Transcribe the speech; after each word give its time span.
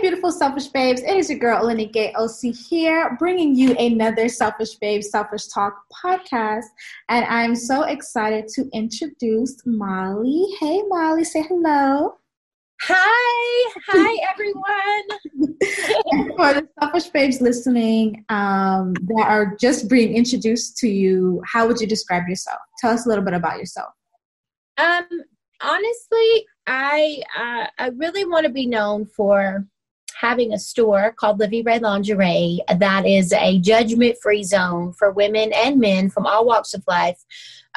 Beautiful 0.00 0.32
selfish 0.32 0.68
babes. 0.68 1.02
It 1.02 1.14
is 1.16 1.28
your 1.28 1.38
girl 1.38 1.62
Olanike 1.62 2.12
OC 2.14 2.54
here, 2.54 3.16
bringing 3.18 3.54
you 3.54 3.76
another 3.76 4.30
Selfish 4.30 4.76
Babe 4.76 5.02
Selfish 5.02 5.48
Talk 5.48 5.74
podcast. 5.92 6.64
And 7.10 7.26
I'm 7.26 7.54
so 7.54 7.82
excited 7.82 8.48
to 8.54 8.66
introduce 8.72 9.56
Molly. 9.66 10.46
Hey, 10.58 10.80
Molly, 10.88 11.24
say 11.24 11.42
hello. 11.42 12.14
Hi, 12.82 13.72
hi 13.86 14.16
everyone. 14.32 15.48
For 16.36 16.54
the 16.54 16.68
selfish 16.80 17.08
babes 17.08 17.42
listening 17.42 18.24
um, 18.30 18.94
that 18.94 19.26
are 19.28 19.54
just 19.60 19.90
being 19.90 20.14
introduced 20.14 20.78
to 20.78 20.88
you, 20.88 21.42
how 21.44 21.66
would 21.66 21.78
you 21.78 21.86
describe 21.86 22.26
yourself? 22.26 22.60
Tell 22.78 22.90
us 22.90 23.04
a 23.04 23.08
little 23.10 23.24
bit 23.24 23.34
about 23.34 23.58
yourself. 23.58 23.92
Um, 24.78 25.06
honestly, 25.60 26.46
I 26.66 27.22
uh, 27.38 27.66
I 27.78 27.88
really 27.96 28.24
want 28.24 28.46
to 28.46 28.52
be 28.52 28.64
known 28.64 29.04
for 29.04 29.66
having 30.20 30.52
a 30.52 30.58
store 30.58 31.14
called 31.16 31.40
Livi 31.40 31.64
Rae 31.64 31.78
Lingerie 31.78 32.60
that 32.78 33.06
is 33.06 33.32
a 33.32 33.58
judgment 33.58 34.16
free 34.22 34.42
zone 34.42 34.92
for 34.92 35.12
women 35.12 35.52
and 35.54 35.80
men 35.80 36.10
from 36.10 36.26
all 36.26 36.44
walks 36.44 36.74
of 36.74 36.84
life. 36.86 37.18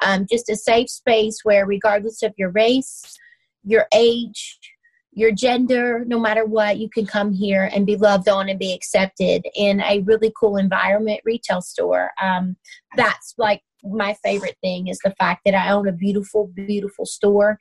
Um, 0.01 0.25
just 0.29 0.49
a 0.49 0.55
safe 0.55 0.89
space 0.89 1.39
where, 1.43 1.65
regardless 1.65 2.21
of 2.21 2.33
your 2.37 2.49
race, 2.49 3.17
your 3.63 3.85
age, 3.93 4.59
your 5.13 5.31
gender, 5.31 6.03
no 6.05 6.19
matter 6.19 6.45
what, 6.45 6.77
you 6.77 6.89
can 6.89 7.05
come 7.05 7.31
here 7.31 7.69
and 7.71 7.85
be 7.85 7.95
loved 7.95 8.27
on 8.27 8.49
and 8.49 8.59
be 8.59 8.73
accepted 8.73 9.45
in 9.55 9.79
a 9.81 10.01
really 10.01 10.33
cool 10.37 10.57
environment 10.57 11.21
retail 11.23 11.61
store. 11.61 12.09
Um, 12.21 12.57
that's 12.97 13.35
like 13.37 13.61
my 13.83 14.15
favorite 14.23 14.57
thing 14.61 14.87
is 14.87 14.99
the 15.03 15.13
fact 15.19 15.41
that 15.45 15.55
I 15.55 15.71
own 15.71 15.87
a 15.87 15.91
beautiful, 15.91 16.51
beautiful 16.55 17.05
store. 17.05 17.57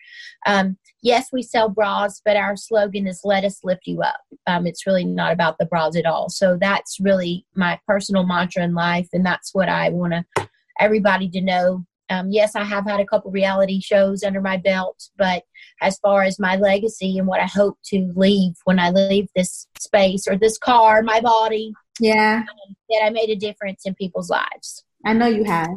Um, 0.46 0.76
yes, 1.02 1.28
we 1.32 1.42
sell 1.42 1.68
bras, 1.68 2.20
but 2.24 2.36
our 2.36 2.56
slogan 2.56 3.06
is 3.06 3.20
"Let 3.24 3.44
us 3.44 3.60
lift 3.64 3.86
you 3.86 4.02
up." 4.02 4.20
Um, 4.46 4.66
it's 4.66 4.86
really 4.86 5.04
not 5.04 5.32
about 5.32 5.58
the 5.58 5.66
bras 5.66 5.96
at 5.96 6.06
all. 6.06 6.28
So 6.28 6.56
that's 6.60 6.98
really 7.00 7.46
my 7.54 7.78
personal 7.86 8.24
mantra 8.24 8.62
in 8.62 8.74
life, 8.74 9.08
and 9.12 9.24
that's 9.24 9.50
what 9.52 9.68
I 9.68 9.90
want 9.90 10.12
to 10.12 10.48
everybody 10.80 11.28
to 11.30 11.40
know. 11.40 11.84
Um, 12.10 12.30
yes, 12.30 12.54
I 12.54 12.64
have 12.64 12.84
had 12.84 13.00
a 13.00 13.06
couple 13.06 13.30
reality 13.30 13.80
shows 13.80 14.22
under 14.22 14.40
my 14.40 14.58
belt, 14.58 15.08
but 15.16 15.44
as 15.80 15.98
far 15.98 16.24
as 16.24 16.38
my 16.38 16.56
legacy 16.56 17.16
and 17.16 17.26
what 17.26 17.40
I 17.40 17.46
hope 17.46 17.78
to 17.86 18.12
leave 18.14 18.54
when 18.64 18.78
I 18.78 18.90
leave 18.90 19.28
this 19.34 19.66
space 19.78 20.26
or 20.28 20.36
this 20.36 20.58
car, 20.58 21.02
my 21.02 21.20
body, 21.20 21.72
yeah, 22.00 22.42
um, 22.42 22.76
that 22.90 23.02
I 23.04 23.10
made 23.10 23.30
a 23.30 23.36
difference 23.36 23.82
in 23.86 23.94
people's 23.94 24.28
lives. 24.28 24.84
I 25.06 25.14
know 25.14 25.26
you 25.26 25.44
have. 25.44 25.70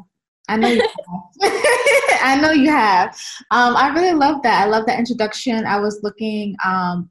I 0.48 0.58
know 0.58 0.68
you 0.68 0.82
have. 0.82 1.42
I 2.22 2.40
know 2.42 2.52
you 2.52 2.70
have. 2.70 3.10
Um, 3.52 3.76
I 3.76 3.90
really 3.94 4.14
love 4.14 4.42
that. 4.44 4.64
I 4.64 4.68
love 4.68 4.86
that 4.88 5.00
introduction. 5.00 5.66
I 5.66 5.80
was 5.80 6.00
looking, 6.04 6.56
um, 6.64 7.10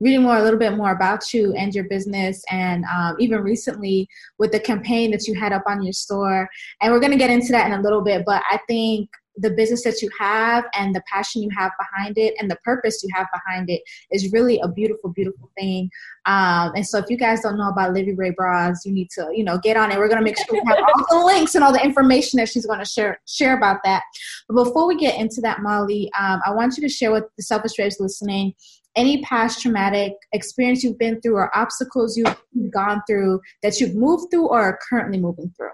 reading 0.00 0.22
more, 0.22 0.36
a 0.36 0.42
little 0.42 0.58
bit 0.58 0.76
more 0.76 0.92
about 0.92 1.32
you 1.32 1.54
and 1.54 1.74
your 1.74 1.84
business, 1.84 2.42
and 2.50 2.84
um, 2.84 3.16
even 3.18 3.42
recently 3.42 4.06
with 4.38 4.52
the 4.52 4.60
campaign 4.60 5.10
that 5.10 5.26
you 5.26 5.34
had 5.34 5.52
up 5.52 5.62
on 5.66 5.82
your 5.82 5.92
store. 5.92 6.48
And 6.82 6.92
we're 6.92 7.00
going 7.00 7.12
to 7.12 7.18
get 7.18 7.30
into 7.30 7.52
that 7.52 7.66
in 7.66 7.78
a 7.78 7.82
little 7.82 8.02
bit, 8.02 8.24
but 8.26 8.42
I 8.50 8.58
think 8.68 9.08
the 9.36 9.50
business 9.50 9.84
that 9.84 10.00
you 10.02 10.10
have 10.18 10.64
and 10.74 10.94
the 10.94 11.02
passion 11.12 11.42
you 11.42 11.50
have 11.56 11.72
behind 11.78 12.16
it 12.18 12.34
and 12.38 12.50
the 12.50 12.56
purpose 12.64 13.02
you 13.02 13.10
have 13.14 13.26
behind 13.32 13.68
it 13.68 13.82
is 14.10 14.32
really 14.32 14.58
a 14.60 14.68
beautiful, 14.68 15.10
beautiful 15.10 15.50
thing. 15.58 15.90
Um, 16.24 16.72
and 16.74 16.86
so 16.86 16.98
if 16.98 17.06
you 17.08 17.16
guys 17.16 17.42
don't 17.42 17.58
know 17.58 17.68
about 17.68 17.94
Livi 17.94 18.16
Rae 18.16 18.30
Bras, 18.30 18.84
you 18.84 18.92
need 18.92 19.10
to, 19.10 19.28
you 19.32 19.44
know, 19.44 19.58
get 19.58 19.76
on 19.76 19.92
it. 19.92 19.98
We're 19.98 20.08
going 20.08 20.20
to 20.20 20.24
make 20.24 20.36
sure 20.38 20.46
we 20.52 20.62
have 20.66 20.78
all 20.78 21.20
the 21.20 21.26
links 21.26 21.54
and 21.54 21.62
all 21.62 21.72
the 21.72 21.84
information 21.84 22.38
that 22.38 22.48
she's 22.48 22.66
going 22.66 22.78
to 22.78 22.84
share, 22.84 23.20
share 23.26 23.56
about 23.56 23.80
that. 23.84 24.02
But 24.48 24.64
before 24.64 24.86
we 24.86 24.96
get 24.96 25.18
into 25.20 25.40
that, 25.42 25.60
Molly, 25.60 26.10
um, 26.18 26.40
I 26.46 26.52
want 26.52 26.76
you 26.76 26.82
to 26.82 26.92
share 26.92 27.12
with 27.12 27.24
the 27.36 27.42
Selfish 27.42 27.74
Babes 27.76 27.98
listening 28.00 28.54
any 28.96 29.22
past 29.22 29.60
traumatic 29.60 30.14
experience 30.32 30.82
you've 30.82 30.98
been 30.98 31.20
through 31.20 31.36
or 31.36 31.56
obstacles 31.56 32.16
you've 32.16 32.34
gone 32.72 33.02
through 33.06 33.40
that 33.62 33.78
you've 33.78 33.94
moved 33.94 34.30
through 34.30 34.48
or 34.48 34.62
are 34.62 34.78
currently 34.88 35.20
moving 35.20 35.52
through. 35.56 35.68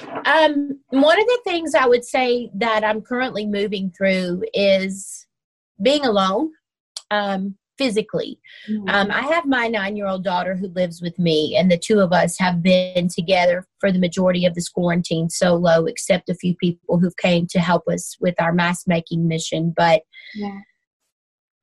Um, 0.00 0.80
one 0.90 1.20
of 1.20 1.26
the 1.26 1.40
things 1.44 1.74
I 1.74 1.86
would 1.86 2.04
say 2.04 2.50
that 2.54 2.84
I'm 2.84 3.02
currently 3.02 3.46
moving 3.46 3.92
through 3.96 4.44
is 4.54 5.26
being 5.82 6.04
alone 6.04 6.50
um, 7.10 7.56
physically. 7.78 8.38
Mm-hmm. 8.68 8.88
Um, 8.88 9.10
I 9.10 9.22
have 9.22 9.46
my 9.46 9.68
nine 9.68 9.96
year 9.96 10.06
old 10.06 10.24
daughter 10.24 10.56
who 10.56 10.68
lives 10.68 11.00
with 11.00 11.18
me, 11.18 11.56
and 11.56 11.70
the 11.70 11.78
two 11.78 12.00
of 12.00 12.12
us 12.12 12.38
have 12.38 12.62
been 12.62 13.08
together 13.08 13.66
for 13.80 13.90
the 13.90 13.98
majority 13.98 14.44
of 14.44 14.54
this 14.54 14.68
quarantine 14.68 15.30
solo, 15.30 15.86
except 15.86 16.28
a 16.28 16.34
few 16.34 16.54
people 16.56 16.98
who 16.98 17.10
came 17.20 17.46
to 17.48 17.60
help 17.60 17.84
us 17.88 18.16
with 18.20 18.34
our 18.40 18.52
mask 18.52 18.86
making 18.86 19.26
mission. 19.26 19.72
But 19.76 20.02
yeah. 20.34 20.58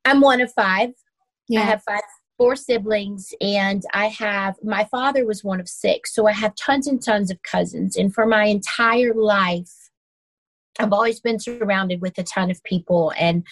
I'm 0.06 0.22
one 0.22 0.42
of 0.42 0.52
five. 0.54 0.90
Yeah. 1.48 1.62
I 1.62 1.64
have 1.64 1.84
five 1.84 2.02
four 2.38 2.56
siblings 2.56 3.34
and 3.42 3.84
i 3.94 4.08
have 4.08 4.56
my 4.64 4.84
father 4.86 5.26
was 5.26 5.44
one 5.44 5.60
of 5.60 5.68
six 5.68 6.14
so 6.14 6.28
i 6.28 6.32
have 6.32 6.54
tons 6.56 6.88
and 6.88 7.04
tons 7.04 7.32
of 7.32 7.42
cousins 7.44 7.96
and 7.96 8.14
for 8.14 8.26
my 8.26 8.46
entire 8.46 9.14
life 9.14 9.90
i've 10.80 10.94
always 10.94 11.20
been 11.20 11.40
surrounded 11.40 12.02
with 12.02 12.18
a 12.18 12.24
ton 12.24 12.52
of 12.52 12.62
people 12.64 13.14
and 13.18 13.46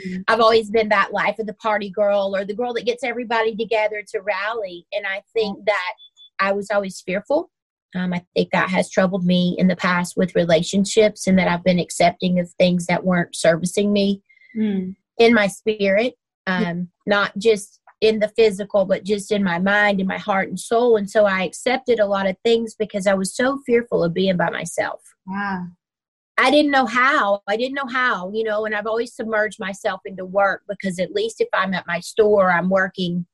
mm-hmm. 0.00 0.20
i've 0.28 0.40
always 0.40 0.70
been 0.70 0.88
that 0.88 1.12
life 1.12 1.38
of 1.38 1.46
the 1.46 1.54
party 1.54 1.90
girl 1.90 2.34
or 2.34 2.44
the 2.44 2.54
girl 2.54 2.72
that 2.72 2.86
gets 2.86 3.04
everybody 3.04 3.54
together 3.54 4.02
to 4.06 4.20
rally 4.20 4.86
and 4.92 5.06
i 5.06 5.22
think 5.32 5.56
mm-hmm. 5.58 5.64
that 5.66 5.94
i 6.38 6.52
was 6.52 6.70
always 6.70 7.00
fearful 7.00 7.50
um, 7.94 8.12
i 8.14 8.24
think 8.34 8.50
that 8.52 8.70
has 8.70 8.90
troubled 8.90 9.24
me 9.24 9.54
in 9.58 9.68
the 9.68 9.76
past 9.76 10.16
with 10.16 10.34
relationships 10.34 11.26
and 11.26 11.38
that 11.38 11.48
i've 11.48 11.64
been 11.64 11.78
accepting 11.78 12.38
of 12.38 12.50
things 12.52 12.86
that 12.86 13.04
weren't 13.04 13.36
servicing 13.36 13.92
me 13.92 14.22
mm. 14.56 14.94
in 15.18 15.34
my 15.34 15.46
spirit 15.46 16.14
um, 16.46 16.88
not 17.06 17.36
just 17.38 17.79
in 18.00 18.18
the 18.18 18.28
physical, 18.28 18.84
but 18.84 19.04
just 19.04 19.30
in 19.30 19.44
my 19.44 19.58
mind, 19.58 20.00
in 20.00 20.06
my 20.06 20.18
heart 20.18 20.48
and 20.48 20.58
soul. 20.58 20.96
And 20.96 21.08
so 21.08 21.26
I 21.26 21.42
accepted 21.42 22.00
a 22.00 22.06
lot 22.06 22.26
of 22.26 22.36
things 22.44 22.74
because 22.74 23.06
I 23.06 23.14
was 23.14 23.34
so 23.34 23.60
fearful 23.66 24.02
of 24.02 24.14
being 24.14 24.36
by 24.36 24.50
myself. 24.50 25.02
Wow. 25.26 25.66
I 26.38 26.50
didn't 26.50 26.70
know 26.70 26.86
how. 26.86 27.42
I 27.46 27.56
didn't 27.56 27.74
know 27.74 27.88
how, 27.92 28.30
you 28.32 28.42
know, 28.44 28.64
and 28.64 28.74
I've 28.74 28.86
always 28.86 29.14
submerged 29.14 29.60
myself 29.60 30.00
into 30.06 30.24
work 30.24 30.62
because 30.68 30.98
at 30.98 31.12
least 31.12 31.40
if 31.42 31.48
I'm 31.52 31.74
at 31.74 31.86
my 31.86 32.00
store, 32.00 32.50
I'm 32.50 32.70
working, 32.70 33.26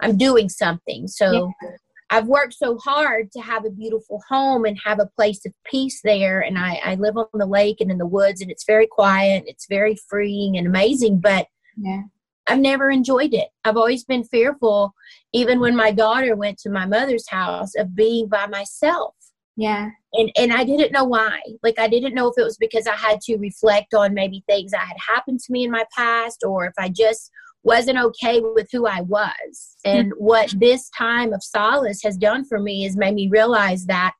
I'm 0.00 0.16
doing 0.16 0.48
something. 0.48 1.06
So 1.06 1.52
yeah. 1.62 1.70
I've 2.10 2.26
worked 2.26 2.54
so 2.54 2.76
hard 2.78 3.30
to 3.32 3.40
have 3.40 3.64
a 3.64 3.70
beautiful 3.70 4.20
home 4.28 4.64
and 4.64 4.76
have 4.84 4.98
a 4.98 5.06
place 5.06 5.46
of 5.46 5.52
peace 5.64 6.00
there. 6.02 6.40
And 6.40 6.58
I, 6.58 6.80
I 6.84 6.94
live 6.96 7.16
on 7.16 7.26
the 7.34 7.46
lake 7.46 7.80
and 7.80 7.88
in 7.88 7.98
the 7.98 8.06
woods, 8.06 8.40
and 8.40 8.50
it's 8.50 8.64
very 8.66 8.88
quiet, 8.88 9.44
it's 9.46 9.66
very 9.68 9.96
freeing 10.08 10.58
and 10.58 10.66
amazing. 10.66 11.20
But 11.20 11.46
yeah. 11.76 12.02
I've 12.46 12.58
never 12.58 12.90
enjoyed 12.90 13.34
it. 13.34 13.48
I've 13.64 13.76
always 13.76 14.04
been 14.04 14.24
fearful, 14.24 14.94
even 15.32 15.60
when 15.60 15.76
my 15.76 15.92
daughter 15.92 16.34
went 16.34 16.58
to 16.58 16.70
my 16.70 16.86
mother's 16.86 17.28
house, 17.28 17.72
of 17.76 17.94
being 17.94 18.28
by 18.28 18.46
myself. 18.46 19.14
Yeah. 19.56 19.90
and 20.14 20.32
and 20.36 20.52
I 20.52 20.64
didn't 20.64 20.92
know 20.92 21.04
why. 21.04 21.38
Like 21.62 21.78
I 21.78 21.86
didn't 21.86 22.14
know 22.14 22.28
if 22.28 22.38
it 22.38 22.44
was 22.44 22.56
because 22.56 22.86
I 22.86 22.96
had 22.96 23.20
to 23.22 23.36
reflect 23.36 23.92
on 23.94 24.14
maybe 24.14 24.42
things 24.48 24.70
that 24.70 24.86
had 24.86 24.96
happened 25.06 25.40
to 25.40 25.52
me 25.52 25.64
in 25.64 25.70
my 25.70 25.84
past, 25.96 26.44
or 26.44 26.66
if 26.66 26.74
I 26.78 26.88
just 26.88 27.30
wasn't 27.62 27.98
okay 27.98 28.40
with 28.40 28.68
who 28.72 28.86
I 28.86 29.02
was. 29.02 29.76
And 29.84 30.12
mm-hmm. 30.12 30.24
what 30.24 30.54
this 30.58 30.88
time 30.96 31.32
of 31.32 31.42
solace 31.42 32.02
has 32.02 32.16
done 32.16 32.44
for 32.44 32.58
me 32.58 32.86
is 32.86 32.96
made 32.96 33.14
me 33.14 33.28
realize 33.28 33.84
that 33.86 34.14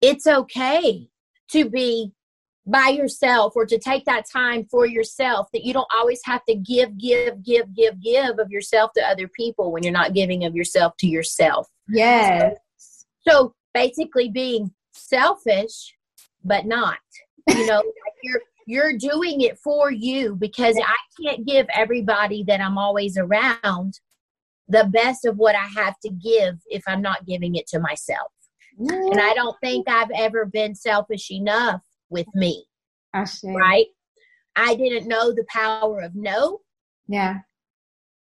it's 0.00 0.26
okay 0.26 1.08
to 1.50 1.68
be 1.68 2.12
by 2.68 2.88
yourself 2.88 3.54
or 3.56 3.64
to 3.64 3.78
take 3.78 4.04
that 4.04 4.24
time 4.30 4.66
for 4.70 4.86
yourself 4.86 5.48
that 5.52 5.64
you 5.64 5.72
don't 5.72 5.88
always 5.96 6.20
have 6.24 6.44
to 6.44 6.54
give 6.54 6.98
give 6.98 7.42
give 7.42 7.74
give 7.74 8.00
give 8.02 8.38
of 8.38 8.50
yourself 8.50 8.92
to 8.94 9.02
other 9.02 9.26
people 9.26 9.72
when 9.72 9.82
you're 9.82 9.92
not 9.92 10.12
giving 10.12 10.44
of 10.44 10.54
yourself 10.54 10.92
to 10.98 11.06
yourself. 11.06 11.66
Yes. 11.88 12.56
So, 12.76 13.06
so 13.30 13.54
basically 13.72 14.28
being 14.28 14.70
selfish 14.92 15.94
but 16.44 16.66
not. 16.66 16.98
You 17.48 17.66
know 17.66 17.82
you're 18.22 18.42
you're 18.66 18.98
doing 18.98 19.40
it 19.40 19.58
for 19.58 19.90
you 19.90 20.36
because 20.36 20.76
i 20.84 20.96
can't 21.22 21.46
give 21.46 21.66
everybody 21.74 22.44
that 22.44 22.60
i'm 22.60 22.76
always 22.76 23.16
around 23.16 23.98
the 24.68 24.84
best 24.92 25.24
of 25.24 25.38
what 25.38 25.54
i 25.54 25.66
have 25.74 25.94
to 26.04 26.10
give 26.10 26.58
if 26.66 26.82
i'm 26.86 27.00
not 27.00 27.24
giving 27.24 27.54
it 27.54 27.66
to 27.68 27.80
myself. 27.80 28.30
And 28.78 29.18
i 29.20 29.32
don't 29.32 29.56
think 29.62 29.88
i've 29.88 30.10
ever 30.14 30.44
been 30.44 30.74
selfish 30.74 31.30
enough 31.30 31.80
with 32.10 32.26
me. 32.34 32.64
I 33.14 33.24
see. 33.24 33.54
Right? 33.54 33.86
I 34.56 34.74
didn't 34.74 35.08
know 35.08 35.32
the 35.32 35.46
power 35.48 36.00
of 36.00 36.14
no. 36.14 36.60
Yeah. 37.06 37.38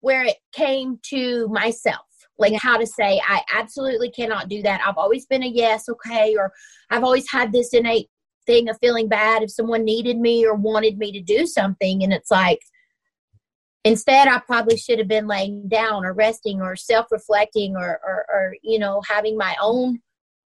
Where 0.00 0.24
it 0.24 0.36
came 0.52 0.98
to 1.10 1.48
myself, 1.48 2.06
like 2.38 2.52
yeah. 2.52 2.58
how 2.60 2.76
to 2.76 2.86
say, 2.86 3.20
I 3.26 3.42
absolutely 3.54 4.10
cannot 4.10 4.48
do 4.48 4.60
that. 4.62 4.82
I've 4.86 4.98
always 4.98 5.26
been 5.26 5.42
a 5.42 5.48
yes, 5.48 5.88
okay, 5.88 6.34
or 6.36 6.52
I've 6.90 7.04
always 7.04 7.30
had 7.30 7.52
this 7.52 7.72
innate 7.72 8.08
thing 8.46 8.68
of 8.68 8.76
feeling 8.80 9.08
bad 9.08 9.42
if 9.42 9.50
someone 9.50 9.84
needed 9.84 10.18
me 10.18 10.44
or 10.44 10.54
wanted 10.54 10.98
me 10.98 11.12
to 11.12 11.20
do 11.20 11.46
something. 11.46 12.02
And 12.02 12.12
it's 12.12 12.30
like, 12.30 12.60
instead, 13.84 14.28
I 14.28 14.40
probably 14.40 14.76
should 14.76 14.98
have 14.98 15.08
been 15.08 15.26
laying 15.26 15.68
down 15.68 16.04
or 16.04 16.12
resting 16.12 16.60
or 16.60 16.76
self 16.76 17.06
reflecting 17.10 17.76
or, 17.76 18.00
or, 18.04 18.26
or, 18.28 18.56
you 18.62 18.78
know, 18.78 19.00
having 19.08 19.38
my 19.38 19.56
own 19.62 20.00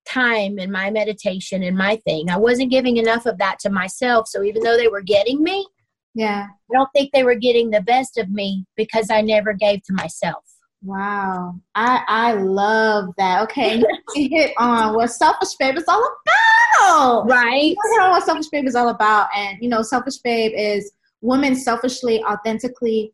time 0.06 0.58
and 0.58 0.72
my 0.72 0.90
meditation 0.90 1.62
and 1.62 1.76
my 1.76 1.96
thing. 2.04 2.30
I 2.30 2.36
wasn't 2.36 2.70
giving 2.70 2.96
enough 2.96 3.26
of 3.26 3.38
that 3.38 3.58
to 3.60 3.70
myself. 3.70 4.28
So 4.28 4.42
even 4.42 4.62
though 4.62 4.76
they 4.76 4.88
were 4.88 5.02
getting 5.02 5.42
me, 5.42 5.66
yeah, 6.14 6.46
I 6.48 6.74
don't 6.74 6.88
think 6.94 7.12
they 7.12 7.24
were 7.24 7.34
getting 7.34 7.70
the 7.70 7.82
best 7.82 8.16
of 8.16 8.30
me 8.30 8.64
because 8.76 9.10
I 9.10 9.20
never 9.20 9.52
gave 9.52 9.82
to 9.84 9.92
myself. 9.92 10.44
Wow, 10.82 11.56
I 11.74 12.02
I 12.06 12.32
love 12.34 13.12
that. 13.18 13.42
Okay, 13.42 13.82
you 14.14 14.28
hit 14.30 14.52
on 14.56 14.94
what 14.94 15.08
selfish 15.08 15.54
babe 15.58 15.76
is 15.76 15.84
all 15.88 15.98
about, 15.98 17.28
right? 17.28 17.62
You 17.62 17.76
hit 17.92 18.02
on 18.02 18.10
what 18.10 18.24
selfish 18.24 18.48
babe 18.48 18.66
is 18.66 18.74
all 18.74 18.88
about, 18.88 19.28
and 19.36 19.58
you 19.60 19.68
know, 19.68 19.82
selfish 19.82 20.18
babe 20.18 20.52
is 20.54 20.92
women 21.20 21.56
selfishly, 21.56 22.22
authentically 22.24 23.12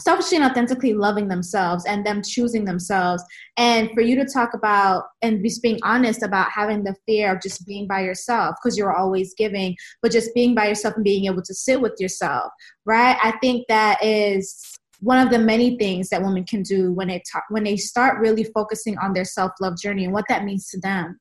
selfishly 0.00 0.36
and 0.36 0.46
authentically 0.50 0.94
loving 0.94 1.28
themselves 1.28 1.84
and 1.84 2.06
them 2.06 2.22
choosing 2.22 2.64
themselves. 2.64 3.22
And 3.56 3.90
for 3.92 4.00
you 4.00 4.14
to 4.16 4.24
talk 4.24 4.54
about 4.54 5.04
and 5.22 5.42
just 5.42 5.62
being 5.62 5.78
honest 5.82 6.22
about 6.22 6.50
having 6.50 6.84
the 6.84 6.94
fear 7.06 7.34
of 7.34 7.42
just 7.42 7.66
being 7.66 7.86
by 7.86 8.02
yourself 8.02 8.56
because 8.62 8.78
you're 8.78 8.96
always 8.96 9.34
giving 9.34 9.76
but 10.02 10.12
just 10.12 10.34
being 10.34 10.54
by 10.54 10.68
yourself 10.68 10.94
and 10.94 11.04
being 11.04 11.26
able 11.26 11.42
to 11.42 11.54
sit 11.54 11.80
with 11.80 11.94
yourself 11.98 12.52
right? 12.84 13.18
I 13.22 13.32
think 13.42 13.66
that 13.68 14.02
is 14.02 14.78
one 15.00 15.24
of 15.24 15.30
the 15.30 15.38
many 15.38 15.76
things 15.76 16.08
that 16.08 16.22
women 16.22 16.44
can 16.44 16.62
do 16.62 16.92
when 16.92 17.08
they 17.08 17.22
talk, 17.30 17.44
when 17.50 17.64
they 17.64 17.76
start 17.76 18.18
really 18.18 18.44
focusing 18.44 18.98
on 18.98 19.12
their 19.12 19.24
self-love 19.24 19.78
journey 19.78 20.04
and 20.04 20.12
what 20.12 20.24
that 20.28 20.44
means 20.44 20.68
to 20.70 20.80
them. 20.80 21.20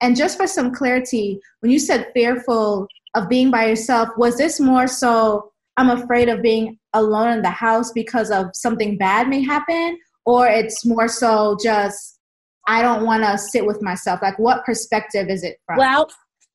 And 0.00 0.16
just 0.16 0.36
for 0.36 0.46
some 0.46 0.72
clarity 0.72 1.38
when 1.60 1.70
you 1.70 1.78
said 1.78 2.10
fearful 2.14 2.88
of 3.14 3.28
being 3.28 3.50
by 3.50 3.66
yourself 3.66 4.08
was 4.16 4.36
this 4.38 4.58
more 4.58 4.86
so 4.86 5.52
i'm 5.76 5.90
afraid 5.90 6.28
of 6.28 6.42
being 6.42 6.78
alone 6.94 7.32
in 7.32 7.42
the 7.42 7.50
house 7.50 7.92
because 7.92 8.30
of 8.30 8.46
something 8.54 8.96
bad 8.96 9.28
may 9.28 9.42
happen 9.42 9.98
or 10.24 10.46
it's 10.46 10.84
more 10.84 11.08
so 11.08 11.56
just 11.62 12.18
i 12.66 12.82
don't 12.82 13.04
want 13.04 13.22
to 13.22 13.36
sit 13.38 13.66
with 13.66 13.82
myself. 13.82 14.20
Like 14.22 14.38
what 14.38 14.64
perspective 14.64 15.28
is 15.28 15.42
it 15.42 15.58
from? 15.66 15.78
Well 15.78 16.10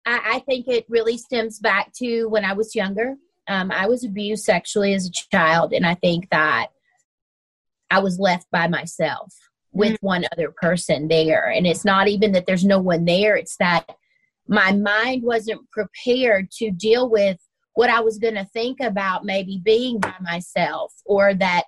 I, 0.06 0.22
I 0.36 0.40
think 0.40 0.68
it 0.68 0.86
really 0.88 1.18
stems 1.18 1.60
back 1.60 1.92
to 1.98 2.28
when 2.28 2.46
i 2.46 2.54
was 2.54 2.76
younger. 2.76 3.16
Um, 3.48 3.72
i 3.72 3.88
was 3.88 4.04
abused 4.04 4.44
sexually 4.44 4.94
as 4.94 5.08
a 5.08 5.12
child 5.12 5.74
and 5.74 5.86
i 5.86 5.96
think 5.96 6.30
that 6.32 6.68
i 7.90 8.00
was 8.00 8.20
left 8.20 8.48
by 8.52 8.68
myself 8.68 9.34
with 9.78 9.94
mm-hmm. 9.94 10.06
one 10.06 10.26
other 10.32 10.52
person 10.52 11.08
there. 11.08 11.50
And 11.50 11.68
it's 11.68 11.86
not 11.86 12.08
even 12.08 12.32
that 12.32 12.46
there's 12.46 12.66
no 12.66 12.80
one 12.80 13.06
there 13.06 13.36
it's 13.36 13.58
that 13.58 13.86
my 14.48 14.72
mind 14.72 15.24
wasn't 15.24 15.70
prepared 15.72 16.50
to 16.52 16.72
deal 16.72 17.10
with 17.10 17.38
what 17.78 17.92
I 17.92 18.00
was 18.00 18.18
going 18.18 18.34
to 18.34 18.44
think 18.44 18.80
about 18.80 19.24
maybe 19.24 19.62
being 19.64 20.00
by 20.00 20.16
myself 20.20 20.96
or 21.06 21.36
that 21.36 21.66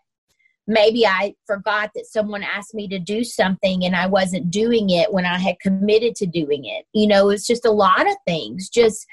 maybe 0.66 1.06
I 1.06 1.36
forgot 1.46 1.92
that 1.94 2.08
someone 2.08 2.42
asked 2.42 2.74
me 2.74 2.88
to 2.88 2.98
do 2.98 3.24
something 3.24 3.86
and 3.86 3.96
I 3.96 4.08
wasn't 4.08 4.50
doing 4.50 4.90
it 4.90 5.14
when 5.14 5.24
I 5.24 5.38
had 5.38 5.60
committed 5.60 6.16
to 6.16 6.26
doing 6.26 6.66
it. 6.66 6.88
You 6.94 7.06
know, 7.06 7.30
it's 7.30 7.46
just 7.46 7.64
a 7.64 7.72
lot 7.72 8.10
of 8.10 8.16
things, 8.26 8.70
just 8.70 9.06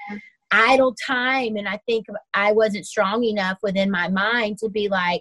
idle 0.50 0.94
time. 1.06 1.56
And 1.56 1.69
I 1.69 1.81
think 1.84 2.06
I 2.32 2.52
wasn't 2.52 2.87
strong 2.87 3.25
enough 3.25 3.58
within 3.62 3.90
my 3.90 4.08
mind 4.08 4.56
to 4.60 4.70
be 4.70 4.88
like, 4.88 5.20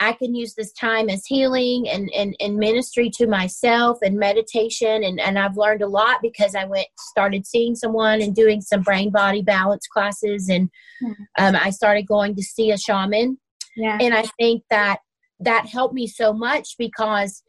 I 0.00 0.14
can 0.14 0.34
use 0.34 0.54
this 0.54 0.72
time 0.72 1.10
as 1.10 1.26
healing 1.26 1.86
and, 1.86 2.10
and, 2.16 2.34
and 2.40 2.56
ministry 2.56 3.10
to 3.16 3.26
myself 3.26 3.98
and 4.02 4.18
meditation. 4.18 5.04
And, 5.04 5.20
and 5.20 5.38
I've 5.38 5.58
learned 5.58 5.82
a 5.82 5.88
lot 5.88 6.20
because 6.22 6.54
I 6.54 6.64
went, 6.64 6.86
started 6.98 7.46
seeing 7.46 7.76
someone 7.76 8.22
and 8.22 8.34
doing 8.34 8.62
some 8.62 8.80
brain 8.80 9.10
body 9.10 9.42
balance 9.42 9.86
classes. 9.86 10.48
And 10.48 10.70
hmm. 11.00 11.12
um, 11.38 11.54
I 11.54 11.68
started 11.68 12.06
going 12.06 12.34
to 12.36 12.42
see 12.42 12.70
a 12.70 12.78
shaman. 12.78 13.38
Yeah. 13.76 13.98
And 14.00 14.14
I 14.14 14.22
think 14.38 14.62
that 14.70 15.00
that 15.40 15.66
helped 15.66 15.94
me 15.94 16.06
so 16.06 16.32
much 16.32 16.76
because, 16.78 17.42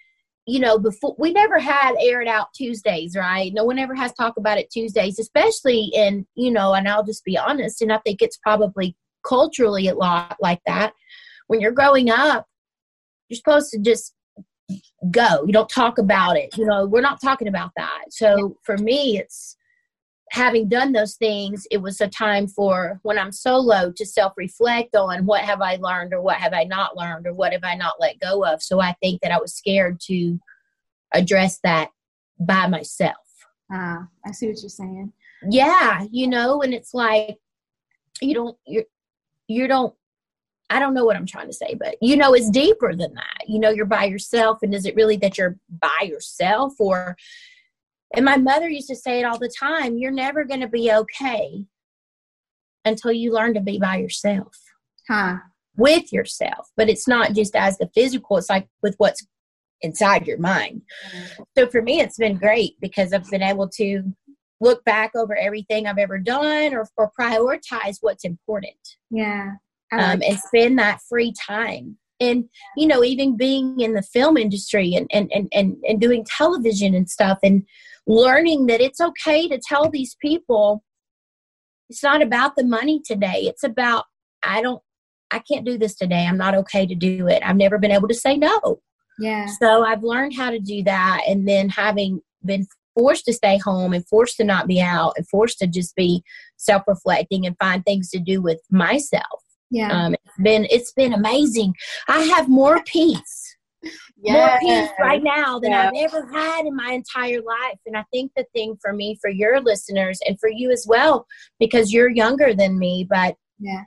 you 0.45 0.59
know, 0.59 0.77
before 0.77 1.15
we 1.17 1.31
never 1.31 1.57
had 1.57 1.95
aired 2.01 2.27
out 2.27 2.47
Tuesdays, 2.53 3.15
right? 3.15 3.53
No 3.53 3.63
one 3.63 3.79
ever 3.79 3.95
has 3.95 4.13
talk 4.13 4.35
about 4.37 4.57
it 4.57 4.69
Tuesdays, 4.71 5.19
especially 5.19 5.89
in, 5.93 6.27
you 6.35 6.51
know, 6.51 6.73
and 6.73 6.87
I'll 6.87 7.05
just 7.05 7.23
be 7.23 7.37
honest, 7.37 7.81
and 7.81 7.93
I 7.93 7.99
think 7.99 8.21
it's 8.21 8.37
probably 8.37 8.97
culturally 9.25 9.87
a 9.87 9.95
lot 9.95 10.35
like 10.41 10.59
that 10.65 10.93
when 11.51 11.59
you're 11.59 11.73
growing 11.73 12.09
up, 12.09 12.47
you're 13.27 13.35
supposed 13.35 13.71
to 13.71 13.79
just 13.79 14.15
go. 15.11 15.43
You 15.45 15.51
don't 15.51 15.67
talk 15.67 15.97
about 15.97 16.37
it. 16.37 16.55
You 16.57 16.65
know, 16.65 16.85
we're 16.85 17.01
not 17.01 17.19
talking 17.21 17.49
about 17.49 17.71
that. 17.75 18.03
So 18.09 18.55
for 18.63 18.77
me, 18.77 19.17
it's 19.17 19.57
having 20.31 20.69
done 20.69 20.93
those 20.93 21.15
things, 21.15 21.67
it 21.69 21.81
was 21.81 21.99
a 21.99 22.07
time 22.07 22.47
for 22.47 23.01
when 23.03 23.19
I'm 23.19 23.33
solo 23.33 23.91
to 23.91 24.05
self 24.05 24.31
reflect 24.37 24.95
on 24.95 25.25
what 25.25 25.41
have 25.41 25.61
I 25.61 25.75
learned 25.75 26.13
or 26.13 26.21
what 26.21 26.37
have 26.37 26.53
I 26.53 26.63
not 26.63 26.95
learned 26.95 27.27
or 27.27 27.33
what 27.33 27.51
have 27.51 27.65
I 27.65 27.75
not 27.75 27.95
let 27.99 28.21
go 28.21 28.45
of. 28.45 28.63
So 28.63 28.79
I 28.79 28.95
think 29.01 29.19
that 29.19 29.33
I 29.33 29.37
was 29.37 29.53
scared 29.53 29.99
to 30.07 30.39
address 31.13 31.59
that 31.65 31.89
by 32.39 32.65
myself. 32.67 33.17
Ah, 33.69 34.07
I 34.25 34.31
see 34.31 34.47
what 34.47 34.61
you're 34.61 34.69
saying. 34.69 35.11
Yeah, 35.49 36.05
you 36.11 36.29
know, 36.29 36.61
and 36.61 36.73
it's 36.73 36.93
like 36.93 37.39
you 38.21 38.33
don't 38.33 38.57
you 38.65 38.85
you 39.49 39.67
don't 39.67 39.93
I 40.71 40.79
don't 40.79 40.93
know 40.93 41.03
what 41.03 41.17
I'm 41.17 41.25
trying 41.25 41.47
to 41.47 41.53
say, 41.53 41.75
but 41.77 41.97
you 42.01 42.15
know, 42.15 42.33
it's 42.33 42.49
deeper 42.49 42.95
than 42.95 43.13
that. 43.15 43.47
You 43.47 43.59
know, 43.59 43.69
you're 43.69 43.85
by 43.85 44.05
yourself, 44.05 44.59
and 44.61 44.73
is 44.73 44.85
it 44.85 44.95
really 44.95 45.17
that 45.17 45.37
you're 45.37 45.57
by 45.69 46.03
yourself? 46.03 46.73
Or, 46.79 47.17
and 48.15 48.23
my 48.23 48.37
mother 48.37 48.69
used 48.69 48.87
to 48.87 48.95
say 48.95 49.19
it 49.19 49.25
all 49.25 49.37
the 49.37 49.53
time 49.59 49.97
you're 49.97 50.11
never 50.11 50.45
going 50.45 50.61
to 50.61 50.69
be 50.69 50.89
okay 50.89 51.65
until 52.85 53.11
you 53.11 53.33
learn 53.33 53.53
to 53.55 53.59
be 53.59 53.79
by 53.79 53.97
yourself. 53.97 54.57
Huh. 55.09 55.37
With 55.75 56.13
yourself. 56.13 56.69
But 56.77 56.89
it's 56.89 57.07
not 57.07 57.33
just 57.33 57.53
as 57.53 57.77
the 57.77 57.89
physical, 57.93 58.37
it's 58.37 58.49
like 58.49 58.69
with 58.81 58.95
what's 58.97 59.27
inside 59.81 60.25
your 60.25 60.37
mind. 60.37 60.83
So 61.57 61.67
for 61.67 61.81
me, 61.81 61.99
it's 61.99 62.17
been 62.17 62.37
great 62.37 62.79
because 62.79 63.11
I've 63.11 63.29
been 63.29 63.43
able 63.43 63.67
to 63.69 64.03
look 64.61 64.85
back 64.85 65.11
over 65.15 65.35
everything 65.35 65.85
I've 65.85 65.97
ever 65.97 66.17
done 66.17 66.73
or, 66.73 66.87
or 66.95 67.11
prioritize 67.19 67.97
what's 67.99 68.23
important. 68.23 68.95
Yeah 69.09 69.55
um, 69.91 70.21
and 70.23 70.39
spend 70.39 70.79
that 70.79 71.01
free 71.07 71.33
time. 71.33 71.97
And 72.19 72.45
you 72.77 72.85
know 72.85 73.03
even 73.03 73.35
being 73.35 73.79
in 73.79 73.93
the 73.93 74.03
film 74.03 74.37
industry 74.37 74.93
and, 74.93 75.07
and 75.11 75.31
and 75.33 75.49
and 75.53 75.75
and 75.87 75.99
doing 75.99 76.23
television 76.23 76.93
and 76.93 77.09
stuff 77.09 77.39
and 77.41 77.63
learning 78.05 78.67
that 78.67 78.79
it's 78.79 79.01
okay 79.01 79.47
to 79.47 79.59
tell 79.67 79.89
these 79.89 80.15
people 80.21 80.83
it's 81.89 82.03
not 82.03 82.21
about 82.21 82.55
the 82.55 82.63
money 82.63 83.01
today. 83.03 83.41
It's 83.43 83.63
about 83.63 84.05
i 84.43 84.61
don't 84.61 84.81
i 85.31 85.39
can't 85.39 85.65
do 85.65 85.77
this 85.77 85.95
today. 85.95 86.25
I'm 86.25 86.37
not 86.37 86.55
okay 86.55 86.85
to 86.85 86.95
do 86.95 87.27
it. 87.27 87.41
I've 87.43 87.57
never 87.57 87.77
been 87.77 87.91
able 87.91 88.07
to 88.07 88.13
say 88.13 88.37
no. 88.37 88.81
Yeah. 89.19 89.47
So 89.59 89.83
i've 89.83 90.03
learned 90.03 90.35
how 90.35 90.51
to 90.51 90.59
do 90.59 90.83
that. 90.83 91.23
And 91.27 91.47
then 91.47 91.69
having 91.69 92.21
been 92.45 92.67
forced 92.95 93.25
to 93.25 93.33
stay 93.33 93.57
home 93.57 93.93
and 93.93 94.07
forced 94.07 94.37
to 94.37 94.43
not 94.43 94.67
be 94.67 94.79
out 94.81 95.13
and 95.17 95.27
forced 95.27 95.59
to 95.59 95.67
just 95.67 95.95
be 95.95 96.23
self-reflecting 96.57 97.45
and 97.45 97.57
find 97.57 97.83
things 97.83 98.09
to 98.11 98.19
do 98.19 98.41
with 98.41 98.59
myself 98.69 99.41
yeah. 99.71 99.91
Um, 99.91 100.13
it's 100.13 100.37
been 100.43 100.67
it's 100.69 100.91
been 100.93 101.13
amazing. 101.13 101.73
I 102.07 102.21
have 102.21 102.47
more 102.47 102.83
peace 102.85 103.51
more 104.27 104.57
peace 104.59 104.89
right 104.99 105.23
now 105.23 105.59
than 105.59 105.71
yeah. 105.71 105.89
I've 105.89 106.13
ever 106.13 106.27
had 106.31 106.65
in 106.65 106.75
my 106.75 106.91
entire 106.91 107.41
life. 107.41 107.79
And 107.85 107.97
I 107.97 108.03
think 108.11 108.31
the 108.35 108.45
thing 108.53 108.77
for 108.81 108.93
me, 108.93 109.17
for 109.21 109.29
your 109.29 109.59
listeners, 109.59 110.19
and 110.27 110.39
for 110.39 110.49
you 110.49 110.71
as 110.71 110.85
well, 110.87 111.25
because 111.59 111.91
you're 111.91 112.09
younger 112.09 112.53
than 112.53 112.77
me, 112.77 113.07
but 113.09 113.35
yeah, 113.59 113.83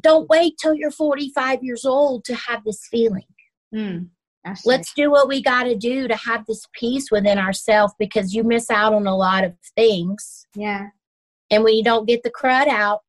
don't 0.00 0.28
wait 0.28 0.54
till 0.60 0.74
you're 0.74 0.90
45 0.90 1.62
years 1.62 1.84
old 1.84 2.24
to 2.24 2.34
have 2.34 2.62
this 2.64 2.80
feeling. 2.90 3.26
Mm, 3.74 4.08
Let's 4.64 4.92
do 4.94 5.10
what 5.10 5.28
we 5.28 5.42
got 5.42 5.64
to 5.64 5.76
do 5.76 6.08
to 6.08 6.16
have 6.16 6.46
this 6.46 6.62
peace 6.72 7.10
within 7.10 7.38
ourselves 7.38 7.94
because 7.98 8.34
you 8.34 8.44
miss 8.44 8.70
out 8.70 8.94
on 8.94 9.06
a 9.06 9.16
lot 9.16 9.44
of 9.44 9.54
things. 9.74 10.46
Yeah. 10.54 10.88
And 11.50 11.64
when 11.64 11.74
you 11.74 11.82
don't 11.82 12.06
get 12.06 12.22
the 12.22 12.30
crud 12.30 12.68
out, 12.68 13.00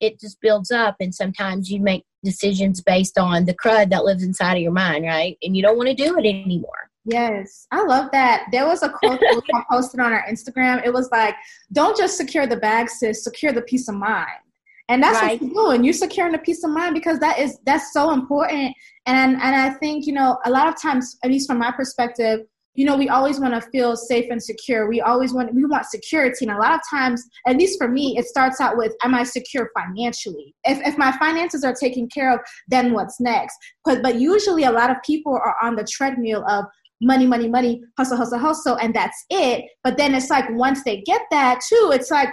it 0.00 0.20
just 0.20 0.40
builds 0.40 0.70
up. 0.70 0.96
And 1.00 1.14
sometimes 1.14 1.70
you 1.70 1.80
make 1.80 2.04
decisions 2.24 2.80
based 2.80 3.18
on 3.18 3.46
the 3.46 3.54
crud 3.54 3.90
that 3.90 4.04
lives 4.04 4.22
inside 4.22 4.54
of 4.54 4.62
your 4.62 4.72
mind, 4.72 5.04
right? 5.04 5.36
And 5.42 5.56
you 5.56 5.62
don't 5.62 5.76
want 5.76 5.88
to 5.88 5.94
do 5.94 6.18
it 6.18 6.26
anymore. 6.26 6.90
Yes, 7.04 7.68
I 7.70 7.84
love 7.84 8.10
that. 8.12 8.46
There 8.50 8.66
was 8.66 8.82
a 8.82 8.88
quote 8.88 9.20
that 9.20 9.42
I 9.54 9.62
posted 9.70 10.00
on 10.00 10.12
our 10.12 10.24
Instagram. 10.28 10.84
It 10.84 10.92
was 10.92 11.08
like, 11.12 11.36
"Don't 11.72 11.96
just 11.96 12.16
secure 12.16 12.48
the 12.48 12.56
bag, 12.56 12.90
sis. 12.90 13.22
Secure 13.22 13.52
the 13.52 13.62
peace 13.62 13.88
of 13.88 13.94
mind." 13.94 14.40
And 14.88 15.02
that's 15.02 15.20
right. 15.20 15.40
what 15.40 15.52
you're 15.52 15.64
doing. 15.66 15.84
You're 15.84 15.92
securing 15.92 16.34
a 16.34 16.38
peace 16.38 16.64
of 16.64 16.70
mind 16.70 16.94
because 16.94 17.20
that 17.20 17.38
is 17.38 17.58
that's 17.64 17.92
so 17.92 18.10
important. 18.10 18.74
And 19.06 19.34
and 19.34 19.54
I 19.54 19.70
think 19.70 20.06
you 20.06 20.14
know 20.14 20.38
a 20.44 20.50
lot 20.50 20.66
of 20.66 20.80
times, 20.82 21.16
at 21.22 21.30
least 21.30 21.48
from 21.48 21.58
my 21.58 21.70
perspective, 21.70 22.40
you 22.76 22.84
know, 22.84 22.96
we 22.96 23.08
always 23.08 23.40
want 23.40 23.54
to 23.54 23.70
feel 23.70 23.96
safe 23.96 24.26
and 24.30 24.42
secure. 24.42 24.88
We 24.88 25.00
always 25.00 25.32
want 25.32 25.52
we 25.54 25.64
want 25.64 25.86
security, 25.86 26.44
and 26.46 26.56
a 26.56 26.60
lot 26.60 26.74
of 26.74 26.80
times, 26.88 27.24
at 27.46 27.56
least 27.56 27.78
for 27.78 27.88
me, 27.88 28.16
it 28.18 28.26
starts 28.26 28.60
out 28.60 28.76
with, 28.76 28.94
"Am 29.02 29.14
I 29.14 29.24
secure 29.24 29.70
financially? 29.76 30.54
If 30.64 30.86
if 30.86 30.98
my 30.98 31.16
finances 31.18 31.64
are 31.64 31.74
taken 31.74 32.08
care 32.08 32.32
of, 32.32 32.40
then 32.68 32.92
what's 32.92 33.18
next?" 33.18 33.56
But 33.84 34.02
but 34.02 34.20
usually, 34.20 34.64
a 34.64 34.70
lot 34.70 34.90
of 34.90 34.98
people 35.04 35.32
are 35.32 35.56
on 35.62 35.74
the 35.74 35.84
treadmill 35.84 36.44
of 36.48 36.66
money, 37.00 37.26
money, 37.26 37.48
money, 37.48 37.82
hustle, 37.98 38.16
hustle, 38.16 38.38
hustle, 38.38 38.76
and 38.76 38.94
that's 38.94 39.24
it. 39.30 39.64
But 39.82 39.96
then 39.96 40.14
it's 40.14 40.30
like 40.30 40.46
once 40.50 40.84
they 40.84 41.02
get 41.02 41.22
that 41.30 41.60
too, 41.66 41.90
it's 41.92 42.10
like, 42.10 42.30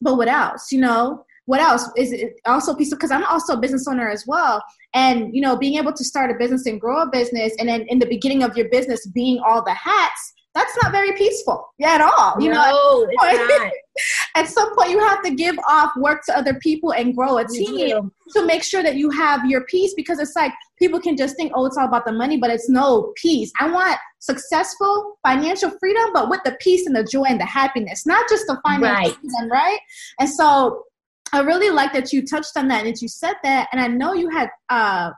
but 0.00 0.16
what 0.16 0.28
else? 0.28 0.72
You 0.72 0.80
know, 0.80 1.24
what 1.48 1.60
else 1.60 1.88
is 1.96 2.12
it 2.12 2.34
also 2.44 2.74
piece 2.74 2.92
of 2.92 2.98
because 2.98 3.10
i'm 3.10 3.24
also 3.24 3.54
a 3.54 3.60
business 3.60 3.88
owner 3.88 4.10
as 4.10 4.24
well 4.26 4.62
and 4.94 5.34
you 5.34 5.40
know 5.40 5.56
being 5.56 5.78
able 5.78 5.92
to 5.92 6.04
start 6.04 6.30
a 6.30 6.34
business 6.34 6.66
and 6.66 6.80
grow 6.80 7.02
a 7.02 7.10
business 7.10 7.52
and 7.58 7.68
then 7.68 7.82
in 7.88 7.98
the 7.98 8.06
beginning 8.06 8.42
of 8.42 8.56
your 8.56 8.68
business 8.70 9.06
being 9.08 9.40
all 9.46 9.62
the 9.62 9.74
hats 9.74 10.34
that's 10.54 10.76
not 10.82 10.92
very 10.92 11.12
peaceful 11.12 11.68
yeah, 11.78 11.94
at 11.94 12.00
all 12.00 12.34
you 12.40 12.50
no, 12.50 12.54
know 12.54 13.06
it's 13.10 13.58
not. 13.58 13.72
at 14.34 14.48
some 14.48 14.74
point 14.76 14.90
you 14.90 14.98
have 14.98 15.22
to 15.22 15.30
give 15.30 15.56
off 15.68 15.92
work 15.96 16.22
to 16.24 16.36
other 16.36 16.54
people 16.54 16.92
and 16.92 17.14
grow 17.14 17.38
a 17.38 17.46
team 17.46 18.10
to 18.30 18.46
make 18.46 18.62
sure 18.62 18.82
that 18.82 18.96
you 18.96 19.10
have 19.10 19.44
your 19.44 19.64
peace 19.64 19.92
because 19.94 20.18
it's 20.18 20.34
like 20.34 20.52
people 20.78 21.00
can 21.00 21.16
just 21.16 21.36
think 21.36 21.52
oh 21.54 21.66
it's 21.66 21.76
all 21.76 21.86
about 21.86 22.06
the 22.06 22.12
money 22.12 22.38
but 22.38 22.50
it's 22.50 22.68
no 22.68 23.12
peace 23.16 23.52
i 23.60 23.70
want 23.70 23.98
successful 24.20 25.18
financial 25.26 25.70
freedom 25.78 26.10
but 26.12 26.30
with 26.30 26.40
the 26.44 26.56
peace 26.60 26.86
and 26.86 26.96
the 26.96 27.04
joy 27.04 27.24
and 27.24 27.40
the 27.40 27.44
happiness 27.44 28.06
not 28.06 28.26
just 28.28 28.46
the 28.46 28.58
financial 28.66 29.10
right. 29.10 29.14
freedom 29.16 29.50
right 29.50 29.78
and 30.18 30.28
so 30.28 30.82
I 31.32 31.40
really 31.40 31.70
like 31.70 31.92
that 31.92 32.12
you 32.12 32.26
touched 32.26 32.56
on 32.56 32.68
that 32.68 32.84
and 32.84 32.94
that 32.94 33.02
you 33.02 33.08
said 33.08 33.34
that. 33.42 33.68
And 33.72 33.80
I 33.80 33.86
know 33.88 34.14
you 34.14 34.30
had 34.30 34.48
uh, 34.68 35.10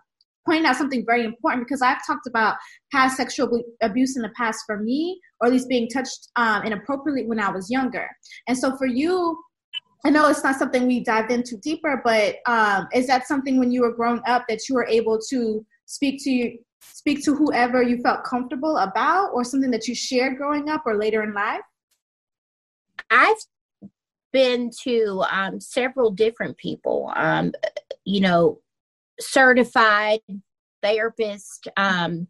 pointed 0.46 0.66
out 0.66 0.76
something 0.76 1.04
very 1.06 1.24
important 1.24 1.66
because 1.66 1.82
I've 1.82 2.04
talked 2.06 2.26
about 2.26 2.56
past 2.92 3.16
sexual 3.16 3.62
abuse 3.82 4.16
in 4.16 4.22
the 4.22 4.30
past 4.36 4.64
for 4.66 4.78
me, 4.78 5.20
or 5.40 5.46
at 5.46 5.52
least 5.52 5.68
being 5.68 5.88
touched 5.88 6.28
um, 6.36 6.64
inappropriately 6.64 7.26
when 7.26 7.38
I 7.38 7.50
was 7.50 7.70
younger. 7.70 8.08
And 8.48 8.56
so 8.56 8.76
for 8.76 8.86
you, 8.86 9.38
I 10.04 10.10
know 10.10 10.28
it's 10.28 10.42
not 10.42 10.56
something 10.56 10.86
we 10.86 11.04
dived 11.04 11.30
into 11.30 11.56
deeper, 11.58 12.00
but 12.02 12.36
um, 12.46 12.88
is 12.94 13.06
that 13.06 13.28
something 13.28 13.58
when 13.58 13.70
you 13.70 13.82
were 13.82 13.92
growing 13.92 14.22
up 14.26 14.46
that 14.48 14.68
you 14.68 14.74
were 14.74 14.86
able 14.86 15.18
to 15.28 15.64
speak 15.86 16.24
to 16.24 16.56
speak 16.82 17.22
to 17.22 17.34
whoever 17.34 17.82
you 17.82 17.98
felt 17.98 18.24
comfortable 18.24 18.78
about, 18.78 19.30
or 19.34 19.44
something 19.44 19.70
that 19.70 19.86
you 19.86 19.94
shared 19.94 20.38
growing 20.38 20.70
up 20.70 20.82
or 20.86 20.96
later 20.96 21.22
in 21.22 21.34
life? 21.34 21.60
I've 23.10 23.36
been 24.32 24.70
to 24.82 25.24
um, 25.30 25.60
several 25.60 26.10
different 26.10 26.56
people, 26.56 27.12
um, 27.16 27.52
you 28.04 28.20
know, 28.20 28.58
certified 29.18 30.20
therapist, 30.82 31.68
um, 31.76 32.26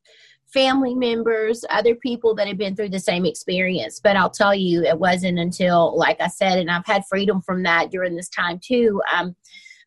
family 0.52 0.94
members, 0.94 1.64
other 1.70 1.94
people 1.94 2.34
that 2.34 2.48
have 2.48 2.58
been 2.58 2.74
through 2.74 2.88
the 2.88 2.98
same 2.98 3.24
experience. 3.24 4.00
But 4.02 4.16
I'll 4.16 4.30
tell 4.30 4.54
you, 4.54 4.82
it 4.82 4.98
wasn't 4.98 5.38
until, 5.38 5.96
like 5.96 6.20
I 6.20 6.28
said, 6.28 6.58
and 6.58 6.70
I've 6.70 6.86
had 6.86 7.04
freedom 7.08 7.40
from 7.40 7.62
that 7.62 7.90
during 7.90 8.16
this 8.16 8.28
time 8.28 8.58
too. 8.62 9.00
Um, 9.14 9.36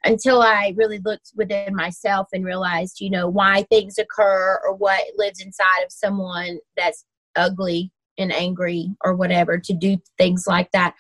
until 0.06 0.42
I 0.42 0.74
really 0.76 1.00
looked 1.00 1.32
within 1.36 1.76
myself 1.76 2.28
and 2.34 2.44
realized, 2.44 3.00
you 3.00 3.10
know, 3.10 3.28
why 3.28 3.64
things 3.64 3.98
occur 3.98 4.60
or 4.64 4.76
what 4.76 5.02
lives 5.18 5.40
inside 5.40 5.84
of 5.86 5.92
someone 5.92 6.60
that's 6.76 7.06
ugly 7.36 7.92
and 8.18 8.32
angry 8.32 8.90
or 9.04 9.16
whatever 9.16 9.58
to 9.58 9.74
do 9.74 9.98
things 10.18 10.46
like 10.46 10.70
that. 10.72 10.94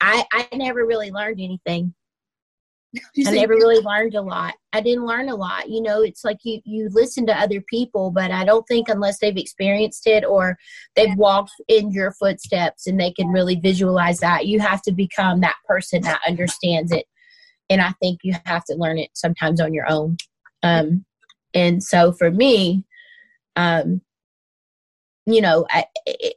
I, 0.00 0.24
I 0.32 0.48
never 0.56 0.86
really 0.86 1.10
learned 1.10 1.40
anything. 1.40 1.94
I 3.26 3.30
never 3.30 3.54
really 3.54 3.80
learned 3.80 4.14
a 4.14 4.22
lot. 4.22 4.54
I 4.72 4.80
didn't 4.80 5.06
learn 5.06 5.28
a 5.28 5.36
lot. 5.36 5.68
You 5.68 5.80
know, 5.80 6.02
it's 6.02 6.24
like 6.24 6.38
you 6.42 6.60
you 6.64 6.88
listen 6.92 7.24
to 7.26 7.38
other 7.38 7.60
people, 7.60 8.10
but 8.10 8.32
I 8.32 8.44
don't 8.44 8.66
think 8.66 8.88
unless 8.88 9.18
they've 9.18 9.36
experienced 9.36 10.06
it 10.06 10.24
or 10.24 10.58
they've 10.96 11.16
walked 11.16 11.52
in 11.68 11.92
your 11.92 12.12
footsteps 12.12 12.86
and 12.86 12.98
they 12.98 13.12
can 13.12 13.28
really 13.28 13.56
visualize 13.56 14.18
that, 14.20 14.46
you 14.46 14.58
have 14.58 14.82
to 14.82 14.92
become 14.92 15.40
that 15.40 15.56
person 15.68 16.02
that 16.02 16.20
understands 16.26 16.90
it. 16.90 17.06
And 17.68 17.80
I 17.80 17.92
think 18.02 18.20
you 18.24 18.34
have 18.44 18.64
to 18.64 18.74
learn 18.74 18.98
it 18.98 19.10
sometimes 19.14 19.60
on 19.60 19.72
your 19.72 19.88
own. 19.88 20.16
Um, 20.64 21.04
and 21.54 21.82
so 21.82 22.12
for 22.12 22.30
me, 22.30 22.84
um, 23.54 24.00
you 25.26 25.40
know, 25.40 25.66
I, 25.70 25.84
it, 26.06 26.34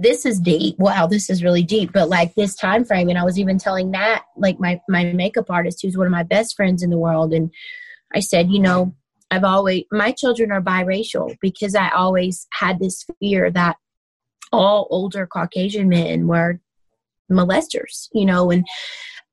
this 0.00 0.24
is 0.24 0.40
deep. 0.40 0.78
Wow 0.78 1.06
this 1.06 1.28
is 1.30 1.42
really 1.42 1.62
deep. 1.62 1.92
But 1.92 2.08
like 2.08 2.34
this 2.34 2.54
time 2.54 2.84
frame 2.84 3.08
and 3.08 3.18
i 3.18 3.24
was 3.24 3.38
even 3.38 3.58
telling 3.58 3.90
that 3.92 4.24
like 4.36 4.58
my 4.58 4.80
my 4.88 5.04
makeup 5.12 5.50
artist 5.50 5.80
who's 5.82 5.96
one 5.96 6.06
of 6.06 6.12
my 6.12 6.22
best 6.22 6.56
friends 6.56 6.82
in 6.82 6.90
the 6.90 6.98
world 6.98 7.32
and 7.32 7.50
i 8.14 8.20
said 8.20 8.50
you 8.50 8.60
know 8.60 8.94
i've 9.30 9.44
always 9.44 9.84
my 9.90 10.12
children 10.12 10.50
are 10.50 10.62
biracial 10.62 11.36
because 11.40 11.74
i 11.74 11.88
always 11.90 12.46
had 12.52 12.78
this 12.78 13.04
fear 13.20 13.50
that 13.50 13.76
all 14.52 14.86
older 14.90 15.26
caucasian 15.26 15.88
men 15.88 16.26
were 16.26 16.60
molesters 17.30 18.08
you 18.12 18.26
know 18.26 18.50
and 18.50 18.66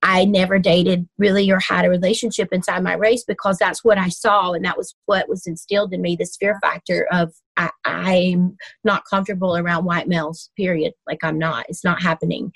I 0.02 0.26
never 0.26 0.60
dated 0.60 1.08
really 1.18 1.52
or 1.52 1.60
had 1.60 1.84
a 1.84 1.90
relationship 1.90 2.50
inside 2.52 2.84
my 2.84 2.94
race 2.94 3.26
because 3.26 3.58
that's 3.58 3.84
what 3.84 3.98
I 3.98 4.08
saw 4.08 4.54
and 4.54 4.64
that 4.64 4.78
was 4.78 4.96
what 5.08 5.28
was 5.28 5.46
instilled 5.46 5.94
in 5.94 6.02
me 6.02 6.16
this 6.16 6.38
fear 6.38 6.58
factor 6.62 7.06
of 7.12 7.34
I, 7.58 7.70
I'm 7.84 8.58
not 8.86 9.04
comfortable 9.06 9.58
around 9.58 9.84
white 9.84 10.08
males, 10.08 10.52
period. 10.56 10.94
Like 11.06 11.24
I'm 11.24 11.38
not, 11.38 11.66
it's 11.68 11.84
not 11.84 12.02
happening. 12.02 12.54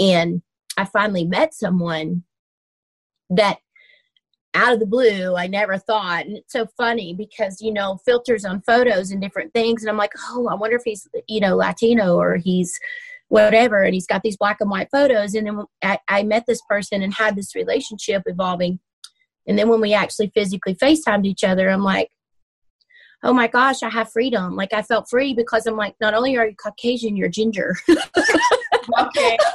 And 0.00 0.42
I 0.76 0.84
finally 0.86 1.24
met 1.24 1.54
someone 1.54 2.24
that 3.30 3.58
out 4.54 4.72
of 4.72 4.80
the 4.80 4.86
blue 4.86 5.36
I 5.36 5.46
never 5.46 5.78
thought. 5.78 6.26
And 6.26 6.36
it's 6.36 6.52
so 6.52 6.66
funny 6.76 7.14
because, 7.14 7.60
you 7.60 7.72
know, 7.72 7.98
filters 8.04 8.44
on 8.44 8.62
photos 8.62 9.10
and 9.10 9.22
different 9.22 9.52
things. 9.54 9.82
And 9.82 9.90
I'm 9.90 9.96
like, 9.96 10.12
oh, 10.30 10.48
I 10.48 10.54
wonder 10.54 10.76
if 10.76 10.82
he's, 10.84 11.08
you 11.28 11.40
know, 11.40 11.56
Latino 11.56 12.16
or 12.16 12.36
he's 12.36 12.78
whatever 13.32 13.82
and 13.82 13.94
he's 13.94 14.06
got 14.06 14.22
these 14.22 14.36
black 14.36 14.58
and 14.60 14.68
white 14.68 14.88
photos 14.92 15.34
and 15.34 15.46
then 15.46 15.64
I, 15.82 15.98
I, 16.06 16.22
met 16.22 16.44
this 16.46 16.60
person 16.68 17.00
and 17.00 17.14
had 17.14 17.34
this 17.34 17.54
relationship 17.54 18.24
evolving. 18.26 18.78
And 19.46 19.58
then 19.58 19.70
when 19.70 19.80
we 19.80 19.94
actually 19.94 20.30
physically 20.34 20.74
facetimed 20.74 21.24
each 21.24 21.42
other 21.42 21.70
i'm 21.70 21.82
like 21.82 22.10
oh 23.22 23.32
my 23.32 23.46
gosh 23.46 23.82
i 23.82 23.88
have 23.88 24.12
freedom. 24.12 24.54
Like 24.54 24.74
i 24.74 24.82
felt 24.82 25.08
free 25.08 25.32
because 25.32 25.66
i'm 25.66 25.78
like 25.78 25.94
not 25.98 26.12
only 26.12 26.36
are 26.36 26.46
you 26.46 26.54
caucasian 26.56 27.16
you're 27.16 27.30
ginger. 27.30 27.76
Okay. 28.98 29.38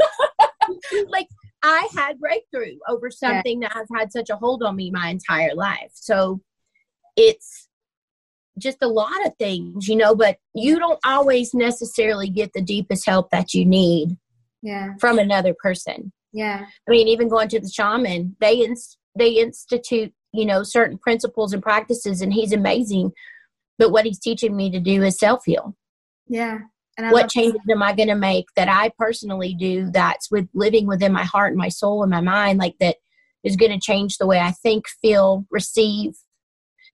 Like 1.09 1.27
i 1.63 1.87
had 1.95 2.19
breakthrough 2.19 2.77
over 2.89 3.11
something 3.11 3.61
yeah. 3.61 3.67
that 3.67 3.77
has 3.77 3.87
had 3.95 4.11
such 4.11 4.29
a 4.29 4.35
hold 4.35 4.63
on 4.63 4.75
me 4.75 4.89
my 4.89 5.09
entire 5.09 5.53
life. 5.53 5.91
So 5.93 6.41
it's 7.15 7.66
just 8.57 8.77
a 8.81 8.87
lot 8.87 9.25
of 9.25 9.35
things, 9.37 9.87
you 9.87 9.95
know, 9.95 10.15
but 10.15 10.37
you 10.53 10.79
don't 10.79 10.99
always 11.05 11.53
necessarily 11.53 12.29
get 12.29 12.53
the 12.53 12.61
deepest 12.61 13.05
help 13.05 13.29
that 13.31 13.53
you 13.53 13.65
need 13.65 14.17
yeah. 14.61 14.93
from 14.99 15.19
another 15.19 15.53
person. 15.53 16.11
Yeah. 16.33 16.65
I 16.87 16.91
mean, 16.91 17.07
even 17.07 17.29
going 17.29 17.49
to 17.49 17.59
the 17.59 17.69
shaman, 17.69 18.35
they 18.39 18.55
ins- 18.63 18.97
they 19.17 19.29
institute, 19.29 20.13
you 20.33 20.45
know, 20.45 20.63
certain 20.63 20.97
principles 20.97 21.53
and 21.53 21.63
practices 21.63 22.21
and 22.21 22.33
he's 22.33 22.53
amazing. 22.53 23.11
But 23.79 23.91
what 23.91 24.05
he's 24.05 24.19
teaching 24.19 24.55
me 24.55 24.69
to 24.71 24.79
do 24.79 25.03
is 25.03 25.19
self 25.19 25.45
heal. 25.45 25.75
Yeah. 26.27 26.59
And 26.97 27.11
what 27.11 27.29
changes 27.29 27.61
that. 27.67 27.73
am 27.73 27.83
I 27.83 27.93
going 27.93 28.09
to 28.09 28.15
make 28.15 28.47
that 28.55 28.67
I 28.67 28.91
personally 28.97 29.53
do 29.53 29.91
that's 29.91 30.31
with 30.31 30.47
living 30.55 30.87
within 30.87 31.13
my 31.13 31.23
heart 31.23 31.51
and 31.51 31.57
my 31.57 31.69
soul 31.69 32.01
and 32.01 32.09
my 32.09 32.21
mind, 32.21 32.57
like 32.57 32.75
that 32.79 32.97
is 33.43 33.55
going 33.55 33.71
to 33.71 33.79
change 33.79 34.17
the 34.17 34.25
way 34.25 34.39
I 34.39 34.51
think, 34.51 34.85
feel, 35.01 35.45
receive, 35.51 36.13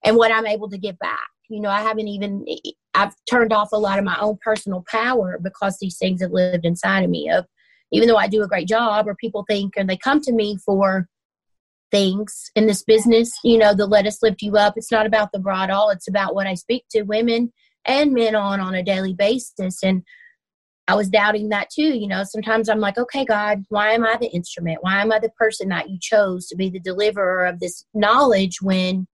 and 0.04 0.18
what 0.18 0.32
I'm 0.32 0.46
able 0.46 0.70
to 0.70 0.78
give 0.78 1.00
back. 1.00 1.28
You 1.50 1.62
know, 1.62 1.70
I 1.70 1.82
haven't 1.82 2.08
even, 2.08 2.46
I've 2.94 3.14
turned 3.30 3.54
off 3.54 3.72
a 3.74 3.78
lot 3.78 4.00
of 4.00 4.06
my 4.06 4.18
own 4.20 4.38
personal 4.42 4.84
power 4.88 5.40
because 5.42 5.78
these 5.80 5.98
things 5.98 6.22
have 6.22 6.32
lived 6.32 6.66
inside 6.66 7.04
of 7.04 7.10
me. 7.10 7.30
Of 7.30 7.46
even 7.92 8.08
though 8.08 8.18
I 8.18 8.28
do 8.28 8.44
a 8.44 8.48
great 8.48 8.68
job, 8.68 9.08
or 9.08 9.16
people 9.16 9.46
think, 9.48 9.74
and 9.78 9.90
they 9.90 9.98
come 9.98 10.20
to 10.22 10.34
me 10.34 10.58
for 10.66 11.08
things 11.94 12.50
in 12.56 12.66
this 12.66 12.84
business. 12.84 13.32
You 13.44 13.60
know, 13.60 13.74
the 13.74 13.86
let 13.86 14.08
us 14.08 14.24
lift 14.24 14.42
you 14.42 14.58
up. 14.58 14.74
It's 14.76 14.92
not 14.92 15.06
about 15.06 15.32
the 15.32 15.40
broad 15.40 15.70
all. 15.70 15.92
It's 15.92 16.08
about 16.08 16.34
what 16.34 16.48
I 16.48 16.56
speak 16.56 16.86
to 16.92 17.04
women 17.04 17.54
and 17.86 18.14
men 18.14 18.36
on 18.36 18.60
on 18.60 18.74
a 18.74 18.84
daily 18.84 19.14
basis. 19.14 19.84
And 19.84 20.04
I 20.88 20.96
was 20.96 21.08
doubting 21.08 21.50
that 21.50 21.70
too. 21.70 21.98
You 21.98 22.08
know, 22.08 22.24
sometimes 22.24 22.68
I'm 22.68 22.80
like, 22.80 22.98
okay, 22.98 23.24
God, 23.24 23.64
why 23.70 23.92
am 23.92 24.04
I 24.04 24.18
the 24.18 24.32
instrument? 24.32 24.80
Why 24.82 25.02
am 25.02 25.12
I 25.12 25.20
the 25.20 25.30
person 25.38 25.70
that 25.70 25.90
you 25.90 25.98
chose 26.02 26.48
to 26.48 26.56
be 26.56 26.70
the 26.70 26.80
deliverer 26.80 27.46
of 27.46 27.60
this 27.60 27.86
knowledge 27.94 28.62
when 28.62 29.08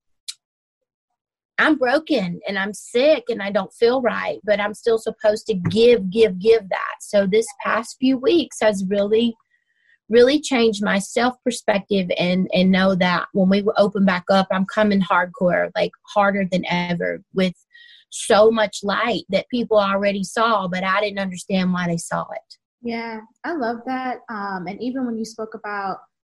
I'm 1.59 1.75
broken 1.75 2.39
and 2.47 2.57
I'm 2.57 2.73
sick 2.73 3.25
and 3.27 3.41
I 3.41 3.51
don't 3.51 3.73
feel 3.73 4.01
right, 4.01 4.39
but 4.45 4.61
I'm 4.61 4.73
still 4.73 4.97
supposed 4.97 5.45
to 5.47 5.53
give, 5.53 6.09
give, 6.09 6.39
give 6.39 6.67
that. 6.69 6.95
So 7.01 7.27
this 7.27 7.45
past 7.61 7.97
few 7.99 8.17
weeks 8.17 8.57
has 8.61 8.85
really, 8.87 9.35
really 10.07 10.39
changed 10.39 10.83
my 10.83 10.99
self 10.99 11.35
perspective 11.43 12.09
and 12.17 12.49
and 12.53 12.71
know 12.71 12.95
that 12.95 13.27
when 13.33 13.49
we 13.49 13.63
open 13.77 14.05
back 14.05 14.23
up, 14.31 14.47
I'm 14.51 14.65
coming 14.65 15.01
hardcore, 15.01 15.69
like 15.75 15.91
harder 16.07 16.45
than 16.49 16.63
ever 16.69 17.21
with 17.33 17.53
so 18.09 18.49
much 18.49 18.79
light 18.81 19.23
that 19.29 19.49
people 19.49 19.77
already 19.77 20.23
saw, 20.23 20.67
but 20.67 20.83
I 20.83 21.01
didn't 21.01 21.19
understand 21.19 21.73
why 21.73 21.87
they 21.87 21.97
saw 21.97 22.21
it. 22.31 22.55
Yeah, 22.81 23.19
I 23.43 23.51
love 23.53 23.79
that. 23.85 24.19
Um, 24.29 24.65
and 24.67 24.81
even 24.81 25.05
when 25.05 25.17
you 25.17 25.25
spoke 25.25 25.53
about 25.53 25.97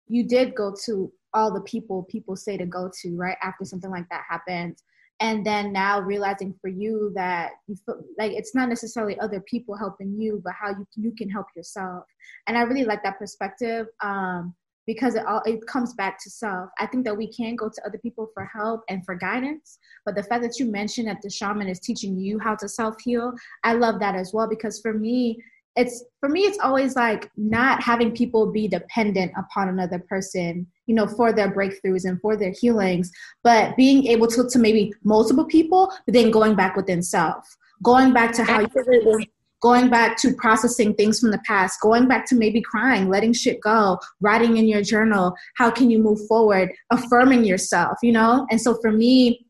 you 0.08 0.26
did 0.26 0.54
go 0.56 0.74
to 0.86 1.12
all 1.32 1.52
the 1.52 1.60
people 1.60 2.02
people 2.10 2.34
say 2.34 2.56
to 2.56 2.66
go 2.66 2.90
to 3.02 3.16
right 3.16 3.36
after 3.42 3.64
something 3.64 3.90
like 3.90 4.08
that 4.10 4.24
happens 4.28 4.82
and 5.20 5.44
then 5.44 5.72
now 5.72 6.00
realizing 6.00 6.54
for 6.60 6.68
you 6.68 7.12
that 7.14 7.52
you 7.66 7.76
feel 7.84 8.02
like 8.18 8.32
it's 8.32 8.54
not 8.54 8.68
necessarily 8.68 9.18
other 9.20 9.40
people 9.40 9.76
helping 9.76 10.18
you 10.18 10.40
but 10.44 10.54
how 10.60 10.70
you 10.70 10.86
you 10.96 11.12
can 11.16 11.28
help 11.28 11.46
yourself. 11.56 12.04
And 12.46 12.56
i 12.56 12.62
really 12.62 12.84
like 12.84 13.02
that 13.02 13.18
perspective 13.18 13.86
um, 14.02 14.54
because 14.86 15.14
it 15.14 15.24
all 15.26 15.42
it 15.46 15.64
comes 15.66 15.94
back 15.94 16.18
to 16.22 16.30
self. 16.30 16.70
I 16.78 16.86
think 16.86 17.04
that 17.04 17.16
we 17.16 17.32
can 17.32 17.54
go 17.54 17.68
to 17.68 17.86
other 17.86 17.98
people 17.98 18.30
for 18.34 18.44
help 18.44 18.82
and 18.88 19.04
for 19.04 19.14
guidance 19.14 19.78
but 20.04 20.14
the 20.14 20.22
fact 20.22 20.42
that 20.42 20.58
you 20.58 20.66
mentioned 20.66 21.08
that 21.08 21.22
the 21.22 21.30
shaman 21.30 21.68
is 21.68 21.80
teaching 21.80 22.18
you 22.18 22.38
how 22.38 22.54
to 22.56 22.68
self 22.68 22.96
heal 23.02 23.32
i 23.64 23.72
love 23.72 24.00
that 24.00 24.14
as 24.14 24.32
well 24.32 24.48
because 24.48 24.80
for 24.80 24.94
me 24.94 25.38
it's 25.76 26.04
for 26.18 26.28
me 26.28 26.40
it's 26.40 26.58
always 26.58 26.96
like 26.96 27.30
not 27.36 27.82
having 27.82 28.14
people 28.14 28.50
be 28.50 28.66
dependent 28.66 29.32
upon 29.36 29.68
another 29.68 29.98
person 30.08 30.66
you 30.86 30.94
know 30.94 31.06
for 31.06 31.32
their 31.32 31.50
breakthroughs 31.50 32.04
and 32.04 32.20
for 32.20 32.36
their 32.36 32.52
healings 32.60 33.10
but 33.44 33.76
being 33.76 34.06
able 34.06 34.26
to 34.26 34.48
to 34.48 34.58
maybe 34.58 34.92
multiple 35.04 35.44
people 35.44 35.92
but 36.06 36.14
then 36.14 36.30
going 36.30 36.54
back 36.54 36.76
within 36.76 37.02
self 37.02 37.56
going 37.82 38.12
back 38.12 38.32
to 38.32 38.44
how 38.44 38.60
you 38.60 39.24
going 39.62 39.90
back 39.90 40.16
to 40.16 40.32
processing 40.34 40.94
things 40.94 41.20
from 41.20 41.30
the 41.30 41.40
past 41.46 41.80
going 41.80 42.08
back 42.08 42.26
to 42.26 42.34
maybe 42.34 42.60
crying 42.60 43.08
letting 43.08 43.32
shit 43.32 43.60
go 43.60 43.98
writing 44.20 44.56
in 44.56 44.66
your 44.66 44.82
journal 44.82 45.34
how 45.56 45.70
can 45.70 45.90
you 45.90 45.98
move 45.98 46.18
forward 46.26 46.72
affirming 46.90 47.44
yourself 47.44 47.96
you 48.02 48.12
know 48.12 48.46
and 48.50 48.60
so 48.60 48.74
for 48.80 48.90
me 48.90 49.46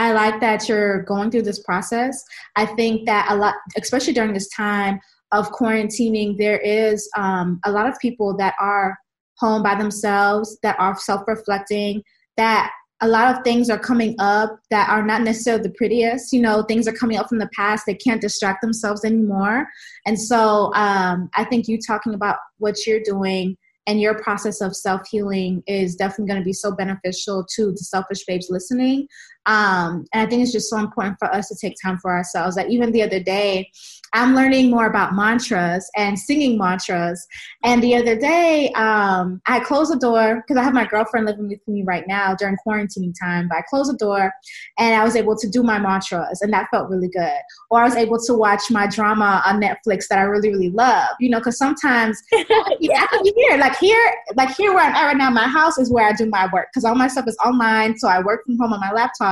I 0.00 0.12
like 0.12 0.40
that 0.40 0.66
you're 0.66 1.02
going 1.02 1.30
through 1.30 1.42
this 1.42 1.62
process. 1.62 2.24
I 2.56 2.64
think 2.64 3.04
that 3.04 3.26
a 3.28 3.36
lot, 3.36 3.54
especially 3.76 4.14
during 4.14 4.32
this 4.32 4.48
time, 4.48 4.98
of 5.32 5.50
quarantining, 5.52 6.36
there 6.36 6.58
is 6.58 7.08
um, 7.16 7.60
a 7.64 7.70
lot 7.70 7.88
of 7.88 7.98
people 8.00 8.36
that 8.36 8.54
are 8.60 8.98
home 9.38 9.62
by 9.62 9.74
themselves, 9.74 10.58
that 10.62 10.78
are 10.78 10.96
self 10.96 11.22
reflecting, 11.26 12.02
that 12.36 12.70
a 13.02 13.08
lot 13.08 13.34
of 13.34 13.42
things 13.42 13.70
are 13.70 13.78
coming 13.78 14.14
up 14.18 14.58
that 14.70 14.88
are 14.90 15.02
not 15.02 15.22
necessarily 15.22 15.62
the 15.62 15.74
prettiest. 15.76 16.32
You 16.32 16.42
know, 16.42 16.62
things 16.62 16.86
are 16.86 16.92
coming 16.92 17.16
up 17.16 17.28
from 17.28 17.38
the 17.38 17.48
past. 17.56 17.84
They 17.86 17.94
can't 17.94 18.20
distract 18.20 18.60
themselves 18.60 19.04
anymore. 19.04 19.66
And 20.06 20.20
so 20.20 20.72
um, 20.74 21.30
I 21.34 21.44
think 21.44 21.66
you 21.66 21.78
talking 21.78 22.12
about 22.12 22.36
what 22.58 22.86
you're 22.86 23.02
doing 23.02 23.56
and 23.86 24.00
your 24.00 24.22
process 24.22 24.60
of 24.60 24.76
self 24.76 25.02
healing 25.10 25.62
is 25.66 25.96
definitely 25.96 26.26
going 26.26 26.40
to 26.40 26.44
be 26.44 26.52
so 26.52 26.72
beneficial 26.72 27.46
to 27.56 27.72
the 27.72 27.78
selfish 27.78 28.24
babes 28.26 28.48
listening. 28.50 29.06
Um, 29.46 30.04
and 30.12 30.26
I 30.26 30.26
think 30.26 30.42
it's 30.42 30.52
just 30.52 30.70
so 30.70 30.78
important 30.78 31.16
for 31.18 31.32
us 31.32 31.48
to 31.48 31.56
take 31.60 31.76
time 31.82 31.98
for 31.98 32.10
ourselves. 32.12 32.56
Like 32.56 32.68
even 32.68 32.92
the 32.92 33.02
other 33.02 33.20
day, 33.20 33.70
I'm 34.12 34.34
learning 34.34 34.70
more 34.70 34.86
about 34.86 35.14
mantras 35.14 35.88
and 35.96 36.18
singing 36.18 36.58
mantras. 36.58 37.24
And 37.62 37.82
the 37.82 37.94
other 37.94 38.18
day, 38.18 38.72
um, 38.72 39.40
I 39.46 39.60
closed 39.60 39.92
the 39.92 39.98
door 39.98 40.42
because 40.42 40.60
I 40.60 40.64
have 40.64 40.74
my 40.74 40.84
girlfriend 40.84 41.26
living 41.26 41.48
with 41.48 41.60
me 41.68 41.84
right 41.84 42.06
now 42.08 42.34
during 42.34 42.56
quarantine 42.56 43.12
time. 43.12 43.48
But 43.48 43.58
I 43.58 43.62
closed 43.70 43.92
the 43.92 43.96
door 43.96 44.32
and 44.78 45.00
I 45.00 45.04
was 45.04 45.14
able 45.14 45.36
to 45.36 45.48
do 45.48 45.62
my 45.62 45.78
mantras, 45.78 46.42
and 46.42 46.52
that 46.52 46.68
felt 46.72 46.90
really 46.90 47.08
good. 47.08 47.38
Or 47.70 47.80
I 47.80 47.84
was 47.84 47.94
able 47.94 48.18
to 48.18 48.34
watch 48.34 48.70
my 48.70 48.88
drama 48.88 49.42
on 49.46 49.60
Netflix 49.60 50.08
that 50.08 50.18
I 50.18 50.22
really, 50.22 50.50
really 50.50 50.70
love. 50.70 51.10
You 51.20 51.30
know, 51.30 51.38
because 51.38 51.58
sometimes 51.58 52.20
yeah, 52.32 53.02
I 53.02 53.06
can 53.06 53.22
be 53.22 53.32
here, 53.36 53.58
like 53.58 53.78
here, 53.78 54.14
like 54.34 54.54
here 54.56 54.74
where 54.74 54.84
I'm 54.84 54.94
at 54.94 55.06
right 55.06 55.16
now. 55.16 55.30
My 55.30 55.46
house 55.46 55.78
is 55.78 55.90
where 55.90 56.06
I 56.06 56.12
do 56.12 56.26
my 56.26 56.48
work 56.52 56.68
because 56.72 56.84
all 56.84 56.96
my 56.96 57.06
stuff 57.06 57.28
is 57.28 57.36
online, 57.44 57.96
so 57.96 58.08
I 58.08 58.20
work 58.20 58.44
from 58.44 58.58
home 58.58 58.72
on 58.72 58.80
my 58.80 58.92
laptop. 58.92 59.29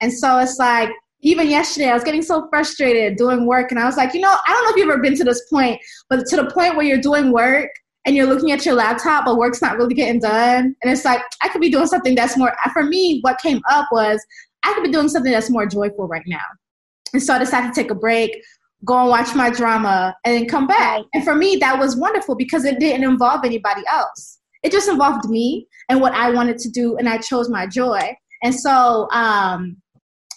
And 0.00 0.12
so 0.12 0.38
it's 0.38 0.58
like 0.58 0.90
even 1.22 1.48
yesterday, 1.48 1.88
I 1.88 1.94
was 1.94 2.04
getting 2.04 2.22
so 2.22 2.48
frustrated 2.48 3.16
doing 3.16 3.46
work, 3.46 3.70
and 3.70 3.78
I 3.78 3.86
was 3.86 3.96
like, 3.96 4.12
you 4.12 4.20
know, 4.20 4.34
I 4.46 4.52
don't 4.52 4.64
know 4.64 4.70
if 4.70 4.76
you've 4.76 4.90
ever 4.90 5.00
been 5.00 5.16
to 5.16 5.24
this 5.24 5.42
point, 5.48 5.80
but 6.10 6.26
to 6.26 6.36
the 6.36 6.50
point 6.50 6.76
where 6.76 6.84
you're 6.84 7.00
doing 7.00 7.32
work 7.32 7.70
and 8.04 8.16
you're 8.16 8.26
looking 8.26 8.50
at 8.50 8.66
your 8.66 8.74
laptop, 8.74 9.24
but 9.24 9.36
work's 9.36 9.62
not 9.62 9.76
really 9.76 9.94
getting 9.94 10.20
done, 10.20 10.74
and 10.82 10.92
it's 10.92 11.04
like 11.04 11.22
I 11.42 11.48
could 11.48 11.60
be 11.60 11.70
doing 11.70 11.86
something 11.86 12.14
that's 12.14 12.36
more. 12.36 12.52
For 12.72 12.82
me, 12.82 13.20
what 13.22 13.38
came 13.40 13.60
up 13.70 13.88
was 13.92 14.20
I 14.64 14.74
could 14.74 14.82
be 14.84 14.90
doing 14.90 15.08
something 15.08 15.32
that's 15.32 15.50
more 15.50 15.66
joyful 15.66 16.08
right 16.08 16.24
now, 16.26 16.44
and 17.12 17.22
so 17.22 17.34
I 17.34 17.38
decided 17.38 17.72
to 17.72 17.80
take 17.80 17.92
a 17.92 17.94
break, 17.94 18.36
go 18.84 18.98
and 18.98 19.08
watch 19.08 19.32
my 19.36 19.48
drama, 19.48 20.16
and 20.24 20.34
then 20.34 20.48
come 20.48 20.66
back. 20.66 21.02
And 21.14 21.22
for 21.22 21.36
me, 21.36 21.56
that 21.56 21.78
was 21.78 21.94
wonderful 21.96 22.34
because 22.34 22.64
it 22.64 22.80
didn't 22.80 23.04
involve 23.04 23.44
anybody 23.44 23.82
else. 23.92 24.40
It 24.64 24.72
just 24.72 24.88
involved 24.88 25.28
me 25.28 25.66
and 25.88 26.00
what 26.00 26.14
I 26.14 26.30
wanted 26.32 26.58
to 26.58 26.68
do, 26.68 26.96
and 26.96 27.08
I 27.08 27.18
chose 27.18 27.48
my 27.48 27.66
joy. 27.68 28.16
And 28.42 28.54
so 28.54 29.08
um, 29.12 29.76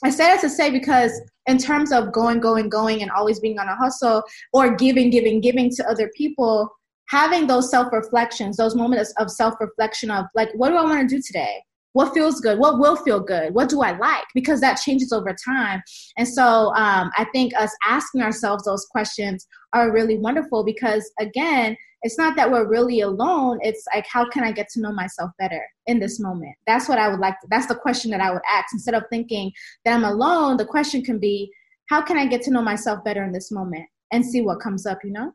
I 0.03 0.09
say 0.09 0.25
that 0.25 0.41
to 0.41 0.49
say 0.49 0.69
because 0.69 1.11
in 1.47 1.57
terms 1.57 1.91
of 1.91 2.11
going, 2.11 2.39
going, 2.39 2.69
going, 2.69 3.01
and 3.01 3.11
always 3.11 3.39
being 3.39 3.59
on 3.59 3.67
a 3.67 3.75
hustle 3.75 4.23
or 4.53 4.75
giving, 4.75 5.09
giving, 5.09 5.41
giving 5.41 5.69
to 5.71 5.89
other 5.89 6.09
people, 6.15 6.69
having 7.09 7.47
those 7.47 7.69
self 7.69 7.91
reflections, 7.91 8.57
those 8.57 8.75
moments 8.75 9.13
of 9.17 9.29
self 9.31 9.55
reflection 9.59 10.11
of 10.11 10.25
like, 10.35 10.49
what 10.55 10.69
do 10.69 10.77
I 10.77 10.83
want 10.83 11.07
to 11.07 11.15
do 11.15 11.21
today? 11.25 11.61
What 11.93 12.13
feels 12.13 12.41
good? 12.41 12.59
What 12.59 12.77
will 12.77 12.97
feel 12.97 13.21
good? 13.21 13.53
What 13.53 13.69
do 13.69 13.81
I 13.81 13.97
like? 13.97 14.25
Because 14.33 14.59
that 14.59 14.75
changes 14.75 15.13
over 15.13 15.33
time. 15.45 15.81
And 16.17 16.27
so 16.27 16.73
um, 16.75 17.09
I 17.17 17.25
think 17.31 17.53
us 17.57 17.71
asking 17.85 18.21
ourselves 18.21 18.65
those 18.65 18.85
questions 18.91 19.47
are 19.71 19.93
really 19.93 20.17
wonderful 20.17 20.65
because, 20.65 21.09
again, 21.21 21.77
it's 22.05 22.19
not 22.19 22.35
that 22.35 22.49
we're 22.49 22.67
really 22.67 23.01
alone 23.01 23.57
it's 23.61 23.83
like 23.93 24.05
how 24.05 24.29
can 24.29 24.43
i 24.43 24.51
get 24.51 24.69
to 24.69 24.79
know 24.79 24.91
myself 24.91 25.31
better 25.39 25.61
in 25.87 25.99
this 25.99 26.19
moment? 26.19 26.55
That's 26.67 26.87
what 26.87 26.99
i 26.99 27.09
would 27.09 27.19
like 27.19 27.39
to, 27.41 27.47
that's 27.49 27.67
the 27.67 27.75
question 27.75 28.11
that 28.11 28.21
i 28.21 28.31
would 28.31 28.41
ask. 28.49 28.67
Instead 28.73 28.93
of 28.93 29.03
thinking 29.09 29.51
that 29.83 29.93
i'm 29.93 30.03
alone 30.03 30.55
the 30.55 30.65
question 30.65 31.03
can 31.03 31.19
be 31.19 31.51
how 31.89 32.01
can 32.01 32.17
i 32.17 32.25
get 32.25 32.43
to 32.43 32.51
know 32.51 32.61
myself 32.61 33.03
better 33.03 33.23
in 33.23 33.31
this 33.31 33.51
moment 33.51 33.85
and 34.11 34.23
see 34.25 34.41
what 34.41 34.61
comes 34.61 34.85
up 34.85 34.99
you 35.03 35.11
know? 35.11 35.31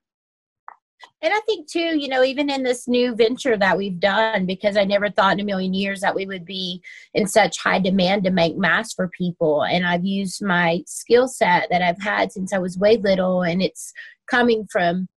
And 1.22 1.32
I 1.32 1.40
think 1.40 1.66
too, 1.66 1.98
you 1.98 2.08
know, 2.08 2.22
even 2.22 2.50
in 2.50 2.62
this 2.62 2.86
new 2.86 3.14
venture 3.14 3.56
that 3.56 3.78
we've 3.78 3.98
done, 3.98 4.44
because 4.44 4.76
I 4.76 4.84
never 4.84 5.08
thought 5.08 5.32
in 5.32 5.40
a 5.40 5.44
million 5.44 5.72
years 5.72 6.02
that 6.02 6.14
we 6.14 6.26
would 6.26 6.44
be 6.44 6.82
in 7.14 7.26
such 7.26 7.58
high 7.58 7.78
demand 7.78 8.24
to 8.24 8.30
make 8.30 8.58
masks 8.58 8.92
for 8.92 9.08
people. 9.08 9.64
And 9.64 9.86
I've 9.86 10.04
used 10.04 10.44
my 10.44 10.82
skill 10.86 11.26
set 11.26 11.68
that 11.70 11.80
I've 11.80 12.02
had 12.02 12.32
since 12.32 12.52
I 12.52 12.58
was 12.58 12.76
way 12.76 12.98
little, 12.98 13.42
and 13.42 13.62
it's 13.62 13.94
coming 14.30 14.66
from 14.70 15.08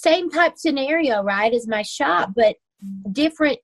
same 0.00 0.30
type 0.30 0.54
scenario, 0.56 1.22
right, 1.22 1.52
as 1.52 1.66
my 1.66 1.82
shop, 1.82 2.30
but 2.36 2.56
different. 3.12 3.58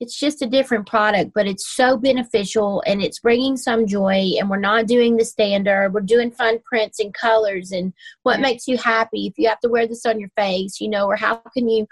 It's 0.00 0.18
just 0.18 0.42
a 0.42 0.46
different 0.46 0.86
product, 0.86 1.32
but 1.34 1.46
it's 1.46 1.74
so 1.74 1.96
beneficial 1.96 2.82
and 2.86 3.02
it's 3.02 3.20
bringing 3.20 3.56
some 3.56 3.86
joy. 3.86 4.32
And 4.38 4.50
we're 4.50 4.58
not 4.58 4.86
doing 4.86 5.16
the 5.16 5.24
standard. 5.24 5.94
We're 5.94 6.00
doing 6.00 6.30
fun 6.30 6.58
prints 6.66 6.98
and 6.98 7.14
colors 7.14 7.72
and 7.72 7.94
what 8.22 8.40
makes 8.40 8.68
you 8.68 8.76
happy. 8.76 9.26
If 9.26 9.34
you 9.38 9.48
have 9.48 9.60
to 9.60 9.70
wear 9.70 9.86
this 9.86 10.04
on 10.04 10.20
your 10.20 10.28
face, 10.36 10.80
you 10.80 10.88
know, 10.88 11.06
or 11.06 11.16
how 11.16 11.36
can 11.54 11.68
you 11.68 11.86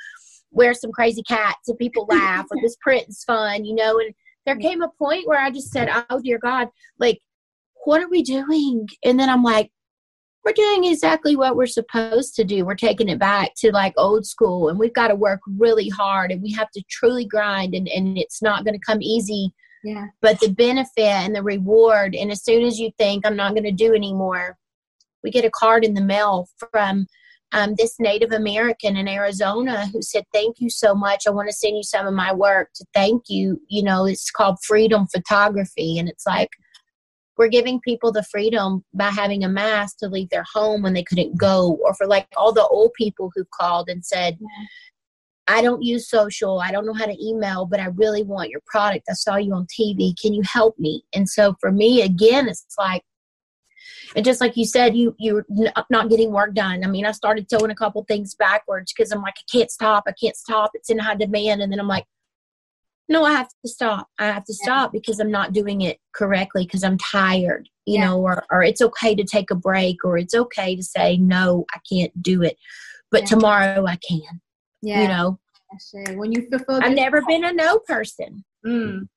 wear 0.50 0.74
some 0.74 0.92
crazy 0.92 1.22
cats 1.22 1.68
and 1.68 1.78
people 1.78 2.06
laugh 2.08 2.46
or 2.50 2.58
this 2.62 2.76
print 2.82 3.08
is 3.08 3.24
fun, 3.24 3.64
you 3.64 3.74
know? 3.74 3.98
And 3.98 4.14
there 4.44 4.56
came 4.56 4.82
a 4.82 4.90
point 4.98 5.26
where 5.26 5.40
I 5.40 5.50
just 5.50 5.70
said, 5.70 5.88
oh, 6.10 6.20
dear 6.20 6.38
God, 6.38 6.68
like, 6.98 7.20
what 7.84 8.02
are 8.02 8.08
we 8.08 8.22
doing? 8.22 8.86
And 9.02 9.18
then 9.18 9.30
I'm 9.30 9.42
like, 9.42 9.70
we're 10.44 10.52
doing 10.52 10.84
exactly 10.84 11.36
what 11.36 11.56
we're 11.56 11.66
supposed 11.66 12.34
to 12.34 12.44
do. 12.44 12.64
We're 12.64 12.74
taking 12.74 13.08
it 13.08 13.18
back 13.18 13.54
to 13.56 13.72
like 13.72 13.94
old 13.96 14.26
school 14.26 14.68
and 14.68 14.78
we've 14.78 14.92
got 14.92 15.08
to 15.08 15.14
work 15.14 15.40
really 15.58 15.88
hard 15.88 16.30
and 16.30 16.42
we 16.42 16.52
have 16.52 16.70
to 16.72 16.82
truly 16.90 17.24
grind 17.24 17.74
and, 17.74 17.88
and 17.88 18.18
it's 18.18 18.42
not 18.42 18.64
going 18.64 18.78
to 18.78 18.86
come 18.86 19.00
easy. 19.00 19.52
Yeah. 19.82 20.06
But 20.20 20.40
the 20.40 20.48
benefit 20.48 20.98
and 20.98 21.34
the 21.34 21.42
reward, 21.42 22.14
and 22.14 22.30
as 22.30 22.42
soon 22.42 22.64
as 22.64 22.78
you 22.78 22.90
think 22.98 23.26
I'm 23.26 23.36
not 23.36 23.52
going 23.52 23.64
to 23.64 23.72
do 23.72 23.94
anymore, 23.94 24.56
we 25.22 25.30
get 25.30 25.44
a 25.44 25.50
card 25.50 25.84
in 25.84 25.94
the 25.94 26.02
mail 26.02 26.48
from 26.70 27.06
um, 27.52 27.74
this 27.78 27.96
Native 27.98 28.32
American 28.32 28.96
in 28.96 29.08
Arizona 29.08 29.86
who 29.92 30.02
said, 30.02 30.24
Thank 30.32 30.56
you 30.58 30.68
so 30.68 30.94
much. 30.94 31.26
I 31.26 31.30
want 31.30 31.48
to 31.48 31.54
send 31.54 31.76
you 31.76 31.82
some 31.82 32.06
of 32.06 32.12
my 32.12 32.32
work 32.32 32.70
to 32.74 32.84
thank 32.94 33.24
you. 33.28 33.60
You 33.68 33.82
know, 33.82 34.06
it's 34.06 34.30
called 34.30 34.58
Freedom 34.62 35.06
Photography. 35.06 35.98
And 35.98 36.08
it's 36.08 36.26
like, 36.26 36.50
we're 37.36 37.48
giving 37.48 37.80
people 37.80 38.12
the 38.12 38.22
freedom 38.22 38.84
by 38.94 39.10
having 39.10 39.44
a 39.44 39.48
mask 39.48 39.98
to 39.98 40.08
leave 40.08 40.30
their 40.30 40.44
home 40.52 40.82
when 40.82 40.94
they 40.94 41.02
couldn't 41.02 41.36
go 41.36 41.78
or 41.84 41.94
for 41.94 42.06
like 42.06 42.28
all 42.36 42.52
the 42.52 42.66
old 42.66 42.92
people 42.94 43.30
who 43.34 43.44
called 43.52 43.88
and 43.88 44.04
said 44.04 44.38
I 45.46 45.60
don't 45.60 45.82
use 45.82 46.08
social. 46.08 46.60
I 46.60 46.72
don't 46.72 46.86
know 46.86 46.94
how 46.94 47.06
to 47.06 47.24
email, 47.24 47.66
but 47.66 47.80
I 47.80 47.86
really 47.86 48.22
want 48.22 48.50
your 48.50 48.62
product. 48.66 49.06
I 49.10 49.12
saw 49.12 49.36
you 49.36 49.52
on 49.52 49.66
TV. 49.66 50.14
Can 50.20 50.32
you 50.32 50.42
help 50.42 50.78
me? 50.78 51.04
And 51.14 51.28
so 51.28 51.54
for 51.60 51.70
me, 51.70 52.02
again, 52.02 52.48
it's 52.48 52.64
like, 52.78 53.02
and 54.16 54.24
just 54.24 54.40
like 54.40 54.56
you 54.56 54.64
said, 54.64 54.96
you 54.96 55.14
you're 55.18 55.44
not 55.90 56.08
getting 56.08 56.30
work 56.30 56.54
done. 56.54 56.84
I 56.84 56.86
mean, 56.86 57.04
I 57.04 57.12
started 57.12 57.48
throwing 57.48 57.70
a 57.70 57.74
couple 57.74 58.02
things 58.04 58.34
backwards 58.34 58.92
because 58.92 59.12
I'm 59.12 59.22
like, 59.22 59.34
I 59.36 59.44
can't 59.50 59.70
stop. 59.70 60.04
I 60.06 60.12
can't 60.12 60.36
stop. 60.36 60.70
It's 60.74 60.88
in 60.88 60.98
high 60.98 61.16
demand, 61.16 61.62
and 61.62 61.70
then 61.70 61.80
I'm 61.80 61.88
like, 61.88 62.04
no, 63.08 63.24
I 63.24 63.32
have 63.32 63.48
to 63.48 63.68
stop. 63.68 64.08
I 64.18 64.26
have 64.26 64.44
to 64.44 64.54
stop 64.54 64.92
because 64.92 65.20
I'm 65.20 65.30
not 65.30 65.52
doing 65.52 65.82
it 65.82 65.98
correctly 66.14 66.64
because 66.64 66.82
I'm 66.82 66.98
tired, 66.98 67.68
you 67.86 67.98
yeah. 67.98 68.06
know, 68.06 68.20
or, 68.20 68.44
or 68.50 68.62
it's 68.62 68.80
okay 68.80 69.14
to 69.14 69.24
take 69.24 69.50
a 69.50 69.54
break 69.54 70.04
or 70.04 70.16
it's 70.16 70.34
okay 70.34 70.74
to 70.74 70.82
say, 70.82 71.18
no, 71.18 71.66
I 71.74 71.80
can't 71.90 72.22
do 72.22 72.42
it, 72.42 72.56
but 73.10 73.22
yeah. 73.22 73.26
tomorrow 73.26 73.86
I 73.86 73.96
can, 73.96 74.40
yeah. 74.82 75.02
you 75.02 75.08
know. 75.08 75.38
When 76.16 76.32
you 76.32 76.46
fulfill, 76.48 76.80
I've 76.82 76.94
never 76.94 77.20
been 77.26 77.44
a 77.44 77.52
no 77.52 77.80
person. 77.80 78.44
Mm. 78.64 79.08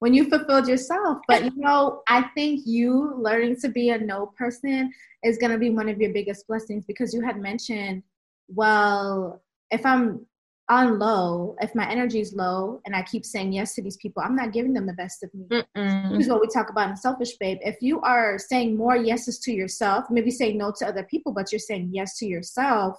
When 0.00 0.14
you 0.14 0.28
fulfilled 0.28 0.68
yourself, 0.68 1.18
but 1.26 1.44
you 1.44 1.52
know, 1.56 2.02
I 2.08 2.22
think 2.34 2.60
you 2.66 3.14
learning 3.16 3.56
to 3.62 3.68
be 3.68 3.88
a 3.90 3.98
no 3.98 4.26
person 4.38 4.92
is 5.24 5.38
going 5.38 5.50
to 5.50 5.58
be 5.58 5.70
one 5.70 5.88
of 5.88 5.98
your 5.98 6.12
biggest 6.12 6.46
blessings 6.46 6.84
because 6.84 7.14
you 7.14 7.22
had 7.22 7.40
mentioned, 7.40 8.02
well, 8.48 9.42
if 9.70 9.84
I'm 9.84 10.26
on 10.68 10.98
low, 10.98 11.56
if 11.60 11.74
my 11.74 11.88
energy 11.88 12.20
is 12.20 12.34
low 12.34 12.80
and 12.84 12.94
I 12.94 13.02
keep 13.02 13.24
saying 13.24 13.52
yes 13.52 13.74
to 13.74 13.82
these 13.82 13.96
people, 13.96 14.22
I'm 14.22 14.36
not 14.36 14.52
giving 14.52 14.74
them 14.74 14.86
the 14.86 14.92
best 14.92 15.22
of 15.22 15.32
me. 15.32 15.46
Mm-mm. 15.50 16.10
This 16.10 16.26
is 16.26 16.28
what 16.28 16.40
we 16.40 16.48
talk 16.48 16.68
about 16.70 16.90
in 16.90 16.96
Selfish 16.96 17.36
Babe. 17.40 17.58
If 17.62 17.76
you 17.80 18.00
are 18.02 18.38
saying 18.38 18.76
more 18.76 18.96
yeses 18.96 19.38
to 19.40 19.52
yourself, 19.52 20.04
maybe 20.10 20.30
saying 20.30 20.58
no 20.58 20.72
to 20.78 20.86
other 20.86 21.04
people, 21.04 21.32
but 21.32 21.50
you're 21.50 21.58
saying 21.58 21.90
yes 21.92 22.18
to 22.18 22.26
yourself, 22.26 22.98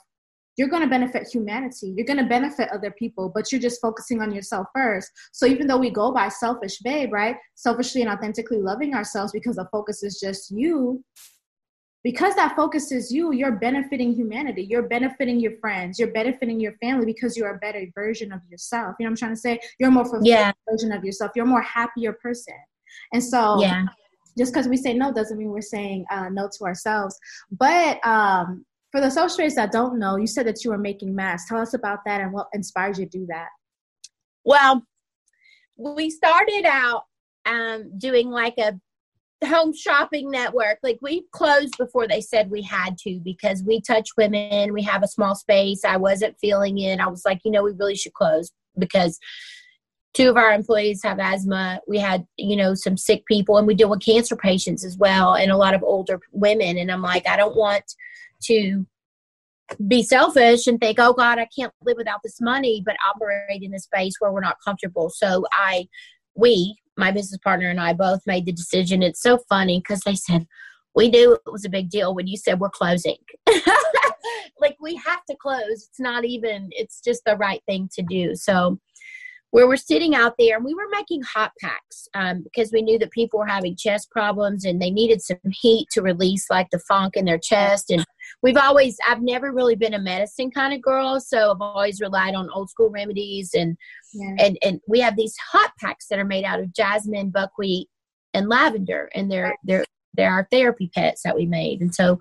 you're 0.58 0.67
going 0.67 0.82
to 0.82 0.89
benefit 0.89 1.27
humanity. 1.32 1.93
You're 1.95 2.05
going 2.05 2.19
to 2.19 2.25
benefit 2.25 2.69
other 2.73 2.91
people, 2.91 3.32
but 3.34 3.51
you're 3.51 3.62
just 3.62 3.79
focusing 3.82 4.21
on 4.21 4.34
yourself 4.34 4.67
first. 4.75 5.10
So 5.32 5.45
even 5.45 5.67
though 5.67 5.77
we 5.77 5.89
go 5.89 6.12
by 6.12 6.27
selfish 6.27 6.79
babe, 6.79 7.13
right? 7.13 7.38
Selfishly 7.55 8.01
and 8.01 8.12
authentically 8.12 8.62
loving 8.62 8.93
ourselves 8.93 9.32
because 9.32 9.55
the 9.55 9.69
focus 9.71 10.03
is 10.03 10.19
just 10.19 10.51
you, 10.51 11.01
because 12.03 12.35
that 12.35 12.55
focuses 12.55 13.12
you, 13.12 13.33
you're 13.33 13.57
benefiting 13.57 14.13
humanity. 14.13 14.63
You're 14.63 14.88
benefiting 14.88 15.39
your 15.39 15.57
friends. 15.57 15.99
You're 15.99 16.13
benefiting 16.13 16.59
your 16.59 16.73
family 16.77 17.05
because 17.05 17.35
you're 17.35 17.55
a 17.55 17.57
better 17.57 17.85
version 17.93 18.31
of 18.31 18.39
yourself. 18.49 18.95
You 18.99 19.05
know 19.05 19.09
what 19.09 19.12
I'm 19.12 19.17
trying 19.17 19.33
to 19.33 19.39
say? 19.39 19.59
You're 19.79 19.89
a 19.89 19.91
more 19.91 20.05
fulfilled 20.05 20.27
yeah. 20.27 20.51
version 20.69 20.91
of 20.93 21.03
yourself. 21.03 21.31
You're 21.35 21.45
a 21.45 21.49
more 21.49 21.62
happier 21.62 22.13
person. 22.13 22.55
And 23.13 23.23
so, 23.23 23.62
yeah. 23.62 23.85
just 24.38 24.53
because 24.53 24.67
we 24.67 24.77
say 24.77 24.93
no 24.93 25.12
doesn't 25.12 25.38
mean 25.38 25.49
we're 25.49 25.62
saying 25.62 26.05
uh, 26.09 26.29
no 26.29 26.49
to 26.57 26.63
ourselves. 26.63 27.17
But 27.51 28.05
um, 28.07 28.65
for 28.91 29.01
the 29.01 29.09
socialists 29.09 29.57
that 29.57 29.71
don't 29.71 29.99
know, 29.99 30.15
you 30.15 30.27
said 30.27 30.47
that 30.47 30.63
you 30.63 30.71
were 30.71 30.77
making 30.77 31.13
masks. 31.13 31.49
Tell 31.49 31.59
us 31.59 31.73
about 31.73 31.99
that 32.05 32.21
and 32.21 32.31
what 32.31 32.47
inspired 32.53 32.97
you 32.97 33.05
to 33.05 33.17
do 33.19 33.25
that. 33.27 33.49
Well, 34.45 34.83
we 35.77 36.09
started 36.09 36.65
out 36.65 37.03
um, 37.45 37.91
doing 37.97 38.29
like 38.29 38.57
a 38.57 38.79
home 39.45 39.73
shopping 39.73 40.30
network 40.30 40.80
like 40.84 40.99
we 41.02 41.23
closed 41.32 41.73
before 41.78 42.08
they 42.08 42.19
said 42.19 42.52
we 42.52 42.62
had 42.62 42.97
to 42.97 43.21
because 43.23 43.63
we 43.63 43.80
touch 43.80 44.10
women 44.17 44.73
we 44.73 44.84
have 44.84 45.02
a 45.02 45.08
small 45.08 45.34
space. 45.34 45.86
I 45.86 45.97
wasn't 45.97 46.38
feeling 46.39 46.78
it. 46.80 46.99
I 46.99 47.08
was 47.08 47.23
like 47.25 47.39
you 47.45 47.52
know 47.52 47.63
we 47.63 47.71
really 47.71 47.95
should 47.95 48.13
close 48.13 48.52
because 48.78 49.17
two 50.13 50.30
of 50.30 50.38
our 50.38 50.52
employees 50.52 51.02
have 51.04 51.19
asthma. 51.19 51.80
We 51.88 51.99
had 51.99 52.25
you 52.36 52.58
know 52.58 52.73
some 52.75 52.97
sick 52.97 53.25
people 53.28 53.58
and 53.58 53.65
we 53.65 53.75
deal 53.75 53.89
with 53.89 54.04
cancer 54.04 54.36
patients 54.36 54.84
as 54.84 54.97
well 54.97 55.36
and 55.36 55.52
a 55.52 55.58
lot 55.58 55.73
of 55.73 55.84
older 55.84 56.19
women. 56.32 56.78
And 56.78 56.91
i'm 56.91 57.02
like 57.02 57.28
i 57.28 57.38
don't 57.38 57.56
want 57.56 57.86
to 58.43 58.86
be 59.88 60.02
selfish 60.02 60.65
and 60.65 60.80
think 60.80 60.97
oh 60.99 61.13
god 61.13 61.38
i 61.38 61.47
can't 61.58 61.71
live 61.84 61.95
without 61.95 62.21
this 62.23 62.41
money 62.41 62.82
but 62.84 62.95
operate 63.08 63.62
in 63.62 63.73
a 63.75 63.80
space 63.80 64.15
where 64.19 64.32
we're 64.34 64.41
not 64.41 64.58
comfortable. 64.65 65.10
So 65.10 65.45
i 65.54 65.88
we 66.36 66.78
my 66.99 67.12
business 67.12 67.39
partner 67.43 67.69
and 67.69 67.79
I 67.79 67.93
both 67.93 68.21
made 68.25 68.45
the 68.45 68.51
decision. 68.51 69.01
It's 69.01 69.21
so 69.21 69.39
funny 69.49 69.79
because 69.79 70.01
they 70.01 70.15
said, 70.15 70.45
we 70.95 71.09
knew 71.09 71.33
it 71.33 71.51
was 71.51 71.65
a 71.65 71.69
big 71.69 71.89
deal 71.89 72.13
when 72.13 72.27
you 72.27 72.38
said 72.38 72.59
we're 72.59 72.69
closing. 72.69 73.17
like 74.59 74.75
we 74.81 74.95
have 74.95 75.23
to 75.29 75.35
close. 75.41 75.63
It's 75.69 75.99
not 75.99 76.25
even, 76.25 76.69
it's 76.71 77.01
just 77.01 77.21
the 77.25 77.38
right 77.38 77.62
thing 77.67 77.89
to 77.93 78.01
do. 78.03 78.35
So 78.35 78.79
where 79.51 79.67
we're 79.67 79.77
sitting 79.77 80.13
out 80.13 80.35
there 80.38 80.55
and 80.55 80.65
we 80.65 80.73
were 80.73 80.88
making 80.91 81.21
hot 81.23 81.51
packs 81.59 82.07
um, 82.13 82.43
because 82.43 82.71
we 82.71 82.81
knew 82.81 82.99
that 82.99 83.12
people 83.12 83.39
were 83.39 83.47
having 83.47 83.75
chest 83.75 84.09
problems 84.12 84.63
and 84.63 84.81
they 84.81 84.91
needed 84.91 85.21
some 85.21 85.38
heat 85.51 85.88
to 85.91 86.01
release 86.01 86.49
like 86.49 86.67
the 86.71 86.79
funk 86.79 87.15
in 87.15 87.25
their 87.25 87.39
chest 87.39 87.89
and 87.89 88.05
we've 88.43 88.57
always 88.57 88.97
i've 89.07 89.21
never 89.21 89.51
really 89.51 89.75
been 89.75 89.93
a 89.93 89.99
medicine 89.99 90.51
kind 90.51 90.73
of 90.73 90.81
girl 90.81 91.19
so 91.19 91.51
i've 91.51 91.62
always 91.62 92.01
relied 92.01 92.35
on 92.35 92.49
old 92.51 92.69
school 92.69 92.89
remedies 92.89 93.51
and 93.53 93.75
yeah. 94.13 94.35
and 94.39 94.57
and 94.62 94.79
we 94.88 94.99
have 94.99 95.15
these 95.15 95.35
hot 95.51 95.71
packs 95.79 96.07
that 96.07 96.19
are 96.19 96.25
made 96.25 96.45
out 96.45 96.59
of 96.59 96.73
jasmine 96.73 97.29
buckwheat 97.29 97.88
and 98.33 98.49
lavender 98.49 99.09
and 99.15 99.31
they're 99.31 99.55
they're 99.63 99.85
they're 100.13 100.31
our 100.31 100.47
therapy 100.51 100.91
pets 100.93 101.21
that 101.23 101.35
we 101.35 101.45
made 101.45 101.81
and 101.81 101.93
so 101.93 102.19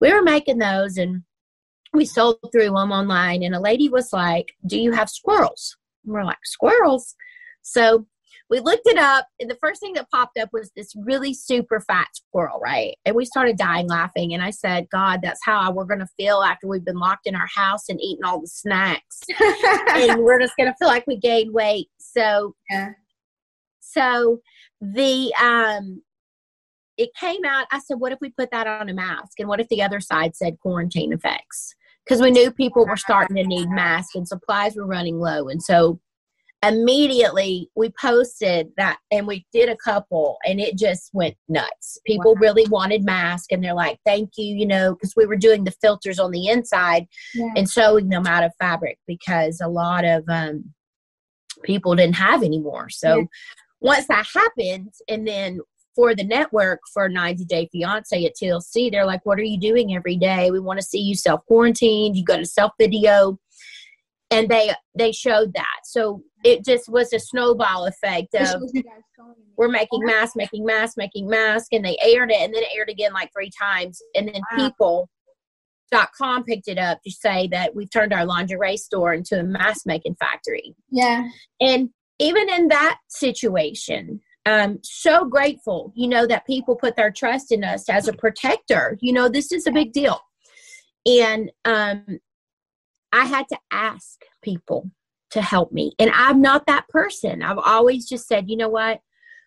we 0.00 0.12
were 0.12 0.22
making 0.22 0.58
those 0.58 0.98
and 0.98 1.22
we 1.94 2.04
sold 2.04 2.38
through 2.52 2.64
them 2.64 2.74
online 2.74 3.42
and 3.42 3.54
a 3.54 3.60
lady 3.60 3.88
was 3.88 4.12
like 4.12 4.52
do 4.66 4.78
you 4.78 4.92
have 4.92 5.08
squirrels 5.08 5.77
and 6.08 6.14
we're 6.14 6.24
like, 6.24 6.38
squirrels. 6.44 7.14
So 7.62 8.06
we 8.50 8.60
looked 8.60 8.86
it 8.86 8.96
up, 8.96 9.26
and 9.40 9.50
the 9.50 9.58
first 9.60 9.80
thing 9.80 9.92
that 9.94 10.10
popped 10.10 10.38
up 10.38 10.48
was 10.52 10.70
this 10.74 10.94
really 10.96 11.34
super 11.34 11.80
fat 11.80 12.08
squirrel, 12.14 12.58
right? 12.60 12.96
And 13.04 13.14
we 13.14 13.26
started 13.26 13.58
dying 13.58 13.88
laughing. 13.88 14.32
And 14.32 14.42
I 14.42 14.50
said, 14.50 14.88
God, 14.90 15.20
that's 15.22 15.40
how 15.44 15.70
we're 15.70 15.84
going 15.84 16.00
to 16.00 16.08
feel 16.16 16.42
after 16.42 16.66
we've 16.66 16.84
been 16.84 16.98
locked 16.98 17.26
in 17.26 17.34
our 17.34 17.48
house 17.54 17.90
and 17.90 18.00
eating 18.00 18.24
all 18.24 18.40
the 18.40 18.46
snacks. 18.46 19.20
and 19.94 20.22
we're 20.22 20.40
just 20.40 20.56
going 20.56 20.68
to 20.68 20.76
feel 20.78 20.88
like 20.88 21.06
we 21.06 21.18
gained 21.18 21.52
weight. 21.52 21.88
So, 21.98 22.54
yeah. 22.70 22.92
so 23.80 24.40
the, 24.80 25.32
um, 25.42 26.02
it 26.96 27.10
came 27.20 27.44
out. 27.44 27.66
I 27.70 27.80
said, 27.80 28.00
what 28.00 28.12
if 28.12 28.18
we 28.22 28.30
put 28.30 28.50
that 28.50 28.66
on 28.66 28.88
a 28.88 28.94
mask? 28.94 29.38
And 29.38 29.48
what 29.48 29.60
if 29.60 29.68
the 29.68 29.82
other 29.82 30.00
side 30.00 30.34
said 30.34 30.58
quarantine 30.60 31.12
effects? 31.12 31.74
Because 32.08 32.22
we 32.22 32.30
knew 32.30 32.50
people 32.50 32.86
were 32.86 32.96
starting 32.96 33.36
to 33.36 33.44
need 33.44 33.68
masks 33.68 34.14
and 34.14 34.26
supplies 34.26 34.76
were 34.76 34.86
running 34.86 35.18
low. 35.18 35.48
And 35.48 35.62
so 35.62 36.00
immediately 36.64 37.70
we 37.76 37.92
posted 38.00 38.70
that 38.76 38.98
and 39.10 39.26
we 39.26 39.46
did 39.52 39.68
a 39.68 39.76
couple 39.76 40.38
and 40.44 40.58
it 40.58 40.76
just 40.76 41.10
went 41.12 41.36
nuts. 41.48 41.98
People 42.06 42.34
wow. 42.34 42.40
really 42.40 42.66
wanted 42.68 43.04
masks 43.04 43.48
and 43.50 43.62
they're 43.62 43.74
like, 43.74 43.98
thank 44.06 44.30
you, 44.36 44.56
you 44.56 44.66
know, 44.66 44.94
because 44.94 45.14
we 45.16 45.26
were 45.26 45.36
doing 45.36 45.64
the 45.64 45.74
filters 45.82 46.18
on 46.18 46.30
the 46.30 46.48
inside 46.48 47.06
yeah. 47.34 47.50
and 47.56 47.68
sewing 47.68 48.08
them 48.08 48.26
out 48.26 48.42
of 48.42 48.52
fabric 48.58 48.98
because 49.06 49.60
a 49.60 49.68
lot 49.68 50.04
of 50.04 50.24
um, 50.28 50.64
people 51.62 51.94
didn't 51.94 52.16
have 52.16 52.42
any 52.42 52.58
more. 52.58 52.88
So 52.88 53.18
yeah. 53.18 53.24
once 53.80 54.06
that 54.08 54.26
happened 54.34 54.92
and 55.08 55.28
then 55.28 55.60
for 55.98 56.14
the 56.14 56.22
network 56.22 56.78
for 56.94 57.08
90 57.08 57.44
Day 57.46 57.68
Fiance 57.72 58.24
at 58.24 58.36
TLC, 58.40 58.88
they're 58.88 59.04
like, 59.04 59.26
What 59.26 59.36
are 59.40 59.42
you 59.42 59.58
doing 59.58 59.96
every 59.96 60.16
day? 60.16 60.48
We 60.52 60.60
want 60.60 60.78
to 60.78 60.86
see 60.86 61.00
you 61.00 61.16
self 61.16 61.44
quarantined. 61.46 62.16
You 62.16 62.24
got 62.24 62.38
a 62.38 62.46
self 62.46 62.70
video. 62.78 63.36
And 64.30 64.48
they 64.48 64.72
they 64.96 65.10
showed 65.10 65.54
that. 65.54 65.80
So 65.82 66.22
it 66.44 66.64
just 66.64 66.88
was 66.88 67.12
a 67.12 67.18
snowball 67.18 67.86
effect 67.86 68.32
of 68.36 68.62
we're 69.56 69.68
making 69.68 70.04
masks, 70.04 70.36
making 70.36 70.64
masks, 70.64 70.96
making 70.96 71.26
masks, 71.28 71.68
and 71.72 71.84
they 71.84 71.96
aired 72.00 72.30
it 72.30 72.40
and 72.40 72.54
then 72.54 72.62
it 72.62 72.68
aired 72.76 72.90
again 72.90 73.12
like 73.12 73.30
three 73.32 73.50
times. 73.60 74.00
And 74.14 74.28
then 74.28 74.42
wow. 74.52 74.68
people 74.68 75.08
dot 75.90 76.10
com 76.16 76.44
picked 76.44 76.68
it 76.68 76.78
up 76.78 77.00
to 77.02 77.10
say 77.10 77.48
that 77.48 77.74
we've 77.74 77.90
turned 77.90 78.12
our 78.12 78.24
lingerie 78.24 78.76
store 78.76 79.14
into 79.14 79.40
a 79.40 79.42
mask 79.42 79.84
making 79.84 80.14
factory. 80.14 80.76
Yeah. 80.92 81.28
And 81.60 81.88
even 82.20 82.48
in 82.50 82.68
that 82.68 82.98
situation, 83.08 84.20
um, 84.48 84.78
so 84.82 85.26
grateful, 85.26 85.92
you 85.94 86.08
know, 86.08 86.26
that 86.26 86.46
people 86.46 86.74
put 86.74 86.96
their 86.96 87.10
trust 87.10 87.52
in 87.52 87.62
us 87.62 87.88
as 87.90 88.08
a 88.08 88.14
protector. 88.14 88.96
You 89.02 89.12
know, 89.12 89.28
this 89.28 89.52
is 89.52 89.66
a 89.66 89.70
big 89.70 89.92
deal. 89.92 90.18
And 91.04 91.52
um, 91.66 92.18
I 93.12 93.26
had 93.26 93.46
to 93.50 93.58
ask 93.70 94.22
people 94.42 94.90
to 95.32 95.42
help 95.42 95.70
me. 95.70 95.92
And 95.98 96.10
I'm 96.14 96.40
not 96.40 96.66
that 96.66 96.88
person. 96.88 97.42
I've 97.42 97.58
always 97.58 98.08
just 98.08 98.26
said, 98.26 98.48
you 98.48 98.56
know 98.56 98.70
what? 98.70 99.00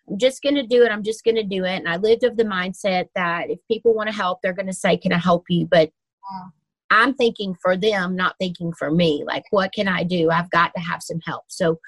I'm 0.08 0.18
just 0.18 0.40
going 0.40 0.54
to 0.54 0.66
do 0.66 0.84
it. 0.84 0.92
I'm 0.92 1.02
just 1.02 1.24
going 1.24 1.34
to 1.34 1.42
do 1.42 1.64
it. 1.64 1.78
And 1.78 1.88
I 1.88 1.96
lived 1.96 2.22
of 2.22 2.36
the 2.36 2.44
mindset 2.44 3.06
that 3.16 3.50
if 3.50 3.58
people 3.68 3.94
want 3.94 4.08
to 4.08 4.14
help, 4.14 4.38
they're 4.40 4.52
going 4.52 4.66
to 4.66 4.72
say, 4.72 4.96
Can 4.96 5.12
I 5.12 5.18
help 5.18 5.44
you? 5.48 5.66
But 5.66 5.90
I'm 6.90 7.14
thinking 7.14 7.56
for 7.60 7.76
them, 7.76 8.14
not 8.14 8.36
thinking 8.38 8.72
for 8.72 8.90
me. 8.90 9.24
Like, 9.26 9.44
what 9.50 9.72
can 9.72 9.88
I 9.88 10.04
do? 10.04 10.30
I've 10.30 10.50
got 10.50 10.72
to 10.74 10.80
have 10.80 11.02
some 11.02 11.20
help. 11.24 11.44
So 11.48 11.78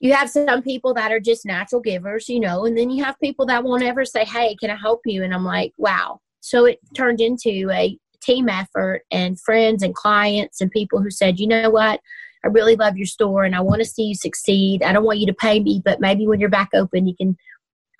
you 0.00 0.12
have 0.12 0.30
some 0.30 0.62
people 0.62 0.94
that 0.94 1.10
are 1.10 1.20
just 1.20 1.44
natural 1.44 1.80
givers, 1.80 2.28
you 2.28 2.40
know, 2.40 2.64
and 2.64 2.78
then 2.78 2.90
you 2.90 3.02
have 3.02 3.18
people 3.20 3.46
that 3.46 3.64
won't 3.64 3.82
ever 3.82 4.04
say, 4.04 4.24
Hey, 4.24 4.56
can 4.56 4.70
I 4.70 4.76
help 4.76 5.00
you? 5.04 5.24
And 5.24 5.34
I'm 5.34 5.44
like, 5.44 5.72
wow. 5.76 6.20
So 6.40 6.66
it 6.66 6.78
turned 6.94 7.20
into 7.20 7.68
a 7.72 7.98
team 8.20 8.48
effort 8.48 9.02
and 9.10 9.40
friends 9.40 9.82
and 9.82 9.94
clients 9.94 10.60
and 10.60 10.70
people 10.70 11.02
who 11.02 11.10
said, 11.10 11.40
you 11.40 11.46
know 11.46 11.70
what? 11.70 12.00
I 12.44 12.48
really 12.48 12.76
love 12.76 12.96
your 12.96 13.06
store 13.06 13.44
and 13.44 13.56
I 13.56 13.60
want 13.60 13.80
to 13.80 13.84
see 13.84 14.04
you 14.04 14.14
succeed. 14.14 14.82
I 14.82 14.92
don't 14.92 15.04
want 15.04 15.18
you 15.18 15.26
to 15.26 15.34
pay 15.34 15.60
me, 15.60 15.82
but 15.84 16.00
maybe 16.00 16.26
when 16.26 16.38
you're 16.38 16.48
back 16.48 16.70
open, 16.74 17.06
you 17.06 17.14
can 17.16 17.36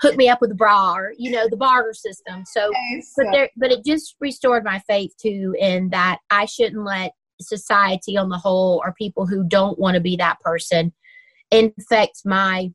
hook 0.01 0.17
me 0.17 0.29
up 0.29 0.41
with 0.41 0.53
a 0.53 0.55
bra 0.55 0.95
or, 0.95 1.13
you 1.19 1.31
know, 1.31 1.49
the 1.49 1.57
barter 1.57 1.93
system. 1.93 2.45
So, 2.47 2.71
but 3.17 3.27
there, 3.33 3.51
but 3.57 3.73
it 3.73 3.85
just 3.85 4.15
restored 4.21 4.63
my 4.65 4.81
faith 4.89 5.13
too 5.21 5.57
in 5.59 5.91
that 5.91 6.19
I 6.31 6.45
shouldn't 6.45 6.85
let 6.85 7.13
society 7.41 8.17
on 8.17 8.29
the 8.29 8.39
whole 8.39 8.81
or 8.85 8.95
people 8.97 9.27
who 9.27 9.45
don't 9.45 9.79
want 9.79 9.97
to 9.97 10.01
be 10.01 10.17
that 10.17 10.39
person 10.41 10.93
infects 11.51 12.25
my 12.25 12.73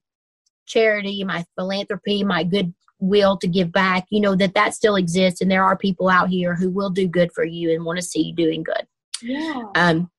charity, 0.65 1.23
my 1.23 1.45
philanthropy, 1.55 2.23
my 2.23 2.43
goodwill 2.43 3.37
to 3.37 3.47
give 3.47 3.71
back, 3.71 4.05
you 4.09 4.21
know, 4.21 4.35
that 4.35 4.53
that 4.53 4.73
still 4.73 4.95
exists. 4.95 5.41
And 5.41 5.51
there 5.51 5.63
are 5.63 5.77
people 5.77 6.09
out 6.09 6.29
here 6.29 6.55
who 6.55 6.69
will 6.69 6.89
do 6.89 7.07
good 7.07 7.31
for 7.33 7.43
you 7.43 7.71
and 7.71 7.85
want 7.85 7.97
to 7.97 8.05
see 8.05 8.21
you 8.21 8.35
doing 8.35 8.63
good. 8.63 8.85
Yeah. 9.21 9.63
Um, 9.75 10.09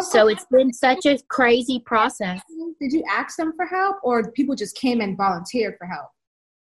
so 0.00 0.28
it's 0.28 0.46
been 0.50 0.72
such 0.72 1.06
a 1.06 1.18
crazy 1.28 1.80
process. 1.84 2.40
Did 2.80 2.92
you 2.92 3.04
ask 3.08 3.36
them 3.36 3.52
for 3.56 3.66
help 3.66 3.96
or 4.02 4.30
people 4.32 4.56
just 4.56 4.76
came 4.76 5.00
and 5.00 5.16
volunteered 5.16 5.76
for 5.78 5.86
help? 5.86 6.08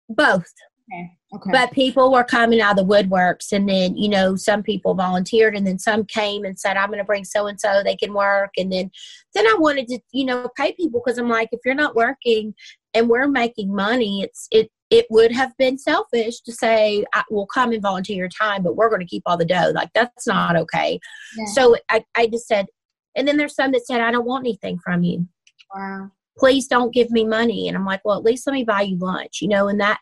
Both. 0.09 0.51
Okay. 0.91 1.11
Okay. 1.35 1.49
But 1.51 1.71
people 1.71 2.11
were 2.11 2.23
coming 2.23 2.61
out 2.61 2.77
of 2.79 2.87
the 2.87 2.93
woodworks, 2.93 3.51
and 3.51 3.67
then 3.67 3.95
you 3.95 4.07
know 4.09 4.35
some 4.35 4.61
people 4.61 4.93
volunteered, 4.93 5.55
and 5.55 5.65
then 5.65 5.79
some 5.79 6.05
came 6.05 6.45
and 6.45 6.59
said, 6.59 6.77
"I'm 6.77 6.89
going 6.89 6.99
to 6.99 7.05
bring 7.05 7.25
so 7.25 7.47
and 7.47 7.59
so; 7.59 7.81
they 7.83 7.95
can 7.95 8.13
work." 8.13 8.51
And 8.57 8.71
then, 8.71 8.91
then 9.33 9.47
I 9.47 9.55
wanted 9.57 9.87
to 9.87 9.99
you 10.11 10.25
know 10.25 10.49
pay 10.55 10.73
people 10.73 11.01
because 11.03 11.17
I'm 11.17 11.29
like, 11.29 11.49
if 11.51 11.61
you're 11.65 11.73
not 11.73 11.95
working 11.95 12.53
and 12.93 13.09
we're 13.09 13.27
making 13.27 13.73
money, 13.73 14.21
it's 14.21 14.47
it 14.51 14.69
it 14.91 15.07
would 15.09 15.31
have 15.31 15.57
been 15.57 15.79
selfish 15.79 16.41
to 16.41 16.51
say, 16.51 17.03
"We'll 17.31 17.47
come 17.47 17.71
and 17.71 17.81
volunteer 17.81 18.17
your 18.17 18.29
time, 18.29 18.61
but 18.61 18.75
we're 18.75 18.89
going 18.89 19.01
to 19.01 19.07
keep 19.07 19.23
all 19.25 19.37
the 19.37 19.45
dough." 19.45 19.71
Like 19.73 19.89
that's 19.95 20.27
not 20.27 20.55
okay. 20.55 20.99
Yeah. 21.37 21.45
So 21.45 21.75
I 21.89 22.05
I 22.15 22.27
just 22.27 22.47
said, 22.47 22.67
and 23.15 23.27
then 23.27 23.37
there's 23.37 23.55
some 23.55 23.71
that 23.71 23.87
said, 23.87 24.01
"I 24.01 24.11
don't 24.11 24.25
want 24.27 24.45
anything 24.45 24.77
from 24.83 25.03
you." 25.03 25.27
Wow. 25.73 26.11
Please 26.37 26.67
don't 26.67 26.93
give 26.93 27.09
me 27.09 27.25
money, 27.25 27.67
and 27.67 27.75
I'm 27.75 27.85
like, 27.85 28.01
well, 28.05 28.17
at 28.17 28.23
least 28.23 28.45
let 28.45 28.53
me 28.53 28.63
buy 28.63 28.81
you 28.81 28.97
lunch, 28.97 29.39
you 29.41 29.47
know, 29.47 29.67
and 29.67 29.79
that 29.79 29.99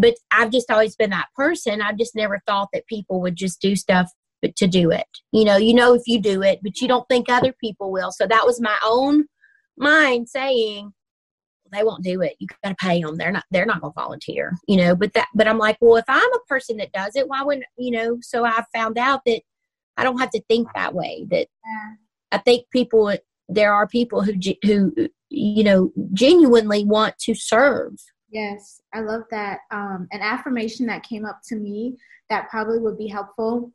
but 0.00 0.14
I've 0.32 0.50
just 0.50 0.70
always 0.70 0.96
been 0.96 1.10
that 1.10 1.28
person. 1.34 1.80
I've 1.80 1.98
just 1.98 2.14
never 2.14 2.40
thought 2.46 2.68
that 2.72 2.86
people 2.86 3.20
would 3.20 3.36
just 3.36 3.60
do 3.60 3.76
stuff 3.76 4.10
to 4.44 4.66
do 4.66 4.90
it. 4.90 5.06
You 5.32 5.44
know, 5.44 5.56
you 5.56 5.74
know 5.74 5.94
if 5.94 6.02
you 6.06 6.20
do 6.20 6.42
it, 6.42 6.60
but 6.62 6.80
you 6.80 6.88
don't 6.88 7.08
think 7.08 7.28
other 7.28 7.52
people 7.60 7.90
will. 7.90 8.12
So 8.12 8.26
that 8.26 8.46
was 8.46 8.60
my 8.60 8.76
own 8.84 9.24
mind 9.76 10.28
saying 10.28 10.92
they 11.72 11.82
won't 11.82 12.04
do 12.04 12.22
it. 12.22 12.36
You 12.38 12.46
got 12.62 12.70
to 12.70 12.74
pay 12.76 13.02
them. 13.02 13.16
They're 13.16 13.32
not. 13.32 13.44
They're 13.50 13.66
not 13.66 13.80
going 13.80 13.92
to 13.92 14.00
volunteer. 14.00 14.56
You 14.68 14.76
know. 14.76 14.94
But 14.94 15.14
that. 15.14 15.28
But 15.34 15.48
I'm 15.48 15.58
like, 15.58 15.78
well, 15.80 15.96
if 15.96 16.04
I'm 16.08 16.32
a 16.32 16.38
person 16.48 16.76
that 16.78 16.92
does 16.92 17.16
it, 17.16 17.28
why 17.28 17.42
wouldn't 17.42 17.66
you 17.76 17.90
know? 17.90 18.18
So 18.22 18.44
I 18.44 18.62
found 18.74 18.98
out 18.98 19.22
that 19.26 19.40
I 19.96 20.04
don't 20.04 20.18
have 20.18 20.30
to 20.30 20.42
think 20.48 20.68
that 20.74 20.94
way. 20.94 21.26
That. 21.30 21.48
I 22.32 22.38
think 22.38 22.66
people. 22.70 23.16
There 23.48 23.72
are 23.72 23.86
people 23.86 24.22
who 24.22 24.32
who 24.64 24.92
you 25.28 25.62
know 25.62 25.92
genuinely 26.12 26.84
want 26.84 27.16
to 27.20 27.34
serve 27.34 27.92
Yes, 28.28 28.80
I 28.92 29.00
love 29.00 29.22
that. 29.30 29.60
Um, 29.70 30.08
an 30.12 30.20
affirmation 30.20 30.86
that 30.86 31.02
came 31.02 31.24
up 31.24 31.40
to 31.48 31.56
me 31.56 31.96
that 32.28 32.48
probably 32.50 32.78
would 32.78 32.98
be 32.98 33.06
helpful 33.06 33.72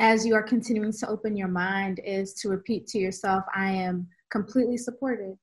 as 0.00 0.26
you 0.26 0.34
are 0.34 0.42
continuing 0.42 0.92
to 0.92 1.08
open 1.08 1.36
your 1.36 1.48
mind 1.48 2.00
is 2.04 2.34
to 2.34 2.48
repeat 2.48 2.86
to 2.88 2.98
yourself, 2.98 3.44
I 3.54 3.70
am 3.70 4.08
completely 4.30 4.76
supported. 4.76 5.36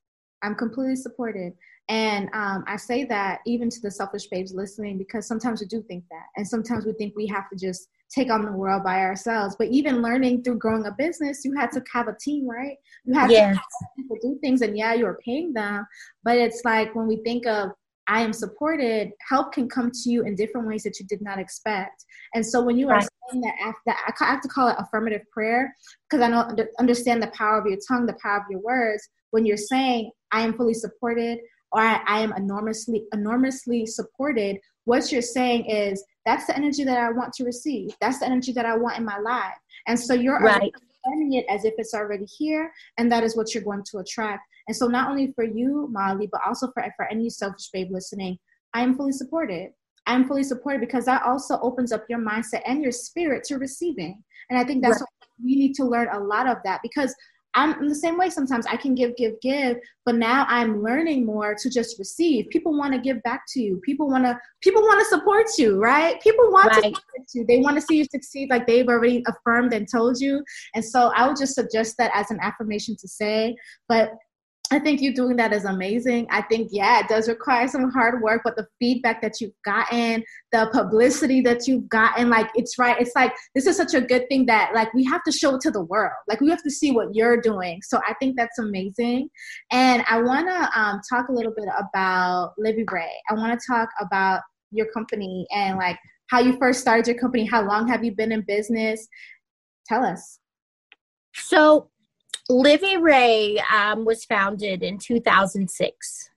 I'm 0.43 0.55
completely 0.55 0.95
supported. 0.95 1.53
And 1.87 2.29
um, 2.33 2.63
I 2.67 2.77
say 2.77 3.03
that 3.05 3.39
even 3.45 3.69
to 3.69 3.79
the 3.81 3.91
selfish 3.91 4.27
babes 4.27 4.53
listening 4.53 4.97
because 4.97 5.27
sometimes 5.27 5.61
we 5.61 5.67
do 5.67 5.81
think 5.83 6.03
that. 6.09 6.25
And 6.35 6.47
sometimes 6.47 6.85
we 6.85 6.93
think 6.93 7.15
we 7.15 7.27
have 7.27 7.49
to 7.49 7.55
just 7.55 7.89
take 8.09 8.29
on 8.29 8.45
the 8.45 8.51
world 8.51 8.83
by 8.83 8.99
ourselves. 8.99 9.55
But 9.57 9.69
even 9.69 10.01
learning 10.01 10.43
through 10.43 10.57
growing 10.57 10.85
a 10.85 10.91
business, 10.91 11.45
you 11.45 11.53
had 11.55 11.71
to 11.71 11.83
have 11.93 12.07
a 12.07 12.15
team, 12.19 12.49
right? 12.49 12.77
You 13.05 13.13
had 13.13 13.31
yes. 13.31 13.55
to 13.55 13.59
have 13.59 13.95
people 13.95 14.17
do 14.21 14.37
things, 14.41 14.61
and 14.61 14.77
yeah, 14.77 14.93
you 14.93 15.05
were 15.05 15.19
paying 15.23 15.53
them. 15.53 15.85
But 16.23 16.37
it's 16.37 16.61
like 16.65 16.93
when 16.95 17.07
we 17.07 17.17
think 17.23 17.45
of 17.45 17.71
I 18.07 18.21
am 18.21 18.33
supported, 18.33 19.11
help 19.27 19.53
can 19.53 19.69
come 19.69 19.91
to 19.91 20.09
you 20.09 20.23
in 20.23 20.35
different 20.35 20.67
ways 20.67 20.83
that 20.83 20.99
you 20.99 21.05
did 21.05 21.21
not 21.21 21.39
expect. 21.39 22.05
And 22.33 22.45
so 22.45 22.61
when 22.61 22.77
you 22.77 22.89
are 22.89 23.01
saying 23.01 23.41
that, 23.41 23.53
after, 23.63 24.23
I 24.23 24.27
have 24.27 24.41
to 24.41 24.47
call 24.47 24.67
it 24.69 24.75
affirmative 24.79 25.21
prayer 25.31 25.73
because 26.09 26.23
I 26.23 26.27
know 26.27 26.55
understand 26.79 27.21
the 27.21 27.27
power 27.27 27.59
of 27.59 27.65
your 27.67 27.77
tongue, 27.87 28.05
the 28.05 28.17
power 28.21 28.37
of 28.37 28.43
your 28.49 28.61
words. 28.61 29.07
When 29.31 29.45
you're 29.45 29.57
saying 29.57 30.11
I 30.31 30.41
am 30.41 30.55
fully 30.55 30.73
supported 30.73 31.39
or 31.71 31.81
I, 31.81 32.19
am 32.19 32.33
enormously 32.33 33.05
enormously 33.13 33.85
supported, 33.85 34.57
what 34.85 35.11
you're 35.11 35.21
saying 35.21 35.65
is 35.65 36.03
that's 36.25 36.47
the 36.47 36.55
energy 36.55 36.83
that 36.83 36.97
I 36.97 37.11
want 37.11 37.33
to 37.33 37.45
receive. 37.45 37.91
That's 38.01 38.19
the 38.19 38.25
energy 38.25 38.51
that 38.53 38.65
I 38.65 38.75
want 38.75 38.97
in 38.97 39.05
my 39.05 39.19
life. 39.19 39.55
And 39.87 39.99
so 39.99 40.13
you're 40.13 40.39
right. 40.39 40.71
it 41.05 41.45
as 41.49 41.65
if 41.65 41.73
it's 41.77 41.93
already 41.93 42.25
here, 42.25 42.71
and 42.97 43.11
that 43.11 43.23
is 43.23 43.35
what 43.35 43.53
you're 43.53 43.63
going 43.63 43.83
to 43.91 43.99
attract. 43.99 44.43
And 44.67 44.75
so, 44.75 44.87
not 44.87 45.09
only 45.09 45.31
for 45.35 45.43
you, 45.43 45.87
Molly, 45.91 46.27
but 46.31 46.41
also 46.45 46.71
for, 46.73 46.83
for 46.95 47.05
any 47.05 47.29
selfish 47.29 47.69
babe 47.71 47.89
listening, 47.91 48.37
I 48.73 48.81
am 48.81 48.95
fully 48.95 49.11
supported. 49.11 49.71
I'm 50.07 50.27
fully 50.27 50.43
supported 50.43 50.81
because 50.81 51.05
that 51.05 51.23
also 51.23 51.59
opens 51.61 51.91
up 51.91 52.05
your 52.09 52.19
mindset 52.19 52.61
and 52.65 52.81
your 52.81 52.91
spirit 52.91 53.43
to 53.45 53.57
receiving. 53.57 54.23
And 54.49 54.59
I 54.59 54.63
think 54.63 54.81
that's 54.81 54.99
right. 54.99 55.07
what 55.19 55.29
we 55.43 55.55
need 55.55 55.73
to 55.75 55.85
learn 55.85 56.07
a 56.11 56.19
lot 56.19 56.47
of 56.47 56.57
that 56.63 56.81
because 56.81 57.15
I'm 57.53 57.73
in 57.81 57.87
the 57.87 57.95
same 57.95 58.17
way 58.17 58.29
sometimes 58.29 58.65
I 58.65 58.77
can 58.77 58.95
give, 58.95 59.15
give, 59.17 59.33
give, 59.41 59.77
but 60.05 60.15
now 60.15 60.45
I'm 60.47 60.81
learning 60.81 61.25
more 61.25 61.53
to 61.55 61.69
just 61.69 61.99
receive. 61.99 62.49
People 62.49 62.77
want 62.77 62.93
to 62.93 62.99
give 62.99 63.21
back 63.23 63.41
to 63.49 63.61
you. 63.61 63.81
People 63.83 64.09
want 64.09 64.23
to 64.23 64.39
people 64.61 64.81
want 64.81 64.99
to 64.99 65.05
support 65.05 65.47
you, 65.57 65.79
right? 65.79 66.21
People 66.21 66.49
want 66.49 66.67
right. 66.67 66.83
to 66.83 66.89
support 66.89 67.27
you. 67.33 67.45
They 67.45 67.57
want 67.59 67.75
to 67.75 67.81
see 67.81 67.97
you 67.97 68.05
succeed 68.05 68.49
like 68.49 68.67
they've 68.67 68.87
already 68.87 69.23
affirmed 69.27 69.73
and 69.73 69.87
told 69.91 70.21
you. 70.21 70.43
And 70.75 70.83
so 70.83 71.11
I 71.15 71.27
would 71.27 71.37
just 71.37 71.55
suggest 71.55 71.95
that 71.97 72.11
as 72.13 72.31
an 72.31 72.39
affirmation 72.41 72.95
to 73.01 73.07
say, 73.07 73.55
but 73.89 74.13
I 74.73 74.79
think 74.79 75.01
you 75.01 75.13
doing 75.13 75.35
that 75.35 75.51
is 75.51 75.65
amazing. 75.65 76.27
I 76.31 76.41
think, 76.43 76.69
yeah, 76.71 77.01
it 77.01 77.09
does 77.09 77.27
require 77.27 77.67
some 77.67 77.91
hard 77.91 78.21
work, 78.21 78.39
but 78.45 78.55
the 78.55 78.65
feedback 78.79 79.21
that 79.21 79.41
you've 79.41 79.51
gotten, 79.65 80.23
the 80.53 80.69
publicity 80.71 81.41
that 81.41 81.67
you've 81.67 81.89
gotten, 81.89 82.29
like, 82.29 82.47
it's 82.55 82.79
right. 82.79 82.95
It's 82.97 83.11
like, 83.13 83.33
this 83.53 83.67
is 83.67 83.75
such 83.75 83.93
a 83.93 83.99
good 83.99 84.29
thing 84.29 84.45
that, 84.45 84.71
like, 84.73 84.93
we 84.93 85.03
have 85.03 85.23
to 85.23 85.31
show 85.31 85.55
it 85.55 85.61
to 85.61 85.71
the 85.71 85.83
world. 85.83 86.13
Like, 86.29 86.39
we 86.39 86.49
have 86.49 86.63
to 86.63 86.71
see 86.71 86.93
what 86.93 87.13
you're 87.13 87.41
doing. 87.41 87.81
So 87.83 87.99
I 88.07 88.13
think 88.21 88.37
that's 88.37 88.59
amazing. 88.59 89.29
And 89.73 90.05
I 90.07 90.21
want 90.21 90.47
to 90.47 90.79
um, 90.79 91.01
talk 91.09 91.27
a 91.27 91.33
little 91.33 91.53
bit 91.53 91.67
about 91.77 92.53
Livi 92.57 92.89
Rae. 92.89 93.11
I 93.29 93.33
want 93.33 93.59
to 93.59 93.65
talk 93.69 93.89
about 93.99 94.41
your 94.71 94.89
company 94.93 95.45
and, 95.53 95.77
like, 95.77 95.99
how 96.29 96.39
you 96.39 96.57
first 96.57 96.79
started 96.79 97.05
your 97.07 97.19
company. 97.19 97.45
How 97.45 97.67
long 97.67 97.89
have 97.89 98.05
you 98.05 98.15
been 98.15 98.31
in 98.31 98.45
business? 98.47 99.05
Tell 99.85 100.05
us. 100.05 100.39
So, 101.35 101.90
Livi 102.51 103.01
Rae 103.01 103.57
um, 103.73 104.03
was 104.03 104.25
founded 104.25 104.83
in 104.83 104.97
2006. 104.97 106.29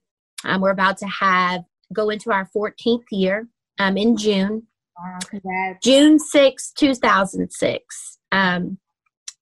Um, 0.45 0.61
we're 0.61 0.71
about 0.71 0.97
to 0.99 1.07
have 1.07 1.65
go 1.93 2.11
into 2.11 2.33
our 2.33 2.49
14th 2.55 3.05
year 3.11 3.49
um, 3.79 3.97
in 3.97 4.17
June. 4.17 4.65
Wow, 4.97 5.75
June 5.83 6.19
6, 6.21 6.73
2006. 6.73 8.19
Um, 8.31 8.79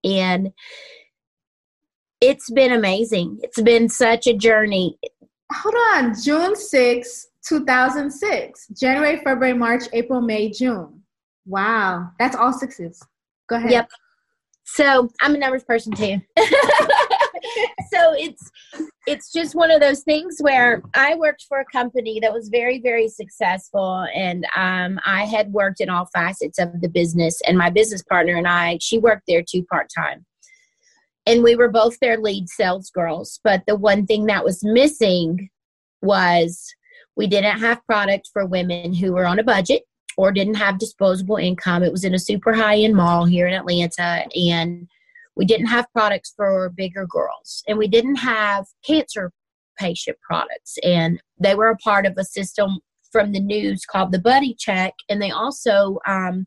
and 0.03 0.53
it's 2.21 2.51
been 2.51 2.73
amazing. 2.73 3.39
It's 3.43 3.61
been 3.61 3.89
such 3.89 4.27
a 4.27 4.33
journey. 4.33 4.99
Hold 5.53 5.75
on, 5.93 6.15
June 6.23 6.57
6, 6.57 7.27
2006. 7.47 8.69
January, 8.69 9.19
February, 9.19 9.53
March, 9.53 9.85
April, 9.93 10.23
May, 10.23 10.51
June. 10.51 11.03
Wow, 11.45 12.11
that's 12.19 12.37
all 12.37 12.53
sixes. 12.53 13.03
Go 13.49 13.57
ahead. 13.57 13.73
Yep. 13.73 13.91
So 14.75 15.11
I'm 15.21 15.35
a 15.35 15.39
numbers 15.39 15.65
person 15.65 15.93
too. 15.93 16.19
so 16.39 18.15
it's 18.15 18.51
it's 19.07 19.31
just 19.31 19.55
one 19.55 19.71
of 19.71 19.83
those 19.83 20.01
things 20.01 20.39
where 20.41 20.83
I 20.95 21.15
worked 21.15 21.45
for 21.47 21.61
a 21.61 21.65
company 21.67 22.21
that 22.21 22.33
was 22.33 22.49
very 22.49 22.81
very 22.81 23.09
successful, 23.09 24.07
and 24.15 24.47
um, 24.57 24.99
I 25.05 25.25
had 25.25 25.53
worked 25.53 25.83
in 25.83 25.91
all 25.91 26.09
facets 26.15 26.59
of 26.59 26.81
the 26.81 26.89
business. 26.89 27.39
And 27.47 27.59
my 27.59 27.69
business 27.69 28.03
partner 28.03 28.35
and 28.35 28.49
I, 28.49 28.79
she 28.81 28.97
worked 28.97 29.25
there 29.29 29.43
too 29.47 29.63
part 29.65 29.89
time, 29.95 30.25
and 31.27 31.43
we 31.43 31.55
were 31.55 31.69
both 31.69 31.99
their 32.01 32.17
lead 32.17 32.49
sales 32.49 32.89
girls. 32.89 33.41
But 33.45 33.65
the 33.67 33.77
one 33.77 34.07
thing 34.07 34.25
that 34.27 34.43
was 34.43 34.65
missing 34.65 35.51
was 36.01 36.67
we 37.15 37.27
didn't 37.27 37.59
have 37.59 37.85
product 37.85 38.31
for 38.33 38.47
women 38.47 38.95
who 38.95 39.13
were 39.13 39.27
on 39.27 39.39
a 39.39 39.45
budget 39.45 39.83
or 40.17 40.33
didn't 40.33 40.55
have 40.55 40.79
disposable 40.79 41.37
income. 41.37 41.83
It 41.83 41.93
was 41.93 42.05
in 42.05 42.15
a 42.15 42.19
super 42.19 42.53
high 42.53 42.79
end 42.79 42.95
mall 42.95 43.25
here 43.25 43.47
in 43.47 43.55
Atlanta, 43.55 44.27
and 44.35 44.89
we 45.37 45.45
didn't 45.45 45.67
have 45.67 45.87
products 45.93 46.33
for 46.37 46.71
bigger 46.71 47.07
girls, 47.07 47.63
and 47.67 47.79
we 47.79 47.89
didn't 47.89 48.17
have 48.17 48.67
cancer 48.85 49.33
patient 49.79 50.19
products. 50.21 50.77
And 50.83 51.21
they 51.39 51.55
were 51.55 51.69
a 51.69 51.77
part 51.77 52.07
of 52.07 52.15
a 52.19 52.25
system 52.25 52.79
from 53.11 53.33
the 53.33 53.41
news 53.41 53.85
called 53.85 54.13
the 54.13 54.19
Buddy 54.19 54.55
Check, 54.59 54.95
and 55.09 55.21
they 55.21 55.31
also 55.31 55.99
um, 56.07 56.47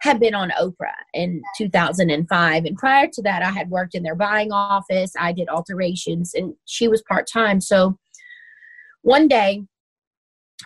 had 0.00 0.18
been 0.18 0.34
on 0.34 0.50
Oprah 0.60 0.90
in 1.14 1.42
2005. 1.56 2.64
And 2.64 2.76
prior 2.76 3.08
to 3.12 3.22
that, 3.22 3.42
I 3.42 3.50
had 3.50 3.70
worked 3.70 3.94
in 3.94 4.02
their 4.02 4.16
buying 4.16 4.52
office. 4.52 5.12
I 5.18 5.32
did 5.32 5.48
alterations, 5.48 6.34
and 6.34 6.54
she 6.64 6.88
was 6.88 7.02
part 7.08 7.26
time. 7.32 7.60
So 7.60 7.96
one 9.02 9.28
day, 9.28 9.62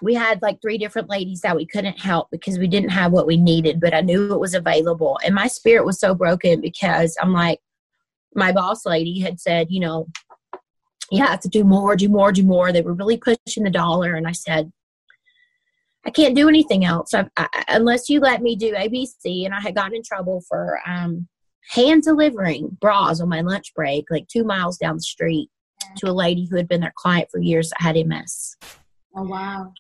we 0.03 0.15
had 0.15 0.43
like 0.43 0.61
three 0.61 0.79
different 0.79 1.09
ladies 1.09 1.41
that 1.41 1.57
we 1.57 1.67
couldn't 1.67 1.99
help 1.99 2.29
because 2.31 2.59
we 2.59 2.69
didn't 2.69 2.91
have 2.91 3.13
what 3.13 3.27
we 3.27 3.37
needed, 3.37 3.81
but 3.81 3.95
I 3.95 4.01
knew 4.01 4.33
it 4.33 4.41
was 4.41 4.55
available. 4.55 5.19
And 5.25 5.35
my 5.35 5.47
spirit 5.47 5.87
was 5.87 5.99
so 5.99 6.15
broken 6.15 6.61
because 6.61 7.17
I'm 7.21 7.33
like, 7.33 7.61
my 8.35 8.53
boss 8.53 8.85
lady 8.85 9.21
had 9.21 9.41
said, 9.41 9.69
you 9.71 9.81
know, 9.81 10.09
you 11.11 11.25
have 11.25 11.41
to 11.41 11.49
do 11.49 11.65
more, 11.65 11.97
do 11.97 12.09
more, 12.09 12.33
do 12.33 12.43
more. 12.43 12.73
They 12.73 12.83
were 12.83 12.93
really 12.93 13.17
pushing 13.17 13.65
the 13.65 13.71
dollar. 13.71 14.15
And 14.15 14.27
I 14.27 14.33
said, 14.33 14.73
I 16.05 16.11
can't 16.11 16.37
do 16.37 16.49
anything 16.49 16.85
else 16.85 17.15
I, 17.15 17.27
I, 17.37 17.65
unless 17.69 18.09
you 18.09 18.21
let 18.21 18.43
me 18.43 18.55
do 18.55 18.73
ABC. 18.73 19.45
And 19.45 19.55
I 19.55 19.61
had 19.61 19.75
gotten 19.75 19.97
in 19.97 20.03
trouble 20.03 20.43
for 20.49 20.79
um, 20.87 21.27
hand 21.71 22.03
delivering 22.03 22.77
bras 22.81 23.21
on 23.21 23.29
my 23.29 23.41
lunch 23.41 23.73
break, 23.75 24.05
like 24.11 24.29
two 24.29 24.45
miles 24.45 24.79
down 24.79 24.97
the 24.97 25.03
street, 25.03 25.49
to 25.97 26.09
a 26.09 26.13
lady 26.13 26.47
who 26.49 26.57
had 26.57 26.69
been 26.69 26.81
their 26.81 26.93
client 26.97 27.29
for 27.31 27.41
years 27.41 27.71
that 27.71 27.81
had 27.81 28.07
MS. 28.07 28.57
Oh, 29.17 29.25
wow. 29.25 29.73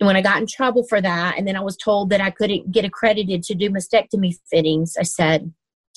And 0.00 0.06
when 0.06 0.16
I 0.16 0.22
got 0.22 0.40
in 0.40 0.46
trouble 0.46 0.84
for 0.84 1.00
that, 1.00 1.38
and 1.38 1.46
then 1.46 1.56
I 1.56 1.60
was 1.60 1.76
told 1.76 2.10
that 2.10 2.20
I 2.20 2.30
couldn't 2.30 2.72
get 2.72 2.84
accredited 2.84 3.42
to 3.44 3.54
do 3.54 3.70
mastectomy 3.70 4.34
fittings, 4.50 4.96
I 4.98 5.04
said, 5.04 5.52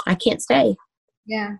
I 0.05 0.15
can't 0.15 0.41
stay. 0.41 0.75
Yeah. 1.25 1.55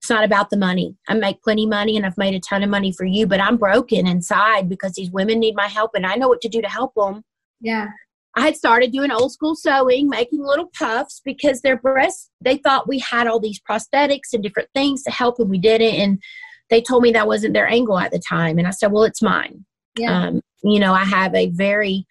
It's 0.00 0.10
not 0.10 0.24
about 0.24 0.50
the 0.50 0.56
money. 0.56 0.96
I 1.08 1.14
make 1.14 1.42
plenty 1.42 1.66
money 1.66 1.96
and 1.96 2.06
I've 2.06 2.16
made 2.16 2.34
a 2.34 2.40
ton 2.40 2.62
of 2.62 2.70
money 2.70 2.92
for 2.92 3.04
you, 3.04 3.26
but 3.26 3.40
I'm 3.40 3.56
broken 3.56 4.06
inside 4.06 4.68
because 4.68 4.92
these 4.92 5.10
women 5.10 5.40
need 5.40 5.56
my 5.56 5.66
help 5.66 5.90
and 5.94 6.06
I 6.06 6.14
know 6.14 6.28
what 6.28 6.40
to 6.42 6.48
do 6.48 6.62
to 6.62 6.68
help 6.68 6.94
them. 6.96 7.22
Yeah. 7.60 7.88
I 8.36 8.42
had 8.42 8.56
started 8.56 8.92
doing 8.92 9.10
old 9.10 9.32
school 9.32 9.56
sewing, 9.56 10.08
making 10.08 10.44
little 10.44 10.70
puffs 10.78 11.20
because 11.24 11.60
their 11.60 11.76
breasts, 11.76 12.30
they 12.40 12.58
thought 12.58 12.88
we 12.88 13.00
had 13.00 13.26
all 13.26 13.40
these 13.40 13.60
prosthetics 13.68 14.32
and 14.32 14.42
different 14.42 14.68
things 14.74 15.02
to 15.02 15.10
help 15.10 15.40
and 15.40 15.50
we 15.50 15.58
didn't. 15.58 15.94
And 15.94 16.22
they 16.70 16.80
told 16.80 17.02
me 17.02 17.10
that 17.12 17.26
wasn't 17.26 17.54
their 17.54 17.66
angle 17.66 17.98
at 17.98 18.12
the 18.12 18.20
time. 18.20 18.58
And 18.58 18.68
I 18.68 18.70
said, 18.70 18.92
well, 18.92 19.02
it's 19.02 19.22
mine. 19.22 19.64
Yeah. 19.98 20.26
Um, 20.28 20.40
you 20.62 20.78
know, 20.80 20.92
I 20.92 21.04
have 21.04 21.34
a 21.34 21.50
very, 21.50 22.06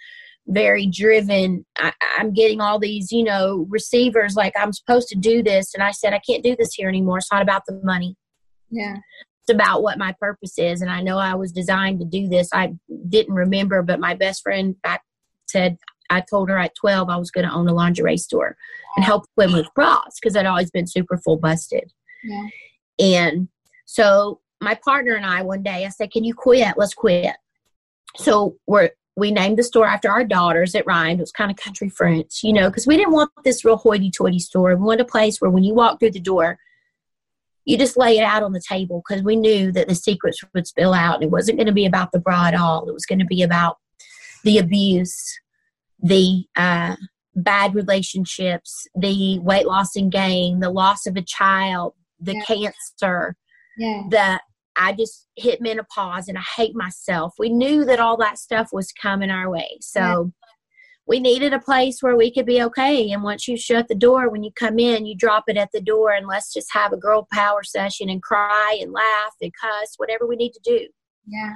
very 0.48 0.88
driven, 0.88 1.66
I, 1.78 1.92
I'm 2.18 2.34
getting 2.34 2.62
all 2.62 2.80
these, 2.80 3.12
you 3.12 3.24
know, 3.24 3.66
receivers 3.70 4.36
like 4.36 4.54
I'm 4.58 4.72
supposed 4.74 5.10
to 5.10 5.16
do 5.16 5.44
this. 5.44 5.74
And 5.74 5.84
I 5.84 5.92
said, 5.92 6.14
I 6.14 6.20
can't 6.20 6.44
do 6.44 6.56
this 6.58 6.74
here 6.74 6.88
anymore. 6.88 7.18
It's 7.18 7.32
not 7.32 7.42
about 7.42 7.64
the 7.68 7.80
money. 7.84 8.16
yeah. 8.70 8.96
It's 9.42 9.54
about 9.54 9.82
what 9.82 9.98
my 9.98 10.14
purpose 10.20 10.60
is. 10.60 10.82
And 10.82 10.92
I 10.92 11.02
know 11.02 11.18
I 11.18 11.36
was 11.36 11.54
designed 11.54 12.00
to 12.00 12.06
do 12.06 12.28
this. 12.28 12.50
I 12.54 12.74
didn't 13.08 13.34
remember, 13.34 13.82
but 13.82 13.98
my 13.98 14.14
best 14.14 14.44
friend 14.44 14.76
back 14.82 15.04
said, 15.48 15.78
I 16.10 16.22
told 16.22 16.50
her 16.50 16.58
at 16.58 16.76
12 16.76 17.10
I 17.10 17.16
was 17.16 17.32
going 17.32 17.48
to 17.48 17.54
own 17.54 17.68
a 17.68 17.74
lingerie 17.74 18.18
store 18.18 18.58
and 18.96 19.06
help 19.06 19.26
women 19.38 19.58
with 19.58 19.74
bras 19.74 20.18
because 20.22 20.36
I'd 20.36 20.46
always 20.46 20.72
been 20.72 20.88
super 20.88 21.18
full 21.18 21.38
busted. 21.38 21.92
Yeah. 22.26 22.48
And 23.00 23.48
so 23.86 24.42
my 24.62 24.78
partner 24.84 25.14
and 25.14 25.26
I 25.26 25.44
one 25.44 25.64
day 25.64 25.86
I 25.86 25.90
said, 25.90 26.12
"Can 26.12 26.24
you 26.24 26.34
quit? 26.34 26.74
Let's 26.78 26.94
quit." 26.94 27.36
So 28.16 28.58
we're 28.66 28.92
we 29.16 29.32
named 29.32 29.58
the 29.58 29.64
store 29.64 29.88
after 29.88 30.10
our 30.12 30.24
daughters. 30.24 30.76
It 30.76 30.86
rhymed. 30.86 31.20
It 31.20 31.24
was 31.24 31.32
kind 31.32 31.50
of 31.50 31.58
country 31.58 31.90
French, 31.90 32.44
you 32.44 32.54
know, 32.54 32.70
because 32.70 32.86
we 32.86 32.96
didn't 32.98 33.14
want 33.14 33.32
this 33.44 33.66
real 33.66 33.78
hoity-toity 33.78 34.38
store. 34.38 34.76
We 34.76 34.84
wanted 34.84 35.02
a 35.02 35.06
place 35.06 35.42
where 35.42 35.50
when 35.50 35.64
you 35.64 35.74
walk 35.74 36.00
through 36.00 36.12
the 36.12 36.20
door, 36.20 36.60
you 37.66 37.80
just 37.80 37.98
lay 37.98 38.20
it 38.20 38.24
out 38.24 38.44
on 38.44 38.54
the 38.54 38.62
table 38.62 39.02
because 39.08 39.24
we 39.24 39.36
knew 39.36 39.72
that 39.72 39.88
the 39.88 39.96
secrets 39.96 40.44
would 40.54 40.68
spill 40.68 40.94
out. 40.94 41.16
And 41.16 41.24
it 41.24 41.32
wasn't 41.32 41.58
going 41.58 41.66
to 41.66 41.74
be 41.74 41.88
about 41.88 42.12
the 42.12 42.20
bra 42.20 42.46
at 42.46 42.54
all. 42.54 42.88
It 42.88 42.94
was 42.94 43.08
going 43.08 43.18
to 43.18 43.26
be 43.26 43.42
about 43.42 43.78
the 44.44 44.60
abuse, 44.60 45.20
the 46.00 46.46
uh, 46.56 46.96
bad 47.36 47.74
relationships, 47.74 48.88
the 48.96 49.40
weight 49.40 49.66
loss 49.66 49.96
and 49.96 50.12
gain, 50.12 50.60
the 50.60 50.70
loss 50.70 51.08
of 51.08 51.18
a 51.18 51.24
child, 51.24 51.94
the 52.20 52.36
Yeah. 52.36 52.42
cancer, 52.44 53.36
Yeah. 53.78 54.04
that 54.12 54.42
I 54.78 54.94
just 54.94 55.28
hit 55.36 55.62
menopause 55.62 56.28
and 56.28 56.38
I 56.38 56.44
hate 56.56 56.76
myself. 56.76 57.34
We 57.40 57.50
knew 57.50 57.86
that 57.86 58.00
all 58.00 58.18
that 58.18 58.38
stuff 58.38 58.70
was 58.72 58.92
coming 58.92 59.30
our 59.30 59.50
way. 59.50 59.78
So 59.82 60.00
Yeah. 60.00 60.24
we 61.08 61.20
needed 61.20 61.54
a 61.54 61.60
place 61.60 62.02
where 62.02 62.16
we 62.16 62.32
could 62.32 62.46
be 62.46 62.62
okay. 62.64 63.12
And 63.12 63.24
once 63.24 63.48
you 63.48 63.58
shut 63.58 63.88
the 63.88 63.96
door, 63.96 64.30
when 64.30 64.44
you 64.44 64.52
come 64.52 64.78
in, 64.78 65.06
you 65.06 65.16
drop 65.16 65.46
it 65.48 65.58
at 65.58 65.70
the 65.74 65.82
door 65.82 66.12
and 66.12 66.28
let's 66.28 66.54
just 66.54 66.68
have 66.74 66.92
a 66.94 66.98
girl 66.98 67.28
power 67.32 67.64
session 67.64 68.10
and 68.10 68.22
cry 68.22 68.78
and 68.82 68.92
laugh 68.92 69.34
and 69.42 69.52
cuss, 69.60 69.94
whatever 69.98 70.28
we 70.28 70.36
need 70.36 70.52
to 70.54 70.62
do. 70.64 70.88
Yeah. 71.26 71.54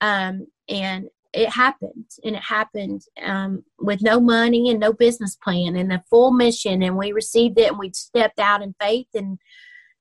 Um, 0.00 0.46
and 0.68 1.08
it 1.32 1.48
happened 1.48 2.10
and 2.24 2.34
it 2.36 2.42
happened 2.42 3.02
um, 3.22 3.64
with 3.78 4.02
no 4.02 4.18
money 4.20 4.68
and 4.70 4.80
no 4.80 4.92
business 4.92 5.36
plan 5.36 5.76
and 5.76 5.92
a 5.92 6.02
full 6.10 6.32
mission 6.32 6.82
and 6.82 6.96
we 6.96 7.12
received 7.12 7.58
it 7.58 7.70
and 7.70 7.78
we 7.78 7.92
stepped 7.94 8.40
out 8.40 8.62
in 8.62 8.74
faith 8.80 9.06
and 9.14 9.38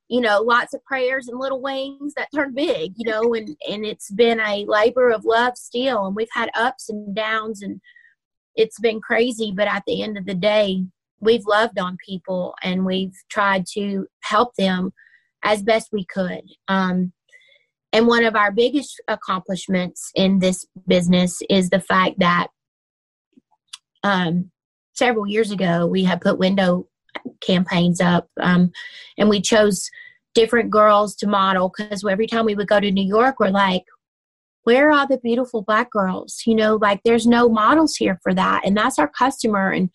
you 0.09 0.19
know 0.19 0.41
lots 0.41 0.73
of 0.73 0.83
prayers 0.83 1.27
and 1.27 1.39
little 1.39 1.61
wings 1.61 2.13
that 2.15 2.27
turned 2.33 2.55
big 2.55 2.93
you 2.95 3.09
know 3.09 3.33
and 3.33 3.55
and 3.69 3.85
it's 3.85 4.11
been 4.11 4.39
a 4.39 4.65
labor 4.67 5.09
of 5.09 5.23
love 5.23 5.55
still 5.55 6.05
and 6.05 6.15
we've 6.15 6.27
had 6.33 6.49
ups 6.55 6.89
and 6.89 7.15
downs 7.15 7.61
and 7.61 7.79
it's 8.55 8.79
been 8.79 8.99
crazy 8.99 9.53
but 9.55 9.67
at 9.67 9.83
the 9.85 10.01
end 10.01 10.17
of 10.17 10.25
the 10.25 10.35
day 10.35 10.83
we've 11.21 11.45
loved 11.45 11.79
on 11.79 11.97
people 12.05 12.55
and 12.63 12.85
we've 12.85 13.15
tried 13.29 13.65
to 13.73 14.07
help 14.21 14.55
them 14.55 14.91
as 15.43 15.63
best 15.63 15.89
we 15.91 16.05
could. 16.05 16.43
Um, 16.67 17.13
and 17.91 18.07
one 18.07 18.23
of 18.23 18.35
our 18.35 18.51
biggest 18.51 19.01
accomplishments 19.07 20.11
in 20.15 20.39
this 20.39 20.65
business 20.87 21.41
is 21.49 21.69
the 21.69 21.79
fact 21.79 22.19
that 22.19 22.47
um, 24.03 24.51
several 24.93 25.27
years 25.27 25.51
ago 25.51 25.87
we 25.87 26.03
had 26.03 26.21
put 26.21 26.37
window 26.37 26.87
campaigns 27.41 28.01
up 28.01 28.27
um, 28.41 28.71
and 29.17 29.29
we 29.29 29.41
chose 29.41 29.89
different 30.33 30.69
girls 30.69 31.15
to 31.15 31.27
model 31.27 31.71
because 31.75 32.05
every 32.05 32.27
time 32.27 32.45
we 32.45 32.55
would 32.55 32.67
go 32.67 32.79
to 32.79 32.91
New 32.91 33.05
York, 33.05 33.39
we're 33.39 33.49
like, 33.49 33.83
where 34.63 34.91
are 34.91 35.07
the 35.07 35.17
beautiful 35.17 35.63
black 35.63 35.89
girls? 35.91 36.43
You 36.45 36.55
know, 36.55 36.75
like 36.75 37.01
there's 37.03 37.25
no 37.25 37.49
models 37.49 37.95
here 37.95 38.19
for 38.21 38.33
that. 38.33 38.61
And 38.65 38.77
that's 38.77 38.99
our 38.99 39.07
customer. 39.07 39.71
And 39.71 39.89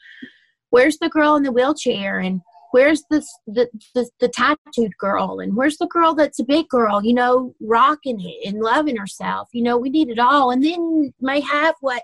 where's 0.71 0.99
the 0.99 1.09
girl 1.09 1.37
in 1.37 1.45
the 1.45 1.53
wheelchair? 1.53 2.19
And 2.19 2.41
where's 2.73 3.03
the, 3.11 3.25
the, 3.47 3.69
the, 3.95 4.09
the 4.19 4.29
tattooed 4.29 4.97
girl? 4.99 5.39
And 5.39 5.55
where's 5.55 5.77
the 5.77 5.87
girl 5.87 6.15
that's 6.15 6.41
a 6.41 6.45
big 6.45 6.69
girl, 6.69 7.05
you 7.05 7.15
know, 7.15 7.55
rocking 7.61 8.21
it 8.21 8.49
and 8.49 8.61
loving 8.61 8.97
herself? 8.97 9.49
You 9.53 9.63
know, 9.63 9.79
we 9.79 9.91
need 9.91 10.09
it 10.09 10.19
all. 10.19 10.51
And 10.51 10.65
then 10.65 11.13
may 11.21 11.41
have 11.41 11.77
what 11.81 12.03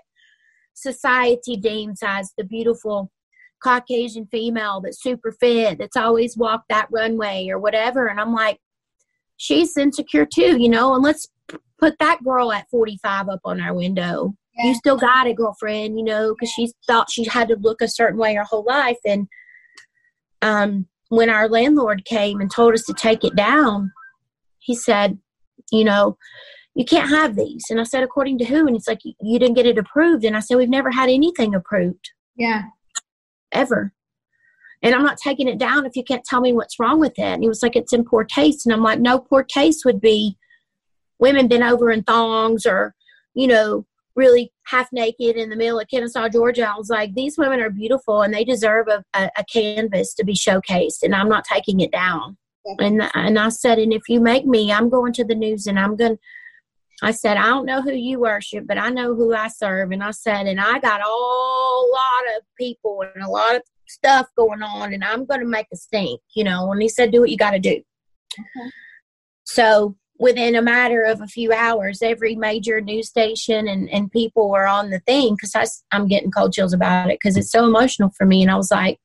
society 0.73 1.57
deems 1.57 1.99
as 2.01 2.31
the 2.37 2.45
beautiful 2.45 3.11
Caucasian 3.61 4.27
female 4.27 4.81
that's 4.81 5.01
super 5.01 5.31
fit, 5.31 5.77
that's 5.77 5.97
always 5.97 6.37
walked 6.37 6.69
that 6.69 6.87
runway 6.91 7.47
or 7.49 7.59
whatever. 7.59 8.07
And 8.07 8.19
I'm 8.19 8.33
like, 8.33 8.59
she's 9.37 9.77
insecure 9.77 10.25
too, 10.25 10.61
you 10.61 10.69
know, 10.69 10.93
and 10.93 11.03
let's 11.03 11.27
put 11.79 11.97
that 11.99 12.23
girl 12.23 12.51
at 12.51 12.69
45 12.69 13.29
up 13.29 13.39
on 13.43 13.59
our 13.59 13.73
window. 13.73 14.33
Yeah. 14.57 14.69
You 14.69 14.75
still 14.75 14.97
got 14.97 15.27
it, 15.27 15.37
girlfriend, 15.37 15.97
you 15.97 16.03
know, 16.03 16.33
because 16.33 16.51
she 16.51 16.71
thought 16.85 17.09
she 17.09 17.25
had 17.25 17.47
to 17.47 17.55
look 17.55 17.81
a 17.81 17.87
certain 17.87 18.19
way 18.19 18.35
her 18.35 18.43
whole 18.43 18.65
life. 18.65 18.99
And 19.05 19.27
um, 20.41 20.87
when 21.09 21.29
our 21.29 21.49
landlord 21.49 22.05
came 22.05 22.39
and 22.39 22.51
told 22.51 22.73
us 22.73 22.83
to 22.83 22.93
take 22.93 23.23
it 23.23 23.35
down, 23.35 23.91
he 24.59 24.75
said, 24.75 25.17
you 25.71 25.83
know, 25.83 26.17
you 26.75 26.85
can't 26.85 27.09
have 27.09 27.35
these. 27.35 27.63
And 27.69 27.79
I 27.79 27.83
said, 27.83 28.03
according 28.03 28.37
to 28.39 28.45
who? 28.45 28.67
And 28.67 28.75
he's 28.75 28.87
like, 28.87 29.01
you 29.03 29.39
didn't 29.39 29.55
get 29.55 29.65
it 29.65 29.77
approved. 29.77 30.23
And 30.23 30.37
I 30.37 30.39
said, 30.39 30.57
we've 30.57 30.69
never 30.69 30.91
had 30.91 31.09
anything 31.09 31.53
approved 31.55 32.11
Yeah. 32.35 32.63
Ever. 33.51 33.93
And 34.83 34.95
I'm 34.95 35.03
not 35.03 35.17
taking 35.17 35.47
it 35.47 35.59
down 35.59 35.85
if 35.85 35.95
you 35.95 36.03
can't 36.03 36.23
tell 36.23 36.41
me 36.41 36.53
what's 36.53 36.79
wrong 36.79 36.99
with 36.99 37.17
it. 37.19 37.23
And 37.23 37.43
he 37.43 37.49
was 37.49 37.61
like, 37.61 37.75
it's 37.75 37.93
in 37.93 38.03
poor 38.03 38.23
taste. 38.23 38.65
And 38.65 38.73
I'm 38.73 38.81
like, 38.81 38.99
no, 38.99 39.19
poor 39.19 39.43
taste 39.43 39.85
would 39.85 40.01
be 40.01 40.37
women 41.19 41.47
bent 41.47 41.63
over 41.63 41.91
in 41.91 42.03
thongs 42.03 42.65
or, 42.65 42.95
you 43.35 43.47
know, 43.47 43.85
really 44.15 44.51
half 44.65 44.91
naked 44.91 45.35
in 45.35 45.49
the 45.49 45.55
middle 45.55 45.79
of 45.79 45.87
Kennesaw, 45.87 46.29
Georgia. 46.29 46.67
I 46.67 46.77
was 46.77 46.89
like, 46.89 47.13
these 47.13 47.37
women 47.37 47.59
are 47.61 47.69
beautiful 47.69 48.23
and 48.23 48.33
they 48.33 48.43
deserve 48.43 48.87
a, 48.87 49.03
a, 49.13 49.29
a 49.37 49.45
canvas 49.45 50.13
to 50.15 50.25
be 50.25 50.33
showcased. 50.33 51.03
And 51.03 51.15
I'm 51.15 51.29
not 51.29 51.45
taking 51.45 51.79
it 51.79 51.91
down. 51.91 52.37
And, 52.79 53.09
and 53.13 53.39
I 53.39 53.49
said, 53.49 53.79
and 53.79 53.93
if 53.93 54.03
you 54.07 54.19
make 54.19 54.45
me, 54.45 54.71
I'm 54.71 54.89
going 54.89 55.13
to 55.13 55.23
the 55.23 55.35
news 55.35 55.67
and 55.67 55.79
I'm 55.79 55.95
going, 55.95 56.17
I 57.01 57.11
said, 57.11 57.37
I 57.37 57.47
don't 57.47 57.65
know 57.65 57.81
who 57.81 57.93
you 57.93 58.19
worship, 58.19 58.67
but 58.67 58.77
I 58.77 58.89
know 58.89 59.15
who 59.15 59.33
I 59.33 59.47
serve. 59.47 59.91
And 59.91 60.03
I 60.03 60.11
said, 60.11 60.45
and 60.45 60.61
I 60.61 60.79
got 60.79 61.01
a 61.01 61.09
lot 61.09 62.37
of 62.37 62.43
people 62.57 63.01
and 63.01 63.23
a 63.23 63.29
lot 63.29 63.55
of 63.55 63.63
stuff 63.87 64.27
going 64.37 64.61
on, 64.61 64.93
and 64.93 65.03
I'm 65.03 65.25
going 65.25 65.39
to 65.39 65.45
make 65.45 65.67
a 65.73 65.75
stink, 65.75 66.21
you 66.35 66.43
know. 66.43 66.71
And 66.71 66.81
he 66.81 66.87
said, 66.87 67.11
do 67.11 67.21
what 67.21 67.29
you 67.29 67.37
got 67.37 67.51
to 67.51 67.59
do. 67.59 67.81
Okay. 68.39 68.69
So 69.43 69.95
within 70.19 70.55
a 70.55 70.61
matter 70.61 71.01
of 71.01 71.19
a 71.19 71.27
few 71.27 71.51
hours, 71.51 72.03
every 72.03 72.35
major 72.35 72.79
news 72.79 73.09
station 73.09 73.67
and, 73.67 73.89
and 73.89 74.11
people 74.11 74.49
were 74.49 74.67
on 74.67 74.91
the 74.91 74.99
thing 74.99 75.35
because 75.35 75.83
I'm 75.91 76.07
getting 76.07 76.31
cold 76.31 76.53
chills 76.53 76.73
about 76.73 77.09
it 77.09 77.17
because 77.21 77.35
it's 77.35 77.51
so 77.51 77.65
emotional 77.65 78.11
for 78.15 78.25
me. 78.27 78.43
And 78.43 78.51
I 78.51 78.55
was 78.55 78.69
like, 78.69 78.99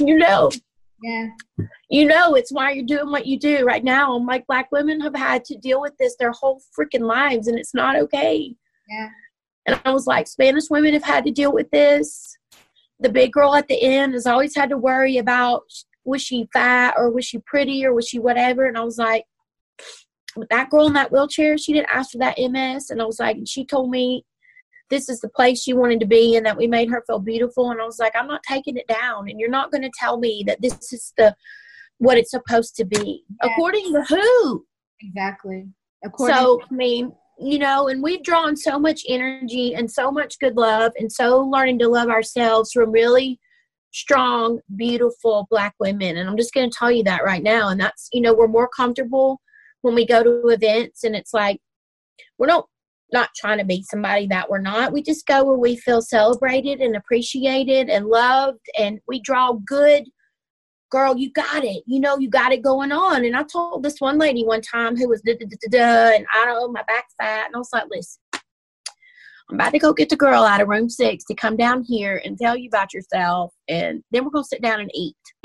you 0.00 0.16
know, 0.16 0.50
Yeah. 1.04 1.26
you 1.90 2.06
know 2.06 2.34
it's 2.34 2.50
why 2.50 2.72
you're 2.72 2.86
doing 2.86 3.10
what 3.10 3.26
you 3.26 3.38
do. 3.38 3.66
Right 3.66 3.84
now 3.84 4.16
i'm 4.16 4.24
like 4.24 4.46
black 4.46 4.72
women 4.72 5.00
have 5.02 5.14
had 5.14 5.44
to 5.46 5.58
deal 5.58 5.78
with 5.80 5.92
this 5.98 6.16
their 6.18 6.32
whole 6.32 6.62
freaking 6.78 7.06
lives 7.06 7.46
and 7.46 7.58
it's 7.58 7.74
not 7.74 7.96
okay. 7.96 8.54
Yeah. 8.88 9.08
and 9.66 9.80
i 9.84 9.90
was 9.92 10.06
like 10.06 10.26
spanish 10.26 10.64
women 10.70 10.94
have 10.94 11.04
had 11.04 11.24
to 11.26 11.30
deal 11.30 11.52
with 11.52 11.70
this. 11.70 12.38
The 13.00 13.10
big 13.10 13.32
girl 13.32 13.54
at 13.54 13.68
the 13.68 13.80
end 13.82 14.14
has 14.14 14.26
always 14.26 14.56
had 14.56 14.70
to 14.70 14.78
worry 14.78 15.18
about 15.18 15.64
was 16.06 16.22
she 16.22 16.48
fat 16.54 16.94
or 16.96 17.10
was 17.10 17.26
she 17.26 17.38
pretty 17.38 17.84
or 17.84 17.92
was 17.92 18.08
she 18.08 18.18
whatever? 18.18 18.64
And 18.64 18.78
i 18.78 18.84
was 18.84 18.96
like 18.96 19.24
that 20.50 20.70
girl 20.70 20.86
in 20.86 20.94
that 20.94 21.12
wheelchair 21.12 21.58
she 21.58 21.74
didn't 21.74 21.90
ask 21.92 22.12
for 22.12 22.18
that 22.18 22.38
ms 22.50 22.90
and 22.90 23.02
i 23.02 23.04
was 23.04 23.20
like 23.20 23.36
she 23.46 23.64
told 23.64 23.90
me 23.90 24.24
this 24.90 25.08
is 25.08 25.20
the 25.20 25.28
place 25.30 25.62
she 25.62 25.72
wanted 25.72 26.00
to 26.00 26.06
be 26.06 26.36
and 26.36 26.44
that 26.44 26.56
we 26.56 26.66
made 26.66 26.90
her 26.90 27.02
feel 27.06 27.18
beautiful 27.18 27.70
and 27.70 27.80
i 27.80 27.84
was 27.84 27.98
like 27.98 28.14
i'm 28.14 28.28
not 28.28 28.42
taking 28.48 28.76
it 28.76 28.86
down 28.86 29.28
and 29.28 29.40
you're 29.40 29.50
not 29.50 29.70
going 29.70 29.82
to 29.82 29.90
tell 29.98 30.18
me 30.18 30.44
that 30.46 30.60
this 30.60 30.92
is 30.92 31.12
the 31.16 31.34
what 31.98 32.18
it's 32.18 32.30
supposed 32.30 32.74
to 32.76 32.84
be 32.84 33.24
Yeah. 33.42 33.50
according 33.52 33.92
to 33.92 34.02
who 34.02 34.64
Exactly. 35.00 35.68
According 36.04 36.36
so 36.36 36.60
i 36.70 36.74
mean 36.74 37.12
you 37.38 37.58
know, 37.58 37.88
and 37.88 38.02
we've 38.02 38.22
drawn 38.22 38.56
so 38.56 38.78
much 38.78 39.02
energy 39.08 39.74
and 39.74 39.90
so 39.90 40.10
much 40.10 40.38
good 40.38 40.56
love 40.56 40.92
and 40.98 41.10
so 41.10 41.40
learning 41.40 41.78
to 41.80 41.88
love 41.88 42.08
ourselves 42.08 42.72
from 42.72 42.92
really 42.92 43.40
strong, 43.92 44.60
beautiful 44.76 45.46
black 45.50 45.74
women. 45.80 46.16
And 46.16 46.28
I'm 46.28 46.36
just 46.36 46.54
going 46.54 46.70
to 46.70 46.76
tell 46.76 46.90
you 46.90 47.02
that 47.04 47.24
right 47.24 47.42
now. 47.42 47.68
And 47.68 47.80
that's, 47.80 48.08
you 48.12 48.20
know, 48.20 48.34
we're 48.34 48.48
more 48.48 48.68
comfortable 48.68 49.40
when 49.82 49.94
we 49.94 50.06
go 50.06 50.22
to 50.22 50.48
events 50.48 51.04
and 51.04 51.14
it's 51.16 51.34
like, 51.34 51.60
we're 52.38 52.46
not 52.46 52.66
not 53.14 53.30
trying 53.34 53.58
to 53.58 53.64
be 53.64 53.82
somebody 53.88 54.26
that 54.26 54.50
we're 54.50 54.60
not. 54.60 54.92
We 54.92 55.02
just 55.02 55.26
go 55.26 55.44
where 55.44 55.56
we 55.56 55.76
feel 55.76 56.02
celebrated 56.02 56.80
and 56.80 56.96
appreciated 56.96 57.88
and 57.88 58.06
loved, 58.06 58.66
and 58.78 58.98
we 59.08 59.20
draw 59.20 59.54
good. 59.66 60.04
Girl, 60.90 61.16
you 61.16 61.32
got 61.32 61.64
it. 61.64 61.82
You 61.86 62.00
know, 62.00 62.18
you 62.18 62.28
got 62.28 62.52
it 62.52 62.62
going 62.62 62.92
on. 62.92 63.24
And 63.24 63.34
I 63.34 63.44
told 63.44 63.82
this 63.82 64.00
one 64.00 64.18
lady 64.18 64.44
one 64.44 64.60
time 64.60 64.96
who 64.96 65.08
was 65.08 65.22
da 65.22 65.34
da 65.34 65.46
da 65.46 65.68
da, 65.70 66.16
and 66.16 66.26
I 66.34 66.44
don't 66.44 66.60
know, 66.60 66.68
my 66.68 66.84
back's 66.86 67.14
fat. 67.18 67.46
And 67.46 67.54
I 67.54 67.58
was 67.58 67.70
like, 67.72 67.84
listen, 67.88 68.20
I'm 69.48 69.56
about 69.56 69.72
to 69.72 69.78
go 69.78 69.92
get 69.92 70.08
the 70.08 70.16
girl 70.16 70.42
out 70.42 70.60
of 70.60 70.68
room 70.68 70.88
six 70.90 71.24
to 71.24 71.34
come 71.34 71.56
down 71.56 71.82
here 71.82 72.20
and 72.24 72.36
tell 72.36 72.56
you 72.56 72.68
about 72.68 72.92
yourself. 72.92 73.52
And 73.68 74.02
then 74.10 74.24
we're 74.24 74.42
to 74.42 74.44
sit 74.44 74.62
down 74.62 74.80
and 74.80 74.90
eat. 74.94 75.16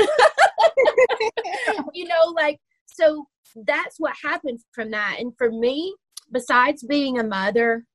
you 1.94 2.08
know, 2.08 2.34
like, 2.36 2.60
so 2.88 3.28
that's 3.68 4.00
what 4.00 4.16
happened 4.24 4.60
from 4.74 4.92
that. 4.92 5.18
And 5.20 5.34
for 5.38 5.52
me, 5.52 5.96
besides 6.32 6.84
being 6.84 7.20
a 7.20 7.24
mother 7.24 7.86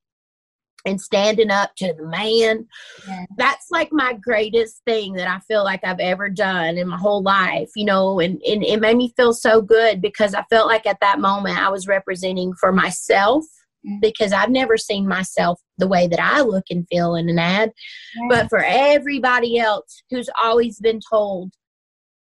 and 0.87 1.01
standing 1.01 1.51
up 1.51 1.75
to 1.77 1.95
the 1.95 2.07
man, 2.07 2.67
yeah. 3.09 3.25
that's 3.37 3.67
like 3.71 3.89
my 3.91 4.13
greatest 4.13 4.83
thing 4.87 5.15
that 5.15 5.29
I 5.29 5.39
feel 5.41 5.65
like 5.65 5.81
I've 5.83 6.01
ever 6.01 6.29
done 6.29 6.77
in 6.77 6.89
my 6.89 6.99
whole 6.99 7.23
life, 7.23 7.71
you 7.75 7.87
know, 7.87 8.21
and, 8.21 8.41
and 8.43 8.63
it 8.63 8.81
made 8.81 8.97
me 8.97 9.13
feel 9.17 9.33
so 9.33 9.63
good 9.63 10.03
because 10.03 10.35
I 10.35 10.45
felt 10.51 10.69
like 10.69 10.87
at 10.87 11.01
that 11.01 11.21
moment 11.21 11.59
I 11.59 11.71
was 11.71 11.89
representing 11.89 12.53
for 12.55 12.71
myself 12.71 13.45
mm. 13.87 14.01
because 14.01 14.33
I've 14.33 14.51
never 14.51 14.77
seen 14.77 15.09
myself 15.09 15.59
the 15.79 15.89
way 15.89 16.07
that 16.07 16.21
I 16.21 16.43
look 16.43 16.65
and 16.69 16.87
feel 16.89 17.15
in 17.15 17.31
an 17.31 17.39
ad. 17.39 17.73
Yeah. 18.15 18.27
But 18.29 18.49
for 18.51 18.63
everybody 18.63 19.59
else 19.59 20.03
who's 20.11 20.29
always 20.43 20.79
been 20.81 21.01
told 21.11 21.53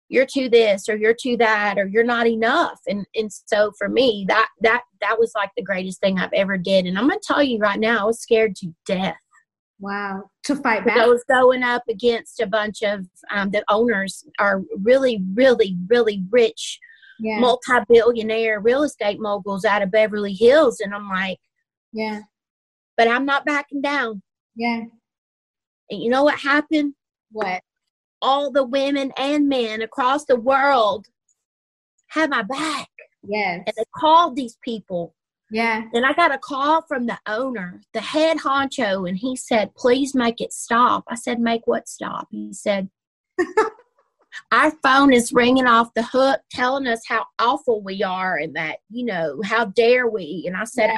you're 0.09 0.25
to 0.25 0.49
this 0.49 0.87
or 0.87 0.95
you're 0.95 1.15
to 1.19 1.37
that 1.37 1.77
or 1.77 1.87
you're 1.87 2.03
not 2.03 2.27
enough. 2.27 2.79
And 2.87 3.05
and 3.15 3.31
so 3.31 3.71
for 3.77 3.89
me 3.89 4.25
that 4.27 4.49
that 4.61 4.83
that 5.01 5.19
was 5.19 5.31
like 5.35 5.51
the 5.55 5.63
greatest 5.63 5.99
thing 5.99 6.19
i've 6.19 6.33
ever 6.33 6.57
did. 6.57 6.85
And 6.85 6.97
i'm 6.97 7.07
gonna 7.07 7.19
tell 7.21 7.43
you 7.43 7.59
right 7.59 7.79
now 7.79 8.01
i 8.01 8.05
was 8.05 8.21
scared 8.21 8.55
to 8.57 8.73
death. 8.85 9.17
Wow. 9.79 10.23
To 10.45 10.55
fight 10.55 10.85
back 10.85 10.97
i 10.97 11.07
was 11.07 11.23
going 11.27 11.63
up 11.63 11.83
against 11.89 12.39
a 12.39 12.47
bunch 12.47 12.81
of 12.83 13.05
um, 13.31 13.51
the 13.51 13.63
owners 13.69 14.23
are 14.39 14.61
really 14.81 15.23
really 15.33 15.77
really 15.87 16.23
rich 16.29 16.79
yeah. 17.19 17.39
multi-billionaire 17.39 18.59
real 18.61 18.83
estate 18.83 19.19
moguls 19.19 19.65
out 19.65 19.81
of 19.81 19.91
beverly 19.91 20.33
hills. 20.33 20.79
And 20.79 20.93
i'm 20.93 21.09
like 21.09 21.39
yeah. 21.91 22.21
but 22.95 23.07
i'm 23.07 23.25
not 23.25 23.45
backing 23.45 23.81
down. 23.81 24.21
Yeah. 24.55 24.83
And 25.89 26.01
you 26.01 26.09
know 26.09 26.23
what 26.23 26.39
happened? 26.39 26.93
What 27.31 27.61
all 28.21 28.51
the 28.51 28.65
women 28.65 29.11
and 29.17 29.47
men 29.47 29.81
across 29.81 30.25
the 30.25 30.35
world 30.35 31.05
have 32.07 32.29
my 32.29 32.43
back. 32.43 32.89
Yes. 33.23 33.63
And 33.65 33.75
they 33.77 33.83
called 33.95 34.35
these 34.35 34.57
people. 34.63 35.13
Yeah. 35.49 35.83
And 35.93 36.05
I 36.05 36.13
got 36.13 36.33
a 36.33 36.37
call 36.37 36.81
from 36.87 37.05
the 37.05 37.17
owner, 37.25 37.81
the 37.93 38.01
head 38.01 38.37
honcho, 38.37 39.07
and 39.07 39.17
he 39.17 39.35
said, 39.35 39.73
please 39.75 40.13
make 40.13 40.41
it 40.41 40.51
stop. 40.51 41.05
I 41.07 41.15
said, 41.15 41.39
make 41.39 41.65
what 41.65 41.87
stop? 41.87 42.27
He 42.31 42.53
said, 42.53 42.89
our 44.51 44.71
phone 44.83 45.13
is 45.13 45.31
ringing 45.31 45.67
off 45.67 45.93
the 45.93 46.03
hook 46.03 46.41
telling 46.51 46.87
us 46.87 47.01
how 47.07 47.25
awful 47.39 47.81
we 47.81 48.03
are 48.03 48.37
and 48.37 48.55
that, 48.55 48.79
you 48.89 49.05
know, 49.05 49.39
how 49.43 49.65
dare 49.65 50.09
we? 50.09 50.43
And 50.47 50.57
I 50.57 50.65
said, 50.65 50.87
yeah. 50.87 50.97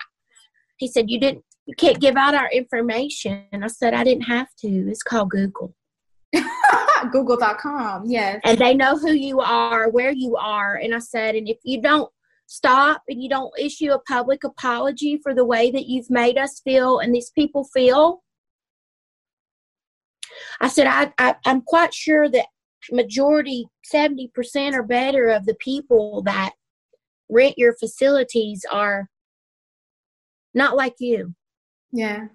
he 0.78 0.88
said, 0.88 1.10
you 1.10 1.20
didn't, 1.20 1.44
you 1.68 1.76
can't 1.76 2.00
give 2.00 2.16
out 2.16 2.34
our 2.34 2.50
information. 2.50 3.46
And 3.52 3.64
I 3.64 3.68
said, 3.68 3.94
I 3.94 4.04
didn't 4.04 4.24
have 4.24 4.48
to. 4.62 4.68
It's 4.68 5.04
called 5.04 5.30
Google. 5.30 5.76
Google.com, 7.12 8.04
yes. 8.06 8.40
And 8.44 8.58
they 8.60 8.74
know 8.74 8.98
who 8.98 9.12
you 9.12 9.40
are, 9.40 9.90
where 9.90 10.12
you 10.12 10.36
are. 10.36 10.76
And 10.76 10.94
I 10.94 11.00
said, 11.00 11.36
and 11.36 11.48
if 11.48 11.58
you 11.64 11.82
don't 11.82 12.12
stop 12.48 13.04
and 13.08 13.22
you 13.22 13.30
don't 13.30 13.58
issue 13.60 13.92
a 13.92 14.00
public 14.00 14.44
apology 14.44 15.20
for 15.22 15.34
the 15.34 15.46
way 15.46 15.72
that 15.72 15.86
you've 15.86 16.10
made 16.10 16.38
us 16.38 16.62
feel 16.64 17.00
and 17.00 17.14
these 17.14 17.32
people 17.32 17.64
feel, 17.74 18.22
I 20.62 20.68
said, 20.68 20.88
I, 20.88 21.12
I, 21.18 21.36
I'm 21.46 21.62
quite 21.62 21.94
sure 21.94 22.30
that 22.30 22.48
majority, 22.92 23.66
70% 23.94 24.74
or 24.74 24.84
better 24.84 25.30
of 25.30 25.46
the 25.46 25.56
people 25.56 26.22
that 26.24 26.54
rent 27.30 27.58
your 27.58 27.76
facilities 27.78 28.66
are 28.72 29.10
not 30.54 30.76
like 30.76 30.96
you. 31.00 31.34
Yeah. 31.92 32.28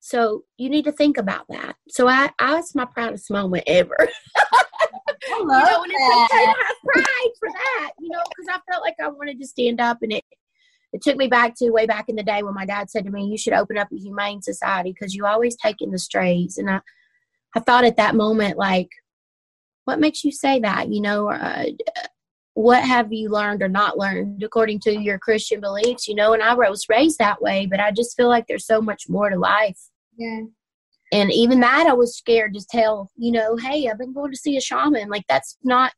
So 0.00 0.44
you 0.56 0.70
need 0.70 0.84
to 0.86 0.92
think 0.92 1.18
about 1.18 1.44
that. 1.50 1.76
So 1.88 2.08
I, 2.08 2.30
I 2.38 2.54
was 2.54 2.74
my 2.74 2.86
proudest 2.86 3.30
moment 3.30 3.64
ever. 3.66 3.96
I 4.36 5.42
love 5.42 5.46
you 5.46 5.46
know, 5.46 5.82
and 5.82 5.92
it's 5.92 6.32
okay 6.32 6.44
to 6.44 6.50
have 6.50 6.76
pride 6.84 7.32
for 7.38 7.48
that, 7.48 7.90
you 8.00 8.08
know, 8.08 8.22
because 8.30 8.48
I 8.48 8.72
felt 8.72 8.82
like 8.82 8.96
I 9.00 9.08
wanted 9.08 9.38
to 9.38 9.46
stand 9.46 9.80
up 9.80 9.98
and 10.02 10.12
it 10.12 10.24
it 10.92 11.02
took 11.02 11.16
me 11.16 11.28
back 11.28 11.54
to 11.56 11.70
way 11.70 11.86
back 11.86 12.08
in 12.08 12.16
the 12.16 12.22
day 12.22 12.42
when 12.42 12.54
my 12.54 12.66
dad 12.66 12.90
said 12.90 13.04
to 13.04 13.10
me, 13.10 13.26
You 13.26 13.38
should 13.38 13.52
open 13.52 13.78
up 13.78 13.92
a 13.92 13.96
humane 13.96 14.42
society 14.42 14.92
because 14.92 15.14
you 15.14 15.24
always 15.26 15.56
take 15.56 15.80
in 15.80 15.90
the 15.90 15.98
strays. 15.98 16.58
And 16.58 16.68
I, 16.68 16.80
I 17.54 17.60
thought 17.60 17.84
at 17.84 17.96
that 17.96 18.16
moment, 18.16 18.58
like, 18.58 18.88
what 19.84 20.00
makes 20.00 20.24
you 20.24 20.32
say 20.32 20.58
that? 20.60 20.92
You 20.92 21.00
know, 21.00 21.30
uh, 21.30 21.66
what 22.54 22.82
have 22.82 23.12
you 23.12 23.28
learned 23.28 23.62
or 23.62 23.68
not 23.68 23.98
learned 23.98 24.42
according 24.42 24.80
to 24.80 24.92
your 24.92 25.18
Christian 25.18 25.60
beliefs? 25.60 26.08
You 26.08 26.16
know, 26.16 26.32
and 26.32 26.42
I 26.42 26.54
was 26.54 26.88
raised 26.88 27.18
that 27.18 27.40
way, 27.40 27.66
but 27.66 27.80
I 27.80 27.92
just 27.92 28.16
feel 28.16 28.28
like 28.28 28.46
there's 28.48 28.66
so 28.66 28.80
much 28.82 29.08
more 29.08 29.30
to 29.30 29.38
life. 29.38 29.78
Yeah. 30.16 30.42
And 31.12 31.32
even 31.32 31.60
that, 31.60 31.86
I 31.88 31.92
was 31.92 32.16
scared 32.16 32.54
to 32.54 32.64
tell, 32.70 33.10
you 33.16 33.32
know, 33.32 33.56
hey, 33.56 33.88
I've 33.88 33.98
been 33.98 34.12
going 34.12 34.30
to 34.30 34.38
see 34.38 34.56
a 34.56 34.60
shaman. 34.60 35.08
Like, 35.08 35.24
that's 35.28 35.56
not, 35.64 35.92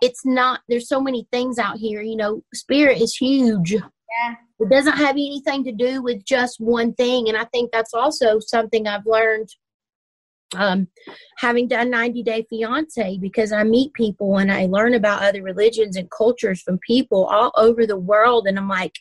it's 0.00 0.24
not, 0.24 0.60
there's 0.68 0.88
so 0.88 1.00
many 1.00 1.28
things 1.30 1.58
out 1.58 1.76
here. 1.76 2.00
You 2.00 2.16
know, 2.16 2.42
spirit 2.54 3.00
is 3.00 3.14
huge. 3.14 3.72
Yeah. 3.72 4.34
It 4.58 4.70
doesn't 4.70 4.96
have 4.96 5.16
anything 5.16 5.64
to 5.64 5.72
do 5.72 6.02
with 6.02 6.24
just 6.24 6.58
one 6.58 6.94
thing. 6.94 7.28
And 7.28 7.36
I 7.36 7.44
think 7.44 7.70
that's 7.70 7.92
also 7.92 8.38
something 8.40 8.86
I've 8.86 9.06
learned 9.06 9.50
um, 10.54 10.88
having 11.38 11.68
done 11.68 11.90
90 11.90 12.22
Day 12.22 12.46
Fiance 12.48 13.18
because 13.18 13.52
I 13.52 13.64
meet 13.64 13.92
people 13.92 14.38
and 14.38 14.50
I 14.50 14.66
learn 14.66 14.94
about 14.94 15.22
other 15.22 15.42
religions 15.42 15.96
and 15.96 16.10
cultures 16.10 16.62
from 16.62 16.78
people 16.78 17.26
all 17.26 17.52
over 17.56 17.84
the 17.84 17.98
world. 17.98 18.46
And 18.46 18.56
I'm 18.56 18.68
like, 18.68 18.94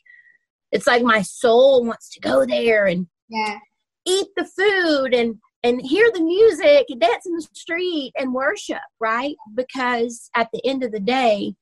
it's 0.72 0.88
like 0.88 1.04
my 1.04 1.22
soul 1.22 1.86
wants 1.86 2.10
to 2.10 2.20
go 2.20 2.46
there 2.46 2.86
and 2.86 3.08
yeah 3.30 3.58
eat 4.06 4.28
the 4.36 4.46
food 4.46 5.14
and 5.14 5.36
and 5.64 5.82
hear 5.82 6.12
the 6.14 6.22
music 6.22 6.86
and 6.90 7.02
dance 7.02 7.26
in 7.26 7.34
the 7.36 7.48
street 7.54 8.12
and 8.16 8.36
worship, 8.36 8.84
right? 9.00 9.36
Because 9.56 10.30
at 10.36 10.48
the 10.54 10.62
end 10.64 10.84
of 10.84 10.92
the 10.92 11.00
day, 11.00 11.56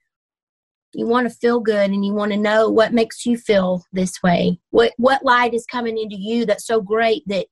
you 0.94 1.08
want 1.08 1.28
to 1.28 1.34
feel 1.34 1.62
good 1.62 1.90
and 1.90 2.06
you 2.06 2.14
want 2.14 2.34
to 2.34 2.38
know 2.38 2.70
what 2.70 2.94
makes 2.94 3.26
you 3.26 3.38
feel 3.38 3.84
this 3.94 4.22
way. 4.22 4.60
What 4.72 4.94
what 4.98 5.24
light 5.24 5.54
is 5.54 5.66
coming 5.66 5.98
into 5.98 6.18
you 6.18 6.46
that's 6.46 6.68
so 6.68 6.82
great 6.82 7.24
that 7.28 7.48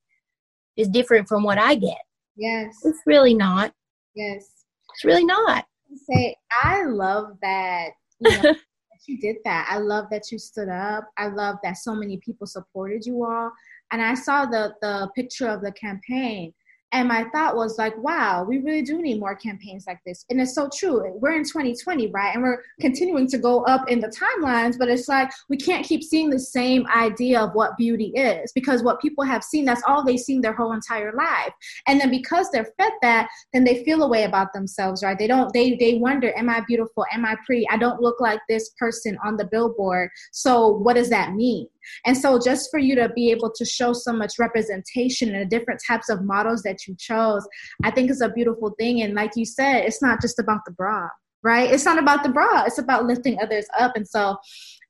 is 0.75 0.89
different 0.89 1.27
from 1.27 1.43
what 1.43 1.57
I 1.57 1.75
get. 1.75 2.01
Yes. 2.35 2.75
It's 2.83 3.01
really 3.05 3.33
not. 3.33 3.73
Yes. 4.15 4.49
It's 4.93 5.05
really 5.05 5.25
not. 5.25 5.65
Say 6.09 6.35
I 6.63 6.83
love 6.83 7.37
that 7.41 7.91
you 8.19 8.41
know, 8.41 8.55
you 9.07 9.19
did 9.19 9.37
that. 9.45 9.67
I 9.69 9.77
love 9.77 10.05
that 10.11 10.31
you 10.31 10.37
stood 10.37 10.69
up. 10.69 11.09
I 11.17 11.27
love 11.27 11.57
that 11.63 11.77
so 11.77 11.95
many 11.95 12.17
people 12.17 12.45
supported 12.45 13.05
you 13.05 13.23
all 13.23 13.51
and 13.91 14.01
I 14.01 14.13
saw 14.13 14.45
the 14.45 14.73
the 14.81 15.09
picture 15.15 15.47
of 15.47 15.61
the 15.61 15.71
campaign 15.71 16.53
and 16.93 17.07
my 17.07 17.23
thought 17.31 17.55
was 17.55 17.77
like, 17.77 17.97
wow, 17.97 18.43
we 18.47 18.57
really 18.59 18.81
do 18.81 19.01
need 19.01 19.19
more 19.19 19.35
campaigns 19.35 19.85
like 19.87 19.99
this. 20.05 20.25
And 20.29 20.41
it's 20.41 20.53
so 20.53 20.69
true. 20.75 21.17
We're 21.21 21.31
in 21.31 21.45
2020, 21.45 22.07
right? 22.07 22.33
And 22.33 22.43
we're 22.43 22.61
continuing 22.81 23.29
to 23.29 23.37
go 23.37 23.63
up 23.63 23.89
in 23.89 24.01
the 24.01 24.09
timelines, 24.09 24.77
but 24.77 24.89
it's 24.89 25.07
like 25.07 25.31
we 25.47 25.55
can't 25.55 25.85
keep 25.85 26.03
seeing 26.03 26.29
the 26.29 26.39
same 26.39 26.85
idea 26.87 27.39
of 27.39 27.51
what 27.53 27.77
beauty 27.77 28.11
is 28.15 28.51
because 28.51 28.83
what 28.83 29.01
people 29.01 29.23
have 29.23 29.43
seen, 29.43 29.63
that's 29.63 29.83
all 29.87 30.03
they've 30.03 30.19
seen 30.19 30.41
their 30.41 30.53
whole 30.53 30.73
entire 30.73 31.13
life. 31.13 31.53
And 31.87 31.99
then 31.99 32.09
because 32.09 32.49
they're 32.51 32.73
fed 32.77 32.91
that, 33.01 33.29
then 33.53 33.63
they 33.63 33.85
feel 33.85 34.03
a 34.03 34.09
way 34.09 34.23
about 34.23 34.51
themselves, 34.51 35.01
right? 35.01 35.17
They 35.17 35.27
don't, 35.27 35.51
they, 35.53 35.75
they 35.75 35.93
wonder, 35.93 36.33
am 36.35 36.49
I 36.49 36.61
beautiful? 36.67 37.05
Am 37.13 37.25
I 37.25 37.37
pretty? 37.45 37.67
I 37.69 37.77
don't 37.77 38.01
look 38.01 38.19
like 38.19 38.41
this 38.49 38.71
person 38.77 39.17
on 39.23 39.37
the 39.37 39.45
billboard. 39.45 40.09
So 40.33 40.67
what 40.67 40.95
does 40.95 41.09
that 41.09 41.35
mean? 41.35 41.67
And 42.05 42.17
so, 42.17 42.39
just 42.43 42.69
for 42.71 42.79
you 42.79 42.95
to 42.95 43.09
be 43.09 43.31
able 43.31 43.51
to 43.51 43.65
show 43.65 43.93
so 43.93 44.13
much 44.13 44.33
representation 44.39 45.33
and 45.33 45.41
the 45.41 45.57
different 45.57 45.81
types 45.85 46.09
of 46.09 46.23
models 46.23 46.61
that 46.63 46.87
you 46.87 46.95
chose, 46.99 47.47
I 47.83 47.91
think 47.91 48.09
is 48.09 48.21
a 48.21 48.29
beautiful 48.29 48.73
thing. 48.79 49.01
And 49.01 49.13
like 49.13 49.31
you 49.35 49.45
said, 49.45 49.85
it's 49.85 50.01
not 50.01 50.21
just 50.21 50.39
about 50.39 50.61
the 50.65 50.71
bra, 50.71 51.07
right? 51.43 51.71
It's 51.71 51.85
not 51.85 51.97
about 51.97 52.23
the 52.23 52.29
bra, 52.29 52.63
it's 52.65 52.79
about 52.79 53.05
lifting 53.05 53.39
others 53.41 53.65
up. 53.77 53.93
And 53.95 54.07
so, 54.07 54.37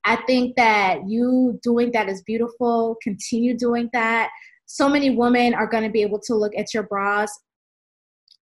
I 0.04 0.18
think 0.28 0.56
that 0.56 1.08
you 1.08 1.60
doing 1.64 1.92
that 1.92 2.10
is 2.10 2.24
beautiful. 2.24 2.98
Continue 3.04 3.58
doing 3.58 3.90
that. 3.94 4.30
So 4.66 4.88
many 4.88 5.10
women 5.10 5.54
are 5.54 5.68
going 5.68 5.84
to 5.84 5.90
be 5.90 6.02
able 6.02 6.20
to 6.22 6.34
look 6.34 6.54
at 6.58 6.74
your 6.74 6.84
bras 6.84 7.32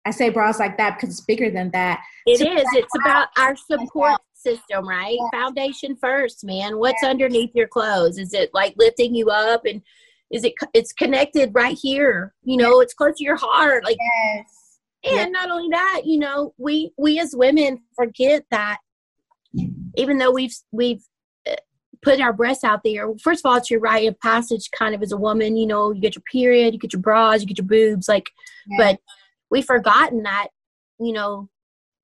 I 0.07 0.11
say 0.11 0.29
bras 0.29 0.59
like 0.59 0.77
that 0.77 0.97
because 0.97 1.11
it's 1.11 1.21
bigger 1.23 1.51
than 1.51 1.71
that. 1.71 2.01
It 2.27 2.41
is. 2.41 2.65
It's 2.73 2.95
about 3.03 3.29
our 3.39 3.57
support 3.71 4.21
system, 4.45 4.89
right? 4.89 5.17
Yeah. 5.19 5.41
Foundation 5.41 5.97
first, 5.97 6.45
man. 6.45 6.79
What's 6.79 7.03
yeah. 7.03 7.11
underneath 7.11 7.51
your 7.55 7.69
clothes? 7.69 8.19
Is 8.19 8.33
it 8.33 8.51
like 8.55 8.75
lifting 8.77 9.15
you 9.15 9.31
up 9.31 9.65
and 9.65 9.83
is 10.31 10.45
it 10.45 10.55
it's 10.73 10.93
connected 10.93 11.51
right 11.55 11.77
here? 11.81 12.35
You 12.43 12.57
know, 12.57 12.81
it's 12.81 12.95
close 12.95 13.17
to 13.17 13.25
your 13.25 13.37
heart. 13.37 13.85
Like 13.85 13.99
yes. 14.01 14.47
And 15.05 15.17
yep. 15.17 15.31
not 15.33 15.51
only 15.51 15.69
that, 15.71 16.03
you 16.05 16.19
know, 16.19 16.55
we 16.59 16.93
we 16.97 17.19
as 17.19 17.35
women 17.37 17.81
forget 17.97 18.45
that 18.51 18.79
even 19.97 20.19
though 20.19 20.33
we've 20.33 20.55
we've 20.73 21.03
uh, 21.49 21.57
put 22.03 22.21
our 22.21 22.33
breasts 22.33 22.65
out 22.65 22.81
there. 22.85 23.09
First 23.23 23.45
of 23.45 23.51
all, 23.51 23.57
it's 23.57 23.71
your 23.71 23.81
rite 23.81 24.09
of 24.09 24.19
passage, 24.21 24.71
kind 24.71 24.95
of 24.95 25.03
as 25.03 25.13
a 25.13 25.17
woman. 25.17 25.57
You 25.57 25.67
know, 25.67 25.93
you 25.93 26.01
get 26.01 26.15
your 26.15 26.25
period, 26.31 26.75
you 26.75 26.81
get 26.81 26.93
your 26.93 27.03
bras, 27.03 27.41
you 27.41 27.47
get 27.47 27.59
your 27.59 27.67
boobs, 27.67 28.09
like. 28.09 28.31
Yeah. 28.67 28.77
But 28.79 29.01
we've 29.51 29.65
forgotten 29.65 30.23
that, 30.23 30.49
you 30.99 31.13
know, 31.13 31.49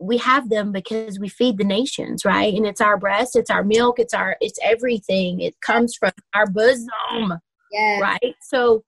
we 0.00 0.16
have 0.16 0.48
them 0.48 0.72
because 0.72 1.20
we 1.20 1.28
feed 1.28 1.58
the 1.58 1.64
nations, 1.64 2.24
right? 2.24 2.54
And 2.54 2.66
it's 2.66 2.80
our 2.80 2.96
breast, 2.96 3.36
it's 3.36 3.50
our 3.50 3.62
milk, 3.62 3.98
it's 3.98 4.14
our, 4.14 4.36
it's 4.40 4.58
everything. 4.62 5.40
It 5.40 5.60
comes 5.60 5.94
from 5.94 6.12
our 6.34 6.46
bosom, 6.46 7.34
yes. 7.70 8.00
right? 8.00 8.34
So 8.40 8.82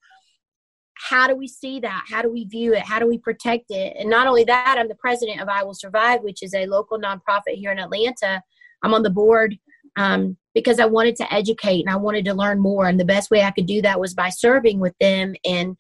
how 0.95 1.27
do 1.27 1.37
we 1.37 1.47
see 1.47 1.81
that? 1.81 2.05
How 2.09 2.23
do 2.23 2.33
we 2.33 2.47
view 2.47 2.75
it? 2.75 2.83
How 2.83 2.99
do 2.99 3.07
we 3.07 3.19
protect 3.19 3.67
it? 3.71 3.95
And 3.99 4.09
not 4.09 4.27
only 4.27 4.45
that, 4.45 4.77
I'm 4.79 4.89
the 4.89 4.95
president 4.95 5.41
of 5.41 5.49
I 5.49 5.63
Will 5.63 5.75
Survive, 5.75 6.23
which 6.23 6.43
is 6.43 6.55
a 6.55 6.67
local 6.67 6.99
nonprofit 6.99 7.57
here 7.57 7.73
in 7.73 7.79
Atlanta. 7.79 8.43
I'm 8.83 8.95
on 8.95 9.03
the 9.03 9.11
board 9.11 9.59
um, 9.97 10.39
because 10.55 10.81
I 10.81 10.87
wanted 10.87 11.17
to 11.17 11.33
educate 11.33 11.85
and 11.85 11.91
I 11.91 11.97
wanted 11.97 12.25
to 12.25 12.35
learn 12.35 12.59
more. 12.59 12.87
And 12.87 12.99
the 12.99 13.05
best 13.05 13.31
way 13.31 13.43
I 13.43 13.51
could 13.51 13.67
do 13.67 13.83
that 13.83 14.01
was 14.01 14.15
by 14.15 14.31
serving 14.31 14.81
with 14.81 14.95
them. 14.99 15.35
And 15.45 15.77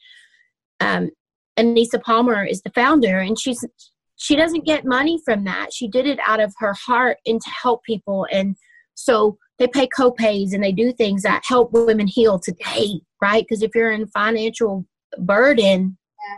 um, 0.80 1.10
Anissa 1.58 2.02
Palmer 2.02 2.44
is 2.44 2.62
the 2.62 2.70
founder, 2.70 3.18
and 3.18 3.38
she's 3.38 3.64
she 4.16 4.36
doesn't 4.36 4.64
get 4.64 4.84
money 4.84 5.18
from 5.24 5.44
that. 5.44 5.72
She 5.72 5.88
did 5.88 6.06
it 6.06 6.18
out 6.26 6.40
of 6.40 6.54
her 6.58 6.74
heart 6.74 7.18
and 7.26 7.40
to 7.40 7.50
help 7.50 7.82
people. 7.84 8.26
And 8.30 8.56
so 8.94 9.38
they 9.58 9.66
pay 9.66 9.88
copays 9.88 10.52
and 10.52 10.62
they 10.62 10.72
do 10.72 10.92
things 10.92 11.22
that 11.22 11.44
help 11.44 11.72
women 11.72 12.06
heal 12.06 12.38
today, 12.38 13.00
right? 13.20 13.44
Because 13.46 13.62
if 13.62 13.72
you're 13.74 13.90
in 13.90 14.06
financial 14.08 14.86
burden, 15.18 15.96
yeah. 16.28 16.36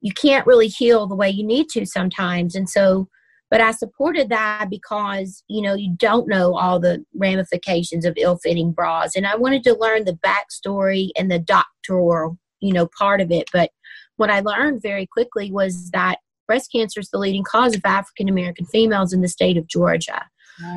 you 0.00 0.12
can't 0.12 0.46
really 0.46 0.68
heal 0.68 1.06
the 1.06 1.14
way 1.14 1.30
you 1.30 1.44
need 1.44 1.68
to 1.70 1.86
sometimes. 1.86 2.54
And 2.54 2.68
so, 2.68 3.08
but 3.50 3.60
I 3.60 3.70
supported 3.70 4.30
that 4.30 4.68
because, 4.70 5.44
you 5.48 5.62
know, 5.62 5.74
you 5.74 5.94
don't 5.96 6.28
know 6.28 6.56
all 6.56 6.80
the 6.80 7.04
ramifications 7.14 8.04
of 8.04 8.14
ill 8.16 8.38
fitting 8.38 8.72
bras. 8.72 9.16
And 9.16 9.26
I 9.26 9.36
wanted 9.36 9.62
to 9.64 9.78
learn 9.78 10.04
the 10.04 10.18
backstory 10.24 11.10
and 11.16 11.30
the 11.30 11.38
doctoral, 11.38 12.38
you 12.60 12.72
know, 12.72 12.88
part 12.98 13.20
of 13.20 13.30
it. 13.30 13.48
But 13.52 13.70
what 14.16 14.30
I 14.30 14.40
learned 14.40 14.82
very 14.82 15.06
quickly 15.06 15.52
was 15.52 15.90
that 15.90 16.18
breast 16.46 16.70
cancer 16.72 17.00
is 17.00 17.10
the 17.10 17.18
leading 17.18 17.44
cause 17.44 17.74
of 17.74 17.82
African 17.84 18.28
American 18.28 18.66
females 18.66 19.12
in 19.12 19.20
the 19.20 19.28
state 19.28 19.56
of 19.56 19.66
Georgia. 19.66 20.22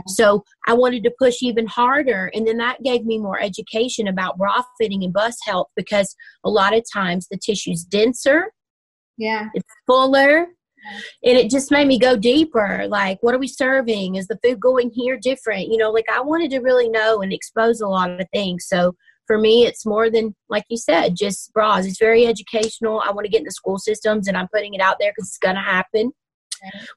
So 0.07 0.43
I 0.67 0.73
wanted 0.73 1.03
to 1.03 1.13
push 1.19 1.41
even 1.41 1.67
harder. 1.67 2.31
And 2.33 2.47
then 2.47 2.57
that 2.57 2.81
gave 2.83 3.05
me 3.05 3.19
more 3.19 3.39
education 3.39 4.07
about 4.07 4.37
bra 4.37 4.63
fitting 4.79 5.03
and 5.03 5.13
bust 5.13 5.39
health 5.45 5.67
because 5.75 6.15
a 6.43 6.49
lot 6.49 6.75
of 6.75 6.83
times 6.91 7.27
the 7.29 7.37
tissue's 7.37 7.83
denser. 7.83 8.51
Yeah. 9.17 9.49
It's 9.53 9.67
fuller. 9.85 10.47
And 11.23 11.37
it 11.37 11.49
just 11.49 11.69
made 11.69 11.87
me 11.87 11.99
go 11.99 12.15
deeper. 12.15 12.87
Like, 12.87 13.17
what 13.21 13.35
are 13.35 13.39
we 13.39 13.47
serving? 13.47 14.15
Is 14.15 14.27
the 14.27 14.39
food 14.43 14.59
going 14.59 14.89
here 14.89 15.17
different? 15.17 15.67
You 15.67 15.77
know, 15.77 15.91
like 15.91 16.05
I 16.11 16.21
wanted 16.21 16.51
to 16.51 16.59
really 16.59 16.89
know 16.89 17.21
and 17.21 17.33
expose 17.33 17.81
a 17.81 17.87
lot 17.87 18.09
of 18.09 18.27
things. 18.33 18.65
So 18.67 18.95
for 19.27 19.37
me, 19.37 19.65
it's 19.65 19.85
more 19.85 20.09
than, 20.09 20.33
like 20.49 20.63
you 20.69 20.77
said, 20.77 21.15
just 21.15 21.53
bras. 21.53 21.85
It's 21.85 21.99
very 21.99 22.25
educational. 22.25 23.01
I 23.05 23.11
want 23.11 23.25
to 23.25 23.29
get 23.29 23.39
in 23.39 23.45
the 23.45 23.51
school 23.51 23.77
systems 23.77 24.27
and 24.27 24.35
I'm 24.35 24.47
putting 24.53 24.73
it 24.73 24.81
out 24.81 24.95
there 24.99 25.11
because 25.11 25.27
it's 25.27 25.37
going 25.37 25.55
to 25.55 25.61
happen. 25.61 26.11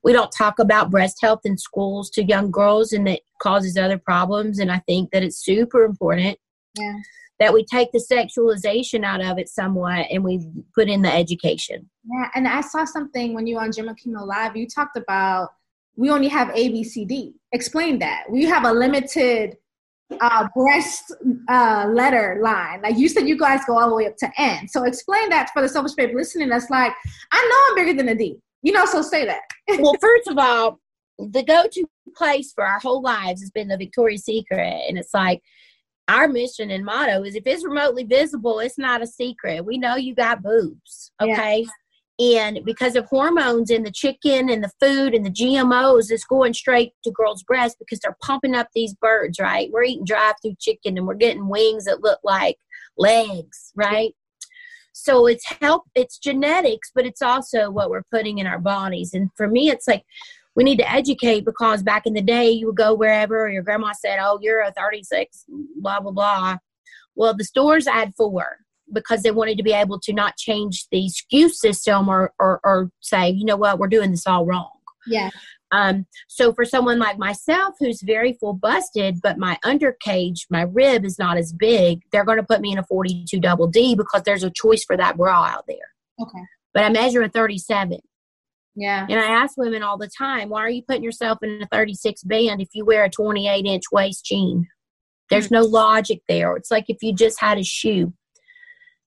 We 0.02 0.12
don't 0.12 0.32
talk 0.32 0.58
about 0.58 0.90
breast 0.90 1.18
health 1.20 1.40
in 1.44 1.58
schools 1.58 2.08
to 2.10 2.24
young 2.24 2.50
girls, 2.50 2.92
and 2.92 3.06
it 3.06 3.20
causes 3.42 3.76
other 3.76 3.98
problems. 3.98 4.58
And 4.58 4.72
I 4.72 4.78
think 4.86 5.10
that 5.10 5.22
it's 5.22 5.44
super 5.44 5.84
important 5.84 6.38
yeah. 6.78 6.94
that 7.40 7.52
we 7.52 7.64
take 7.66 7.92
the 7.92 8.02
sexualization 8.10 9.04
out 9.04 9.22
of 9.22 9.38
it 9.38 9.48
somewhat 9.48 10.06
and 10.10 10.24
we 10.24 10.40
put 10.74 10.88
in 10.88 11.02
the 11.02 11.12
education. 11.12 11.90
Yeah, 12.10 12.28
and 12.34 12.48
I 12.48 12.62
saw 12.62 12.86
something 12.86 13.34
when 13.34 13.46
you 13.46 13.56
were 13.56 13.62
on 13.62 13.72
Jim 13.72 13.88
Aquino 13.88 14.26
Live. 14.26 14.56
You 14.56 14.66
talked 14.66 14.96
about 14.96 15.50
we 15.96 16.08
only 16.08 16.28
have 16.28 16.48
A, 16.54 16.68
B, 16.70 16.82
C, 16.82 17.04
D. 17.04 17.34
Explain 17.52 17.98
that. 17.98 18.24
We 18.30 18.46
have 18.46 18.64
a 18.64 18.72
limited 18.72 19.58
uh, 20.20 20.48
breast 20.54 21.12
uh, 21.48 21.88
letter 21.92 22.40
line. 22.42 22.82
Like 22.82 22.96
you 22.96 23.08
said, 23.08 23.28
you 23.28 23.38
guys 23.38 23.60
go 23.66 23.78
all 23.78 23.88
the 23.88 23.94
way 23.94 24.06
up 24.06 24.16
to 24.18 24.28
N. 24.38 24.68
So 24.68 24.84
explain 24.84 25.28
that 25.30 25.50
for 25.52 25.62
the 25.62 25.68
selfish 25.68 25.92
babe 25.92 26.14
listening. 26.14 26.48
That's 26.48 26.70
like, 26.70 26.92
I 27.32 27.48
know 27.48 27.80
I'm 27.80 27.86
bigger 27.86 27.96
than 27.96 28.08
a 28.08 28.14
D. 28.14 28.38
You 28.62 28.72
know, 28.72 28.84
so 28.84 29.02
say 29.02 29.24
that. 29.24 29.42
well, 29.80 29.96
first 30.00 30.28
of 30.28 30.38
all, 30.38 30.80
the 31.18 31.42
go-to 31.42 31.86
place 32.16 32.52
for 32.52 32.64
our 32.64 32.78
whole 32.80 33.02
lives 33.02 33.40
has 33.40 33.50
been 33.50 33.68
the 33.68 33.76
Victoria's 33.76 34.24
Secret, 34.24 34.82
and 34.88 34.98
it's 34.98 35.14
like 35.14 35.40
our 36.08 36.28
mission 36.28 36.70
and 36.70 36.84
motto 36.84 37.22
is 37.22 37.36
if 37.36 37.46
it's 37.46 37.64
remotely 37.64 38.04
visible, 38.04 38.58
it's 38.58 38.78
not 38.78 39.02
a 39.02 39.06
secret. 39.06 39.64
We 39.64 39.78
know 39.78 39.96
you 39.96 40.14
got 40.14 40.42
boobs, 40.42 41.12
okay? 41.22 41.60
Yeah. 41.60 41.70
And 42.20 42.60
because 42.66 42.96
of 42.96 43.06
hormones 43.06 43.70
in 43.70 43.82
the 43.82 43.90
chicken 43.90 44.50
and 44.50 44.62
the 44.62 44.70
food 44.78 45.14
and 45.14 45.24
the 45.24 45.30
GMOs, 45.30 46.10
it's 46.10 46.24
going 46.24 46.52
straight 46.52 46.92
to 47.04 47.10
girls' 47.10 47.42
breasts 47.42 47.76
because 47.78 47.98
they're 48.00 48.16
pumping 48.22 48.54
up 48.54 48.68
these 48.74 48.94
birds, 48.94 49.38
right? 49.40 49.70
We're 49.72 49.84
eating 49.84 50.04
drive-through 50.04 50.56
chicken 50.60 50.98
and 50.98 51.06
we're 51.06 51.14
getting 51.14 51.48
wings 51.48 51.86
that 51.86 52.02
look 52.02 52.20
like 52.22 52.58
legs, 52.98 53.72
right? 53.74 54.14
so 54.92 55.26
it's 55.26 55.44
help 55.60 55.84
it's 55.94 56.18
genetics 56.18 56.90
but 56.94 57.06
it's 57.06 57.22
also 57.22 57.70
what 57.70 57.90
we're 57.90 58.02
putting 58.10 58.38
in 58.38 58.46
our 58.46 58.58
bodies 58.58 59.14
and 59.14 59.30
for 59.36 59.48
me 59.48 59.70
it's 59.70 59.86
like 59.86 60.04
we 60.56 60.64
need 60.64 60.78
to 60.78 60.92
educate 60.92 61.44
because 61.44 61.82
back 61.82 62.06
in 62.06 62.12
the 62.12 62.20
day 62.20 62.50
you 62.50 62.66
would 62.66 62.76
go 62.76 62.94
wherever 62.94 63.48
your 63.48 63.62
grandma 63.62 63.92
said 63.92 64.18
oh 64.20 64.38
you're 64.42 64.62
a 64.62 64.72
36 64.72 65.44
blah 65.76 66.00
blah 66.00 66.10
blah 66.10 66.56
well 67.14 67.34
the 67.34 67.44
stores 67.44 67.86
had 67.86 68.14
four 68.16 68.58
because 68.92 69.22
they 69.22 69.30
wanted 69.30 69.56
to 69.56 69.62
be 69.62 69.72
able 69.72 69.98
to 70.00 70.12
not 70.12 70.36
change 70.36 70.86
the 70.90 71.08
SKU 71.08 71.50
system 71.50 72.08
or, 72.08 72.32
or, 72.38 72.60
or 72.64 72.90
say 73.00 73.30
you 73.30 73.44
know 73.44 73.56
what 73.56 73.78
we're 73.78 73.88
doing 73.88 74.10
this 74.10 74.26
all 74.26 74.46
wrong 74.46 74.70
yeah 75.06 75.30
um, 75.72 76.06
so 76.28 76.52
for 76.52 76.64
someone 76.64 76.98
like 76.98 77.18
myself 77.18 77.74
who's 77.78 78.02
very 78.02 78.32
full 78.32 78.54
busted, 78.54 79.20
but 79.22 79.38
my 79.38 79.56
undercage, 79.64 80.40
my 80.50 80.62
rib 80.62 81.04
is 81.04 81.18
not 81.18 81.36
as 81.36 81.52
big, 81.52 82.02
they're 82.10 82.24
going 82.24 82.38
to 82.38 82.44
put 82.44 82.60
me 82.60 82.72
in 82.72 82.78
a 82.78 82.84
42 82.84 83.38
double 83.38 83.68
D 83.68 83.94
because 83.94 84.22
there's 84.22 84.42
a 84.42 84.50
choice 84.50 84.84
for 84.84 84.96
that 84.96 85.16
bra 85.16 85.44
out 85.44 85.64
there. 85.68 85.76
Okay. 86.20 86.42
But 86.74 86.84
I 86.84 86.88
measure 86.88 87.22
a 87.22 87.28
37. 87.28 87.98
Yeah. 88.76 89.06
And 89.08 89.18
I 89.18 89.26
ask 89.26 89.56
women 89.56 89.82
all 89.82 89.98
the 89.98 90.10
time, 90.16 90.48
why 90.48 90.60
are 90.60 90.70
you 90.70 90.82
putting 90.82 91.02
yourself 91.02 91.38
in 91.42 91.62
a 91.62 91.66
36 91.66 92.22
band 92.24 92.60
if 92.60 92.68
you 92.72 92.84
wear 92.84 93.04
a 93.04 93.10
28 93.10 93.64
inch 93.66 93.84
waist 93.92 94.24
jean? 94.24 94.66
There's 95.28 95.46
mm-hmm. 95.46 95.54
no 95.56 95.62
logic 95.62 96.22
there. 96.28 96.56
It's 96.56 96.70
like 96.70 96.86
if 96.88 96.98
you 97.02 97.14
just 97.14 97.40
had 97.40 97.58
a 97.58 97.64
shoe 97.64 98.12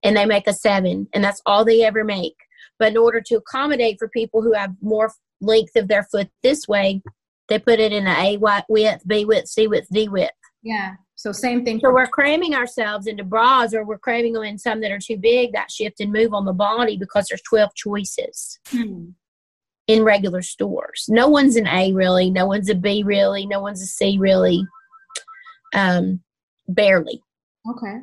and 0.04 0.16
they 0.16 0.26
make 0.26 0.48
a 0.48 0.54
seven 0.54 1.08
and 1.14 1.24
that's 1.24 1.42
all 1.46 1.66
they 1.66 1.84
ever 1.84 2.04
make. 2.04 2.36
But 2.80 2.92
in 2.92 2.98
order 2.98 3.22
to 3.22 3.36
accommodate 3.36 3.98
for 4.00 4.10
people 4.10 4.42
who 4.42 4.54
have 4.54 4.74
more 4.82 5.12
length 5.42 5.76
of 5.76 5.88
their 5.88 6.04
foot 6.04 6.30
this 6.42 6.68
way, 6.68 7.02
they 7.50 7.60
put 7.60 7.80
it 7.80 7.92
in 7.92 8.08
a 8.08 8.36
A 8.36 8.64
width, 8.70 9.08
B 9.08 9.26
width, 9.26 9.48
C 9.48 9.68
width, 9.68 9.88
D 9.92 10.08
width. 10.10 10.32
Yeah. 10.64 10.96
So 11.16 11.32
same 11.32 11.64
thing. 11.64 11.80
So 11.80 11.94
we're 11.94 12.08
cramming 12.08 12.54
ourselves 12.56 13.08
into 13.08 13.24
bras, 13.24 13.74
or 13.74 13.86
we're 13.86 13.98
cramming 13.98 14.34
them 14.34 14.44
in 14.44 14.58
some 14.58 14.82
that 14.82 14.92
are 14.92 15.00
too 15.00 15.18
big. 15.18 15.54
That 15.54 15.72
shift 15.72 16.00
and 16.00 16.12
move 16.12 16.34
on 16.34 16.46
the 16.46 16.54
body 16.54 16.98
because 16.98 17.28
there's 17.28 17.42
twelve 17.44 17.74
choices 17.76 18.60
hmm. 18.70 19.10
in 19.88 20.04
regular 20.04 20.42
stores. 20.42 21.06
No 21.10 21.28
one's 21.28 21.56
an 21.56 21.68
A 21.68 21.94
really. 21.94 22.30
No 22.30 22.46
one's 22.46 22.70
a 22.70 22.76
B 22.76 23.04
really. 23.04 23.46
No 23.46 23.62
one's 23.62 23.82
a 23.82 23.86
C 23.86 24.18
really. 24.18 24.66
Um, 25.74 26.22
barely. 26.68 27.22
Okay. 27.70 28.00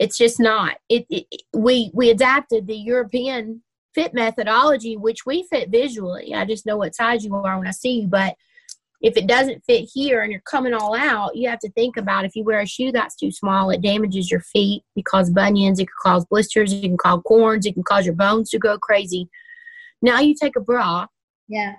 It's 0.00 0.16
just 0.16 0.40
not. 0.40 0.78
It, 0.88 1.04
it, 1.10 1.26
we 1.54 1.90
we 1.92 2.08
adapted 2.08 2.66
the 2.66 2.76
European 2.76 3.62
fit 3.94 4.14
methodology, 4.14 4.96
which 4.96 5.26
we 5.26 5.46
fit 5.50 5.68
visually. 5.68 6.34
I 6.34 6.46
just 6.46 6.64
know 6.64 6.78
what 6.78 6.94
size 6.94 7.22
you 7.22 7.34
are 7.36 7.58
when 7.58 7.68
I 7.68 7.72
see 7.72 8.00
you. 8.00 8.06
But 8.06 8.34
if 9.02 9.18
it 9.18 9.26
doesn't 9.26 9.62
fit 9.66 9.90
here 9.92 10.22
and 10.22 10.32
you're 10.32 10.40
coming 10.40 10.72
all 10.72 10.96
out, 10.96 11.36
you 11.36 11.50
have 11.50 11.58
to 11.60 11.70
think 11.72 11.98
about 11.98 12.24
if 12.24 12.34
you 12.34 12.44
wear 12.44 12.60
a 12.60 12.66
shoe 12.66 12.90
that's 12.92 13.14
too 13.14 13.30
small, 13.30 13.68
it 13.68 13.82
damages 13.82 14.30
your 14.30 14.40
feet. 14.40 14.84
It 14.96 15.04
cause 15.04 15.28
bunions, 15.28 15.78
it 15.78 15.84
can 15.84 15.94
cause 16.02 16.24
blisters, 16.24 16.72
it 16.72 16.80
can 16.80 16.96
cause 16.96 17.20
corns, 17.26 17.66
it 17.66 17.74
can 17.74 17.82
cause 17.82 18.06
your 18.06 18.14
bones 18.14 18.48
to 18.50 18.58
go 18.58 18.78
crazy. 18.78 19.28
Now 20.00 20.20
you 20.20 20.34
take 20.34 20.56
a 20.56 20.60
bra. 20.60 21.08
Yeah. 21.46 21.74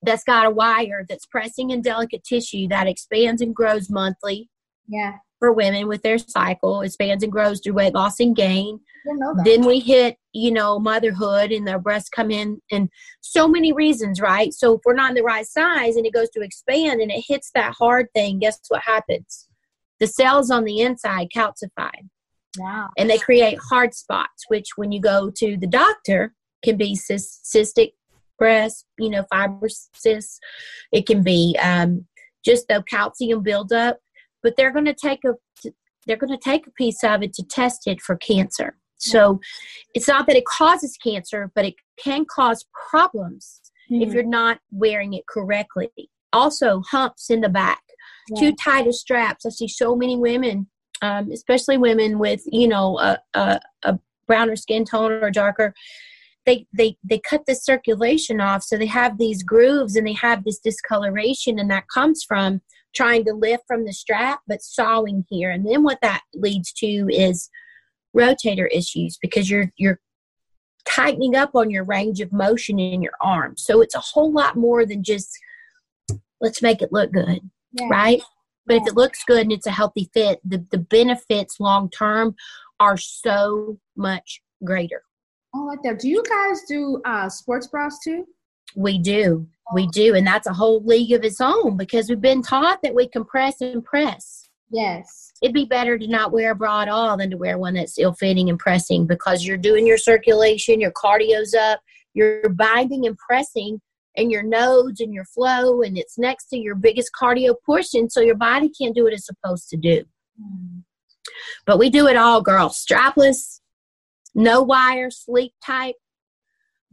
That's 0.00 0.22
got 0.22 0.46
a 0.46 0.50
wire 0.50 1.04
that's 1.08 1.26
pressing 1.26 1.70
in 1.70 1.82
delicate 1.82 2.22
tissue 2.22 2.68
that 2.68 2.86
expands 2.86 3.42
and 3.42 3.52
grows 3.52 3.90
monthly. 3.90 4.48
Yeah 4.86 5.14
for 5.44 5.52
women 5.52 5.88
with 5.88 6.00
their 6.00 6.16
cycle. 6.16 6.80
It 6.80 6.86
expands 6.86 7.22
and 7.22 7.30
grows 7.30 7.60
through 7.60 7.74
weight 7.74 7.92
loss 7.92 8.18
and 8.18 8.34
gain. 8.34 8.80
Then 9.44 9.66
we 9.66 9.78
hit, 9.78 10.16
you 10.32 10.50
know, 10.50 10.78
motherhood 10.78 11.52
and 11.52 11.68
their 11.68 11.78
breasts 11.78 12.08
come 12.08 12.30
in 12.30 12.62
and 12.70 12.88
so 13.20 13.46
many 13.46 13.74
reasons, 13.74 14.22
right? 14.22 14.54
So 14.54 14.76
if 14.76 14.80
we're 14.86 14.94
not 14.94 15.10
in 15.10 15.16
the 15.16 15.22
right 15.22 15.46
size 15.46 15.96
and 15.96 16.06
it 16.06 16.14
goes 16.14 16.30
to 16.30 16.40
expand 16.40 17.02
and 17.02 17.10
it 17.10 17.24
hits 17.28 17.50
that 17.54 17.74
hard 17.74 18.06
thing, 18.14 18.38
guess 18.38 18.58
what 18.68 18.80
happens? 18.80 19.46
The 20.00 20.06
cells 20.06 20.50
on 20.50 20.64
the 20.64 20.80
inside 20.80 21.28
calcify. 21.36 21.92
Wow. 22.56 22.88
And 22.96 23.10
they 23.10 23.18
create 23.18 23.58
hard 23.68 23.92
spots, 23.92 24.44
which 24.48 24.68
when 24.76 24.92
you 24.92 25.00
go 25.02 25.30
to 25.36 25.58
the 25.58 25.66
doctor 25.66 26.32
can 26.64 26.78
be 26.78 26.96
cystic 26.96 27.92
breast, 28.38 28.86
you 28.98 29.10
know, 29.10 29.26
fibrosis. 29.30 30.38
It 30.90 31.06
can 31.06 31.22
be 31.22 31.58
um, 31.60 32.06
just 32.42 32.66
the 32.68 32.82
calcium 32.88 33.42
buildup. 33.42 33.98
But 34.44 34.54
they're 34.56 34.72
going 34.72 34.84
to 34.84 34.94
take 34.94 35.24
a 35.24 35.34
they're 36.06 36.16
going 36.16 36.30
to 36.30 36.38
take 36.38 36.66
a 36.66 36.70
piece 36.72 37.02
of 37.02 37.22
it 37.22 37.32
to 37.34 37.42
test 37.42 37.86
it 37.86 38.00
for 38.00 38.16
cancer. 38.16 38.76
So 38.98 39.40
it's 39.94 40.08
not 40.08 40.26
that 40.26 40.36
it 40.36 40.44
causes 40.46 40.96
cancer, 41.02 41.50
but 41.54 41.64
it 41.64 41.74
can 42.02 42.24
cause 42.24 42.64
problems 42.90 43.60
mm-hmm. 43.90 44.02
if 44.02 44.14
you're 44.14 44.22
not 44.22 44.60
wearing 44.70 45.14
it 45.14 45.24
correctly. 45.28 45.90
Also, 46.32 46.82
humps 46.90 47.30
in 47.30 47.40
the 47.40 47.48
back, 47.48 47.82
yeah. 48.30 48.40
too 48.40 48.56
tight 48.56 48.86
of 48.86 48.94
straps. 48.94 49.46
I 49.46 49.50
see 49.50 49.68
so 49.68 49.94
many 49.94 50.16
women, 50.16 50.68
um, 51.02 51.30
especially 51.30 51.76
women 51.76 52.18
with 52.18 52.42
you 52.46 52.66
know 52.66 52.98
a, 52.98 53.18
a, 53.34 53.60
a 53.84 53.98
browner 54.26 54.56
skin 54.56 54.84
tone 54.84 55.12
or 55.12 55.30
darker. 55.30 55.74
They, 56.46 56.66
they 56.76 56.98
they 57.02 57.20
cut 57.20 57.46
the 57.46 57.54
circulation 57.54 58.38
off 58.38 58.62
so 58.62 58.76
they 58.76 58.86
have 58.86 59.16
these 59.16 59.42
grooves 59.42 59.96
and 59.96 60.06
they 60.06 60.12
have 60.12 60.44
this 60.44 60.58
discoloration 60.58 61.58
and 61.58 61.70
that 61.70 61.88
comes 61.88 62.22
from 62.22 62.60
trying 62.94 63.24
to 63.24 63.32
lift 63.32 63.64
from 63.66 63.84
the 63.84 63.92
strap 63.92 64.40
but 64.46 64.62
sawing 64.62 65.24
here 65.28 65.50
and 65.50 65.66
then 65.66 65.82
what 65.82 65.98
that 66.02 66.22
leads 66.34 66.72
to 66.72 67.08
is 67.10 67.50
rotator 68.16 68.68
issues 68.72 69.18
because 69.20 69.50
you're 69.50 69.72
you're 69.76 70.00
tightening 70.84 71.34
up 71.34 71.54
on 71.54 71.70
your 71.70 71.84
range 71.84 72.20
of 72.20 72.32
motion 72.32 72.78
in 72.78 73.02
your 73.02 73.14
arm. 73.20 73.56
So 73.56 73.80
it's 73.80 73.94
a 73.94 74.00
whole 74.00 74.32
lot 74.32 74.56
more 74.56 74.84
than 74.84 75.02
just 75.02 75.30
let's 76.40 76.62
make 76.62 76.82
it 76.82 76.92
look 76.92 77.12
good, 77.12 77.40
yeah. 77.72 77.88
right? 77.88 78.22
But 78.66 78.74
yeah. 78.74 78.80
if 78.82 78.88
it 78.88 78.96
looks 78.96 79.24
good 79.24 79.42
and 79.42 79.52
it's 79.52 79.66
a 79.66 79.70
healthy 79.72 80.10
fit, 80.12 80.40
the, 80.44 80.64
the 80.70 80.78
benefits 80.78 81.60
long 81.60 81.90
term 81.90 82.34
are 82.80 82.96
so 82.96 83.78
much 83.96 84.42
greater. 84.62 85.02
I 85.54 85.60
like 85.60 85.82
that. 85.84 86.00
Do 86.00 86.08
you 86.08 86.22
guys 86.22 86.62
do 86.68 87.00
uh, 87.04 87.28
sports 87.28 87.68
bras 87.68 87.98
too? 88.02 88.26
We 88.76 88.98
do. 88.98 89.46
We 89.72 89.86
do. 89.88 90.14
And 90.14 90.26
that's 90.26 90.46
a 90.46 90.52
whole 90.52 90.82
league 90.84 91.12
of 91.12 91.24
its 91.24 91.40
own 91.40 91.76
because 91.76 92.08
we've 92.08 92.20
been 92.20 92.42
taught 92.42 92.82
that 92.82 92.94
we 92.94 93.08
compress 93.08 93.60
and 93.60 93.84
press. 93.84 94.48
Yes 94.70 95.24
it'd 95.44 95.52
be 95.52 95.66
better 95.66 95.98
to 95.98 96.06
not 96.06 96.32
wear 96.32 96.52
a 96.52 96.54
bra 96.54 96.80
at 96.80 96.88
all 96.88 97.18
than 97.18 97.30
to 97.30 97.36
wear 97.36 97.58
one 97.58 97.74
that's 97.74 97.98
ill 97.98 98.14
fitting 98.14 98.48
and 98.48 98.58
pressing 98.58 99.06
because 99.06 99.44
you're 99.44 99.58
doing 99.58 99.86
your 99.86 99.98
circulation, 99.98 100.80
your 100.80 100.92
cardio's 100.92 101.52
up, 101.54 101.80
you're 102.14 102.48
binding 102.48 103.06
and 103.06 103.18
pressing 103.18 103.78
and 104.16 104.32
your 104.32 104.42
nodes 104.42 105.00
and 105.00 105.12
your 105.12 105.26
flow 105.26 105.82
and 105.82 105.98
it's 105.98 106.16
next 106.16 106.46
to 106.46 106.56
your 106.56 106.74
biggest 106.74 107.10
cardio 107.20 107.54
portion 107.66 108.08
so 108.08 108.20
your 108.20 108.36
body 108.36 108.70
can't 108.70 108.94
do 108.94 109.04
what 109.04 109.12
it's 109.12 109.26
supposed 109.26 109.68
to 109.68 109.76
do. 109.76 110.02
Mm. 110.40 110.82
But 111.66 111.78
we 111.78 111.90
do 111.90 112.06
it 112.06 112.16
all, 112.16 112.40
girls. 112.40 112.82
Strapless, 112.82 113.60
no 114.34 114.62
wire, 114.62 115.10
sleep 115.10 115.52
type, 115.62 115.96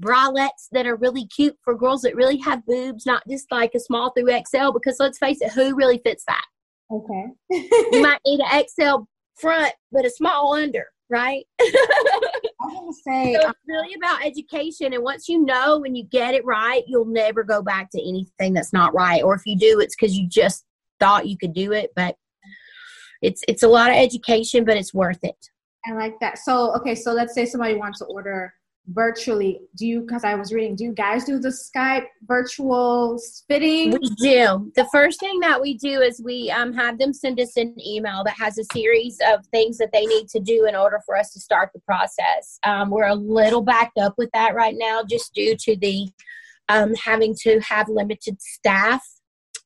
bralettes 0.01 0.67
that 0.71 0.87
are 0.87 0.95
really 0.95 1.27
cute 1.27 1.55
for 1.63 1.75
girls 1.75 2.01
that 2.01 2.15
really 2.15 2.37
have 2.37 2.65
boobs, 2.65 3.05
not 3.05 3.23
just 3.29 3.51
like 3.51 3.71
a 3.75 3.79
small 3.79 4.11
through 4.11 4.31
XL 4.49 4.71
because 4.71 4.97
let's 4.99 5.17
face 5.17 5.41
it, 5.41 5.51
who 5.51 5.75
really 5.75 6.01
fits 6.03 6.23
that? 6.27 6.45
Okay. 6.91 7.27
you 7.49 8.01
might 8.01 8.19
need 8.25 8.41
an 8.41 8.63
XL 8.67 9.03
front, 9.35 9.73
but 9.91 10.05
a 10.05 10.09
small 10.09 10.53
under, 10.53 10.85
right? 11.09 11.45
I'm 11.61 12.75
gonna 12.75 12.93
say 12.93 13.33
so 13.33 13.39
it's 13.39 13.45
uh, 13.45 13.53
really 13.67 13.93
about 13.95 14.25
education, 14.25 14.93
and 14.93 15.03
once 15.03 15.27
you 15.27 15.43
know 15.43 15.83
and 15.83 15.97
you 15.97 16.03
get 16.03 16.35
it 16.35 16.45
right, 16.45 16.83
you'll 16.87 17.05
never 17.05 17.43
go 17.43 17.61
back 17.61 17.89
to 17.91 18.01
anything 18.01 18.53
that's 18.53 18.73
not 18.73 18.93
right. 18.93 19.23
Or 19.23 19.33
if 19.33 19.41
you 19.45 19.57
do, 19.57 19.79
it's 19.79 19.95
because 19.95 20.17
you 20.17 20.27
just 20.27 20.65
thought 20.99 21.27
you 21.27 21.37
could 21.37 21.53
do 21.53 21.71
it. 21.71 21.91
But 21.95 22.15
it's 23.21 23.41
it's 23.47 23.63
a 23.63 23.67
lot 23.67 23.89
of 23.89 23.97
education, 23.97 24.63
but 24.63 24.77
it's 24.77 24.93
worth 24.93 25.23
it. 25.23 25.35
I 25.87 25.93
like 25.93 26.19
that. 26.19 26.37
So 26.37 26.75
okay, 26.75 26.95
so 26.95 27.13
let's 27.13 27.33
say 27.33 27.45
somebody 27.45 27.75
wants 27.75 27.99
to 27.99 28.05
order 28.05 28.53
virtually 28.87 29.61
do 29.75 29.85
you 29.85 30.01
because 30.01 30.23
i 30.23 30.33
was 30.33 30.51
reading 30.51 30.75
do 30.75 30.83
you 30.83 30.91
guys 30.93 31.23
do 31.23 31.39
the 31.39 31.49
skype 31.49 32.07
virtual 32.23 33.17
spitting? 33.19 33.91
We 33.91 34.09
do. 34.17 34.71
The 34.75 34.87
first 34.91 35.19
thing 35.19 35.39
that 35.41 35.61
we 35.61 35.75
do 35.75 36.01
is 36.01 36.21
we 36.23 36.49
um, 36.51 36.73
have 36.73 36.97
them 36.97 37.13
send 37.13 37.39
us 37.39 37.57
an 37.57 37.75
email 37.85 38.23
that 38.23 38.35
has 38.37 38.57
a 38.57 38.63
series 38.71 39.17
of 39.27 39.45
things 39.47 39.77
that 39.77 39.91
they 39.91 40.05
need 40.05 40.27
to 40.29 40.39
do 40.39 40.65
in 40.65 40.75
order 40.75 40.99
for 41.05 41.17
us 41.17 41.31
to 41.33 41.39
start 41.39 41.71
the 41.73 41.81
process. 41.81 42.59
Um, 42.63 42.89
we're 42.89 43.07
a 43.07 43.15
little 43.15 43.61
backed 43.61 43.97
up 43.97 44.15
with 44.17 44.29
that 44.33 44.55
right 44.55 44.75
now 44.77 45.01
just 45.03 45.33
due 45.33 45.55
to 45.57 45.75
the 45.77 46.07
um, 46.69 46.93
having 46.95 47.35
to 47.41 47.59
have 47.59 47.89
limited 47.89 48.41
staff 48.41 49.03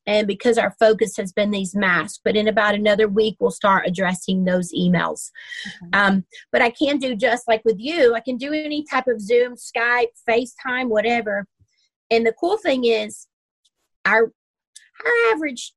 and 0.08 0.28
because 0.28 0.58
our 0.58 0.76
focus 0.80 1.18
has 1.18 1.32
been 1.32 1.52
these 1.52 1.76
masks 1.76 2.20
but 2.24 2.36
in 2.36 2.48
about 2.48 2.76
another 2.76 3.08
week 3.08 3.36
we'll 3.40 3.52
start 3.52 3.88
addressing 3.88 4.46
those 4.46 4.72
emails. 4.74 5.32
Um, 5.94 6.26
but 6.52 6.62
i 6.62 6.70
can 6.70 6.98
do 6.98 7.16
just 7.16 7.48
like 7.48 7.64
with 7.66 7.78
you 7.80 8.14
i 8.16 8.20
can 8.20 8.38
do 8.38 8.54
any 8.54 8.84
type 8.84 9.08
of 9.08 9.22
zoom 9.22 9.56
skype 9.56 10.08
facetime 10.28 10.88
whatever. 10.88 11.46
And 12.12 12.26
the 12.26 12.34
cool 12.34 12.58
thing 12.58 12.86
is 12.86 13.28
our 14.06 14.32
our 15.06 15.34
average 15.34 15.74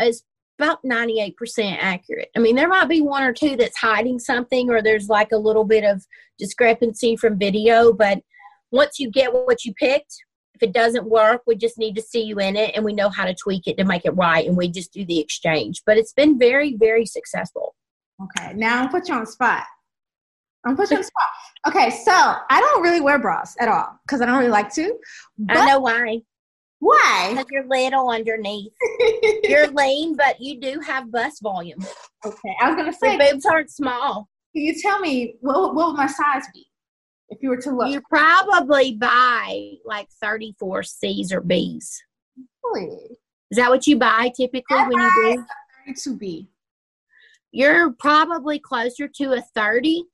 is 0.00 0.24
about 0.58 0.82
98% 0.84 1.34
accurate. 1.80 2.28
I 2.36 2.38
mean, 2.38 2.54
there 2.54 2.68
might 2.68 2.88
be 2.88 3.00
one 3.00 3.22
or 3.22 3.32
two 3.32 3.56
that's 3.56 3.76
hiding 3.78 4.18
something 4.18 4.70
or 4.70 4.82
there's 4.82 5.08
like 5.08 5.32
a 5.32 5.36
little 5.36 5.64
bit 5.64 5.82
of 5.82 6.06
discrepancy 6.38 7.16
from 7.16 7.38
video, 7.38 7.92
but 7.92 8.20
once 8.70 8.98
you 8.98 9.10
get 9.10 9.32
what 9.32 9.64
you 9.64 9.74
picked, 9.74 10.14
it 10.62 10.72
doesn't 10.72 11.06
work, 11.06 11.42
we 11.46 11.56
just 11.56 11.78
need 11.78 11.94
to 11.96 12.02
see 12.02 12.22
you 12.22 12.38
in 12.38 12.56
it 12.56 12.72
and 12.74 12.84
we 12.84 12.92
know 12.92 13.08
how 13.08 13.24
to 13.24 13.34
tweak 13.34 13.66
it 13.66 13.76
to 13.78 13.84
make 13.84 14.04
it 14.04 14.10
right 14.16 14.46
and 14.46 14.56
we 14.56 14.68
just 14.68 14.92
do 14.92 15.04
the 15.04 15.18
exchange. 15.18 15.82
But 15.84 15.98
it's 15.98 16.12
been 16.12 16.38
very, 16.38 16.76
very 16.76 17.06
successful. 17.06 17.74
Okay, 18.22 18.52
now 18.54 18.82
I'll 18.82 18.88
put 18.88 19.08
you 19.08 19.14
on 19.14 19.26
spot. 19.26 19.64
I'm 20.64 20.76
put 20.76 20.90
you 20.90 20.98
on 20.98 21.02
spot. 21.04 21.22
Okay, 21.68 21.90
so 21.90 22.12
I 22.12 22.60
don't 22.60 22.82
really 22.82 23.00
wear 23.00 23.18
bras 23.18 23.56
at 23.60 23.68
all 23.68 23.98
because 24.06 24.20
I 24.20 24.26
don't 24.26 24.38
really 24.38 24.50
like 24.50 24.72
to. 24.74 24.94
I 25.48 25.66
know 25.66 25.80
why. 25.80 26.20
Why? 26.80 27.28
Because 27.30 27.46
you're 27.50 27.66
little 27.68 28.10
underneath. 28.10 28.72
you're 29.44 29.68
lean, 29.68 30.16
but 30.16 30.40
you 30.40 30.60
do 30.60 30.80
have 30.80 31.12
bust 31.12 31.40
volume. 31.40 31.78
Okay, 32.26 32.56
I 32.60 32.68
was 32.68 32.76
gonna 32.76 32.92
say 32.92 33.16
Your 33.16 33.32
boobs 33.32 33.46
aren't 33.46 33.70
small. 33.70 34.28
Can 34.54 34.64
you 34.64 34.74
tell 34.80 34.98
me 34.98 35.36
what, 35.40 35.74
what 35.74 35.88
would 35.88 35.96
my 35.96 36.08
size 36.08 36.44
be? 36.52 36.66
If 37.32 37.42
you 37.42 37.48
were 37.48 37.56
to 37.56 37.70
look? 37.70 37.88
You 37.88 38.02
probably 38.08 38.94
buy 38.94 39.72
like 39.84 40.08
34 40.20 40.82
C's 40.82 41.32
or 41.32 41.40
B's. 41.40 42.02
Really? 42.62 43.18
Is 43.50 43.56
that 43.56 43.70
what 43.70 43.86
you 43.86 43.96
buy 43.96 44.30
typically 44.36 44.76
I 44.76 44.88
when 44.88 44.98
you 44.98 45.44
do? 45.86 45.92
32B. 45.92 46.46
You're 47.50 47.92
probably 47.92 48.58
closer 48.58 49.08
to 49.08 49.32
a 49.32 49.42
30. 49.54 50.04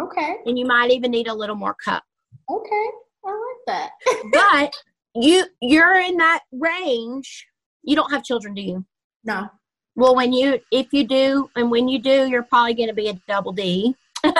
Okay. 0.00 0.36
And 0.46 0.58
you 0.58 0.66
might 0.66 0.90
even 0.90 1.10
need 1.10 1.28
a 1.28 1.34
little 1.34 1.56
more 1.56 1.74
cup. 1.74 2.02
Okay. 2.50 2.86
I 3.24 3.30
like 3.30 3.66
that. 3.66 3.90
but 4.32 4.72
you 5.14 5.44
you're 5.60 6.00
in 6.00 6.16
that 6.16 6.40
range. 6.52 7.46
You 7.82 7.96
don't 7.96 8.10
have 8.10 8.24
children, 8.24 8.54
do 8.54 8.62
you? 8.62 8.86
No. 9.24 9.48
Well, 9.94 10.16
when 10.16 10.32
you 10.32 10.58
if 10.70 10.92
you 10.92 11.06
do, 11.06 11.50
and 11.54 11.70
when 11.70 11.88
you 11.88 11.98
do, 11.98 12.26
you're 12.28 12.42
probably 12.42 12.74
going 12.74 12.88
to 12.88 12.94
be 12.94 13.08
a 13.08 13.20
double 13.28 13.52
D. 13.52 13.94
yeah, 14.24 14.32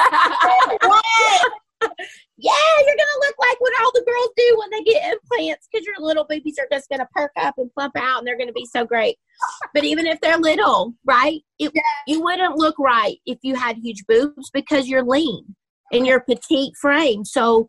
you're 2.39 2.97
gonna 2.97 3.21
look 3.21 3.35
like 3.39 3.61
what 3.61 3.73
all 3.81 3.91
the 3.95 4.05
girls 4.07 4.31
do 4.37 4.57
when 4.59 4.71
they 4.71 4.83
get 4.83 5.13
implants 5.13 5.69
because 5.71 5.87
your 5.87 5.97
little 5.99 6.25
babies 6.25 6.59
are 6.59 6.69
just 6.71 6.89
gonna 6.89 7.09
perk 7.15 7.33
up 7.37 7.55
and 7.59 7.73
plump 7.75 7.97
out 7.97 8.19
and 8.19 8.27
they're 8.27 8.39
gonna 8.39 8.53
be 8.53 8.67
so 8.67 8.85
great. 8.85 9.17
But 9.75 9.85
even 9.85 10.07
if 10.07 10.21
they're 10.21 10.39
little, 10.39 10.95
right? 11.05 11.41
It, 11.59 11.73
yeah. 11.75 11.83
You 12.07 12.23
wouldn't 12.23 12.57
look 12.57 12.79
right 12.79 13.19
if 13.27 13.39
you 13.43 13.55
had 13.55 13.77
huge 13.79 14.05
boobs 14.07 14.51
because 14.53 14.89
you're 14.89 15.05
lean 15.05 15.55
and 15.93 16.07
you're 16.07 16.21
petite 16.21 16.75
frame. 16.81 17.25
So 17.25 17.69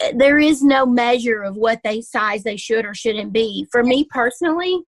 eh, 0.00 0.12
there 0.16 0.38
is 0.38 0.62
no 0.62 0.86
measure 0.86 1.42
of 1.42 1.56
what 1.56 1.80
they 1.84 2.00
size 2.00 2.42
they 2.42 2.56
should 2.56 2.84
or 2.84 2.94
shouldn't 2.94 3.32
be. 3.32 3.66
For 3.70 3.82
me 3.82 4.06
personally, 4.10 4.80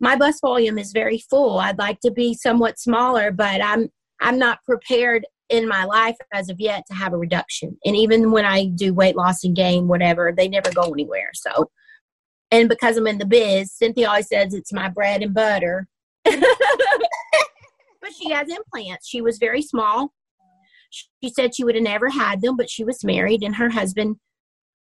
my 0.00 0.16
bust 0.16 0.40
volume 0.40 0.78
is 0.78 0.92
very 0.92 1.18
full. 1.18 1.58
I'd 1.58 1.78
like 1.78 2.00
to 2.00 2.10
be 2.10 2.34
somewhat 2.34 2.78
smaller, 2.78 3.30
but 3.30 3.62
I'm 3.62 3.90
I'm 4.20 4.38
not 4.38 4.62
prepared 4.64 5.24
in 5.50 5.68
my 5.68 5.84
life 5.84 6.16
as 6.32 6.48
of 6.48 6.60
yet 6.60 6.84
to 6.86 6.94
have 6.94 7.12
a 7.12 7.18
reduction. 7.18 7.76
And 7.84 7.96
even 7.96 8.30
when 8.30 8.44
I 8.44 8.66
do 8.66 8.94
weight 8.94 9.16
loss 9.16 9.44
and 9.44 9.54
gain, 9.54 9.88
whatever, 9.88 10.32
they 10.32 10.48
never 10.48 10.70
go 10.70 10.82
anywhere. 10.92 11.30
So, 11.34 11.70
and 12.50 12.68
because 12.68 12.96
I'm 12.96 13.06
in 13.06 13.18
the 13.18 13.26
biz, 13.26 13.72
Cynthia 13.72 14.08
always 14.08 14.28
says 14.28 14.54
it's 14.54 14.72
my 14.72 14.88
bread 14.88 15.22
and 15.22 15.34
butter. 15.34 15.88
but 16.24 16.38
she 18.16 18.30
has 18.30 18.48
implants. 18.48 19.08
She 19.08 19.20
was 19.20 19.38
very 19.38 19.62
small. 19.62 20.12
She 20.90 21.30
said 21.30 21.54
she 21.54 21.64
would 21.64 21.76
have 21.76 21.84
never 21.84 22.08
had 22.08 22.40
them, 22.40 22.56
but 22.56 22.68
she 22.68 22.82
was 22.82 23.04
married, 23.04 23.42
and 23.44 23.54
her 23.56 23.70
husband, 23.70 24.16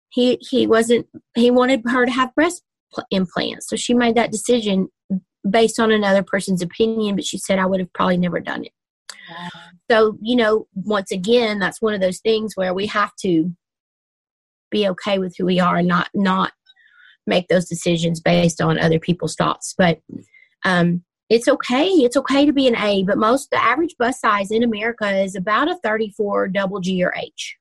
he 0.09 0.39
he 0.41 0.65
wasn't. 0.65 1.05
He 1.35 1.51
wanted 1.51 1.83
her 1.85 2.05
to 2.05 2.11
have 2.11 2.33
breast 2.33 2.63
implants, 3.11 3.69
so 3.69 3.75
she 3.75 3.93
made 3.93 4.15
that 4.15 4.31
decision 4.31 4.89
based 5.47 5.79
on 5.79 5.91
another 5.91 6.23
person's 6.23 6.63
opinion. 6.63 7.15
But 7.15 7.25
she 7.25 7.37
said 7.37 7.59
I 7.59 7.67
would 7.67 7.79
have 7.79 7.93
probably 7.93 8.17
never 8.17 8.39
done 8.39 8.65
it. 8.65 8.71
So, 9.89 10.17
you 10.21 10.35
know, 10.35 10.67
once 10.73 11.11
again, 11.11 11.59
that's 11.59 11.81
one 11.81 11.93
of 11.93 12.01
those 12.01 12.19
things 12.19 12.55
where 12.55 12.73
we 12.73 12.85
have 12.87 13.11
to 13.21 13.51
be 14.71 14.87
okay 14.87 15.19
with 15.19 15.35
who 15.37 15.45
we 15.45 15.59
are 15.59 15.77
and 15.77 15.87
not 15.87 16.09
not 16.13 16.51
make 17.25 17.47
those 17.47 17.67
decisions 17.67 18.19
based 18.19 18.61
on 18.61 18.79
other 18.79 18.99
people's 18.99 19.35
thoughts. 19.35 19.73
But 19.77 19.99
um, 20.65 21.03
it's 21.29 21.47
okay. 21.47 21.87
It's 21.87 22.17
okay 22.17 22.45
to 22.45 22.53
be 22.53 22.67
an 22.67 22.75
A, 22.75 23.03
but 23.03 23.17
most 23.17 23.51
the 23.51 23.63
average 23.63 23.95
bus 23.97 24.19
size 24.19 24.51
in 24.51 24.63
America 24.63 25.09
is 25.09 25.35
about 25.35 25.69
a 25.69 25.77
34 25.83 26.49
double 26.49 26.79
G 26.79 27.03
or 27.03 27.13
H. 27.15 27.57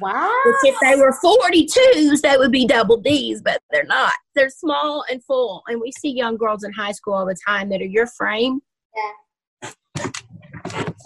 Wow. 0.00 0.32
Which 0.46 0.72
if 0.72 0.76
they 0.80 0.96
were 0.96 1.14
42s, 1.22 2.22
that 2.22 2.38
would 2.38 2.50
be 2.50 2.66
double 2.66 2.96
D's, 2.96 3.42
but 3.42 3.60
they're 3.70 3.84
not. 3.84 4.14
They're 4.34 4.48
small 4.48 5.04
and 5.10 5.22
full. 5.24 5.62
And 5.68 5.82
we 5.82 5.92
see 5.92 6.10
young 6.10 6.38
girls 6.38 6.64
in 6.64 6.72
high 6.72 6.92
school 6.92 7.12
all 7.12 7.26
the 7.26 7.36
time 7.46 7.68
that 7.68 7.82
are 7.82 7.86
your 7.86 8.06
frame. 8.06 8.60
Yeah. 8.96 9.12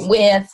With 0.08 0.48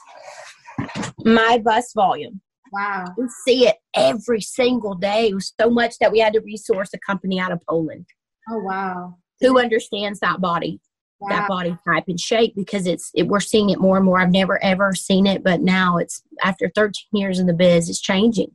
my 1.24 1.58
bust 1.58 1.94
volume. 1.94 2.40
Wow. 2.72 3.04
We 3.18 3.26
see 3.44 3.66
it 3.66 3.76
every 3.94 4.40
single 4.40 4.94
day. 4.94 5.28
It 5.28 5.34
was 5.34 5.52
so 5.60 5.68
much 5.68 5.98
that 5.98 6.10
we 6.10 6.20
had 6.20 6.32
to 6.32 6.40
resource 6.40 6.90
a 6.94 6.98
company 6.98 7.38
out 7.38 7.52
of 7.52 7.60
Poland. 7.68 8.06
Oh 8.48 8.58
wow. 8.58 9.16
Who 9.40 9.58
understands 9.58 10.20
that 10.20 10.40
body? 10.40 10.80
Wow. 11.20 11.28
That 11.28 11.48
body 11.48 11.78
type 11.86 12.04
and 12.08 12.18
shape 12.18 12.54
because 12.56 12.86
it's 12.86 13.10
it, 13.14 13.28
we're 13.28 13.40
seeing 13.40 13.70
it 13.70 13.78
more 13.78 13.96
and 13.96 14.06
more. 14.06 14.18
I've 14.18 14.30
never 14.30 14.62
ever 14.64 14.94
seen 14.94 15.26
it, 15.26 15.44
but 15.44 15.60
now 15.60 15.98
it's 15.98 16.22
after 16.42 16.70
13 16.74 16.92
years 17.12 17.38
in 17.38 17.46
the 17.46 17.52
biz, 17.52 17.90
it's 17.90 18.00
changing. 18.00 18.50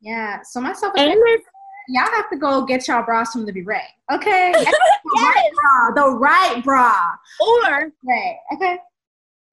Yeah. 0.00 0.40
So 0.44 0.60
myself 0.60 0.92
and 0.96 1.18
y'all 1.88 2.10
have 2.12 2.28
to 2.30 2.36
go 2.36 2.64
get 2.64 2.86
y'all 2.86 3.04
bras 3.04 3.32
from 3.32 3.46
the 3.46 3.62
Ray. 3.62 3.82
Okay. 4.12 4.52
yes. 4.54 4.74
the, 5.04 5.22
right 5.22 5.50
bra, 5.54 6.04
the 6.04 6.16
right 6.18 6.62
bra. 6.62 7.00
Or 7.40 7.92
right. 8.04 8.36
Okay 8.54 8.78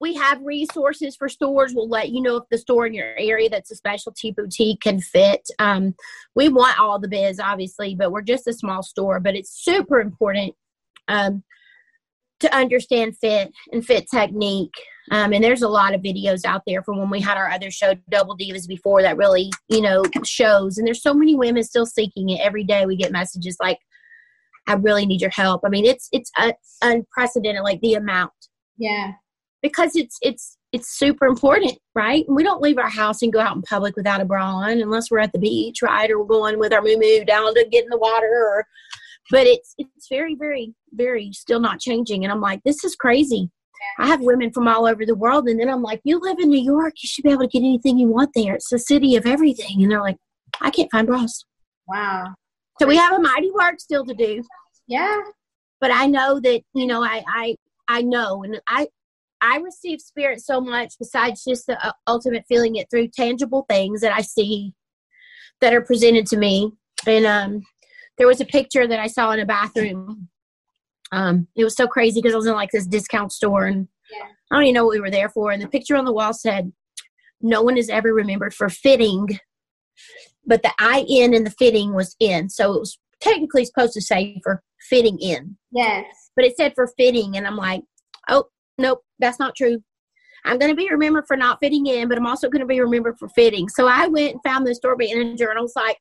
we 0.00 0.14
have 0.14 0.40
resources 0.42 1.14
for 1.14 1.28
stores. 1.28 1.74
We'll 1.74 1.88
let 1.88 2.08
you 2.08 2.22
know 2.22 2.36
if 2.36 2.44
the 2.50 2.58
store 2.58 2.86
in 2.86 2.94
your 2.94 3.14
area 3.18 3.50
that's 3.50 3.70
a 3.70 3.76
specialty 3.76 4.32
boutique 4.32 4.80
can 4.80 5.00
fit. 5.00 5.46
Um, 5.58 5.94
we 6.34 6.48
want 6.48 6.80
all 6.80 6.98
the 6.98 7.08
biz, 7.08 7.38
obviously, 7.38 7.94
but 7.94 8.10
we're 8.10 8.22
just 8.22 8.48
a 8.48 8.52
small 8.52 8.82
store. 8.82 9.20
But 9.20 9.36
it's 9.36 9.62
super 9.62 10.00
important 10.00 10.54
um, 11.08 11.44
to 12.40 12.54
understand 12.54 13.18
fit 13.18 13.52
and 13.72 13.84
fit 13.84 14.06
technique. 14.12 14.74
Um, 15.10 15.34
and 15.34 15.44
there's 15.44 15.62
a 15.62 15.68
lot 15.68 15.94
of 15.94 16.00
videos 16.00 16.44
out 16.46 16.62
there 16.66 16.82
from 16.82 16.98
when 16.98 17.10
we 17.10 17.20
had 17.20 17.36
our 17.36 17.50
other 17.50 17.70
show, 17.70 17.94
Double 18.10 18.38
Divas, 18.38 18.66
before 18.66 19.02
that 19.02 19.18
really, 19.18 19.50
you 19.68 19.82
know, 19.82 20.02
shows. 20.24 20.78
And 20.78 20.86
there's 20.86 21.02
so 21.02 21.12
many 21.12 21.34
women 21.34 21.62
still 21.62 21.86
seeking 21.86 22.30
it. 22.30 22.40
Every 22.40 22.64
day 22.64 22.86
we 22.86 22.96
get 22.96 23.12
messages 23.12 23.56
like, 23.60 23.78
"I 24.66 24.74
really 24.74 25.04
need 25.04 25.20
your 25.20 25.30
help." 25.30 25.62
I 25.64 25.68
mean, 25.68 25.84
it's 25.84 26.08
it's 26.12 26.30
uh, 26.38 26.52
unprecedented, 26.80 27.64
like 27.64 27.80
the 27.80 27.94
amount. 27.94 28.32
Yeah 28.78 29.12
because 29.62 29.94
it's 29.94 30.18
it's 30.22 30.56
it's 30.72 30.96
super 30.96 31.26
important, 31.26 31.76
right? 31.94 32.24
we 32.28 32.42
don't 32.44 32.62
leave 32.62 32.78
our 32.78 32.88
house 32.88 33.22
and 33.22 33.32
go 33.32 33.40
out 33.40 33.56
in 33.56 33.62
public 33.62 33.96
without 33.96 34.20
a 34.20 34.24
bra 34.24 34.46
on 34.46 34.80
unless 34.80 35.10
we're 35.10 35.18
at 35.18 35.32
the 35.32 35.38
beach, 35.38 35.82
right? 35.82 36.10
Or 36.10 36.20
we're 36.20 36.26
going 36.26 36.58
with 36.58 36.72
our 36.72 36.82
moo 36.82 37.24
down 37.24 37.54
to 37.54 37.66
get 37.70 37.84
in 37.84 37.90
the 37.90 37.98
water 37.98 38.26
or 38.26 38.66
but 39.30 39.46
it's 39.46 39.74
it's 39.78 40.08
very, 40.08 40.34
very, 40.34 40.74
very 40.92 41.32
still 41.32 41.60
not 41.60 41.80
changing. 41.80 42.24
And 42.24 42.32
I'm 42.32 42.40
like, 42.40 42.60
this 42.64 42.84
is 42.84 42.96
crazy. 42.96 43.50
I 43.98 44.06
have 44.08 44.20
women 44.20 44.52
from 44.52 44.68
all 44.68 44.86
over 44.86 45.06
the 45.06 45.14
world, 45.14 45.48
and 45.48 45.58
then 45.58 45.70
I'm 45.70 45.82
like, 45.82 46.00
you 46.04 46.18
live 46.20 46.38
in 46.38 46.50
New 46.50 46.60
York, 46.60 46.94
you 47.02 47.06
should 47.06 47.24
be 47.24 47.30
able 47.30 47.42
to 47.42 47.48
get 47.48 47.60
anything 47.60 47.98
you 47.98 48.08
want 48.08 48.30
there. 48.34 48.54
It's 48.54 48.68
the 48.68 48.78
city 48.78 49.16
of 49.16 49.26
everything. 49.26 49.82
And 49.82 49.90
they're 49.90 50.02
like, 50.02 50.18
I 50.60 50.70
can't 50.70 50.90
find 50.90 51.06
bras. 51.06 51.44
Wow. 51.88 52.34
So 52.78 52.86
we 52.86 52.96
have 52.96 53.12
a 53.12 53.20
mighty 53.20 53.50
work 53.52 53.80
still 53.80 54.04
to 54.04 54.14
do. 54.14 54.42
Yeah. 54.86 55.20
But 55.80 55.92
I 55.92 56.06
know 56.06 56.40
that, 56.40 56.60
you 56.74 56.86
know, 56.86 57.02
I 57.02 57.22
I 57.28 57.56
I 57.88 58.02
know 58.02 58.42
and 58.42 58.60
I 58.68 58.88
I 59.42 59.58
receive 59.58 60.00
spirit 60.00 60.40
so 60.40 60.60
much 60.60 60.94
besides 60.98 61.44
just 61.44 61.66
the 61.66 61.84
uh, 61.86 61.92
ultimate 62.06 62.44
feeling 62.48 62.76
it 62.76 62.88
through 62.90 63.08
tangible 63.08 63.64
things 63.68 64.00
that 64.00 64.12
I 64.12 64.20
see 64.20 64.74
that 65.60 65.74
are 65.74 65.80
presented 65.80 66.26
to 66.26 66.36
me. 66.36 66.72
And 67.06 67.26
um, 67.26 67.62
there 68.18 68.26
was 68.26 68.40
a 68.40 68.46
picture 68.46 68.86
that 68.86 68.98
I 68.98 69.06
saw 69.06 69.30
in 69.32 69.40
a 69.40 69.46
bathroom. 69.46 70.28
Um, 71.12 71.48
it 71.56 71.64
was 71.64 71.76
so 71.76 71.86
crazy 71.86 72.20
because 72.20 72.34
I 72.34 72.36
was 72.36 72.46
in 72.46 72.54
like 72.54 72.70
this 72.70 72.86
discount 72.86 73.32
store 73.32 73.64
and 73.64 73.88
yeah. 74.12 74.26
I 74.50 74.56
don't 74.56 74.64
even 74.64 74.74
know 74.74 74.84
what 74.84 74.94
we 74.94 75.00
were 75.00 75.10
there 75.10 75.28
for. 75.28 75.50
And 75.50 75.62
the 75.62 75.68
picture 75.68 75.96
on 75.96 76.04
the 76.04 76.12
wall 76.12 76.32
said, 76.32 76.72
No 77.40 77.62
one 77.62 77.76
is 77.76 77.88
ever 77.88 78.12
remembered 78.12 78.54
for 78.54 78.68
fitting, 78.68 79.28
but 80.46 80.62
the 80.62 80.72
I 80.78 81.04
in 81.08 81.34
and 81.34 81.46
the 81.46 81.54
fitting 81.58 81.94
was 81.94 82.14
in. 82.20 82.48
So 82.50 82.74
it 82.74 82.80
was 82.80 82.98
technically 83.20 83.64
supposed 83.64 83.94
to 83.94 84.02
say 84.02 84.40
for 84.42 84.62
fitting 84.88 85.18
in. 85.18 85.56
Yes. 85.72 86.04
But 86.36 86.44
it 86.44 86.56
said 86.56 86.72
for 86.74 86.88
fitting. 86.96 87.36
And 87.36 87.46
I'm 87.46 87.56
like, 87.56 87.82
Oh, 88.28 88.44
nope, 88.80 89.02
that's 89.18 89.38
not 89.38 89.54
true. 89.54 89.82
I'm 90.44 90.58
going 90.58 90.70
to 90.70 90.76
be 90.76 90.90
remembered 90.90 91.26
for 91.26 91.36
not 91.36 91.58
fitting 91.60 91.86
in, 91.86 92.08
but 92.08 92.16
I'm 92.16 92.26
also 92.26 92.48
going 92.48 92.60
to 92.60 92.66
be 92.66 92.80
remembered 92.80 93.18
for 93.18 93.28
fitting. 93.28 93.68
So 93.68 93.86
I 93.86 94.06
went 94.06 94.32
and 94.32 94.42
found 94.42 94.66
the 94.66 94.74
store 94.74 94.96
manager 94.96 95.50
and 95.50 95.58
I 95.58 95.62
was 95.62 95.76
like, 95.76 95.98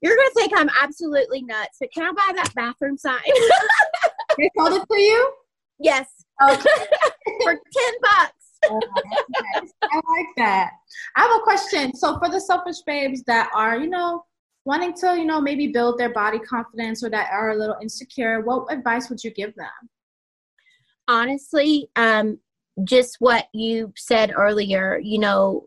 you're 0.00 0.16
going 0.16 0.28
to 0.28 0.34
think 0.34 0.52
I'm 0.56 0.70
absolutely 0.80 1.42
nuts, 1.42 1.76
but 1.80 1.92
can 1.92 2.04
I 2.04 2.12
buy 2.12 2.32
that 2.36 2.54
bathroom 2.54 2.96
sign? 2.96 3.20
they 4.38 4.50
sold 4.56 4.72
it 4.72 4.86
to 4.90 4.98
you? 4.98 5.32
Yes. 5.78 6.08
Okay. 6.42 6.54
for 7.42 7.52
10 7.52 7.60
bucks. 8.02 8.32
Oh, 8.66 8.80
nice. 9.54 9.70
I 9.82 9.96
like 9.96 10.26
that. 10.38 10.70
I 11.16 11.20
have 11.20 11.38
a 11.38 11.42
question. 11.42 11.94
So 11.94 12.18
for 12.18 12.30
the 12.30 12.40
selfish 12.40 12.80
babes 12.86 13.22
that 13.24 13.50
are, 13.54 13.76
you 13.76 13.88
know, 13.88 14.24
wanting 14.64 14.94
to, 14.94 15.18
you 15.18 15.26
know, 15.26 15.38
maybe 15.38 15.66
build 15.66 15.98
their 15.98 16.14
body 16.14 16.38
confidence 16.38 17.04
or 17.04 17.10
that 17.10 17.30
are 17.30 17.50
a 17.50 17.56
little 17.56 17.76
insecure, 17.82 18.40
what 18.40 18.72
advice 18.72 19.10
would 19.10 19.22
you 19.22 19.30
give 19.32 19.54
them? 19.56 19.68
Honestly, 21.08 21.88
um, 21.96 22.38
just 22.82 23.16
what 23.18 23.46
you 23.52 23.92
said 23.96 24.32
earlier, 24.36 24.98
you 25.02 25.18
know, 25.18 25.66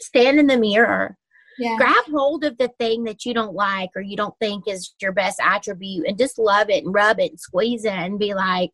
stand 0.00 0.38
in 0.38 0.46
the 0.46 0.58
mirror. 0.58 1.16
Yeah. 1.58 1.76
Grab 1.76 2.04
hold 2.10 2.44
of 2.44 2.56
the 2.58 2.68
thing 2.78 3.04
that 3.04 3.24
you 3.24 3.34
don't 3.34 3.54
like 3.54 3.90
or 3.94 4.00
you 4.00 4.16
don't 4.16 4.34
think 4.40 4.66
is 4.66 4.94
your 5.00 5.12
best 5.12 5.38
attribute 5.40 6.06
and 6.06 6.18
just 6.18 6.38
love 6.38 6.70
it 6.70 6.84
and 6.84 6.94
rub 6.94 7.20
it 7.20 7.30
and 7.30 7.40
squeeze 7.40 7.84
it 7.84 7.92
and 7.92 8.18
be 8.18 8.34
like, 8.34 8.70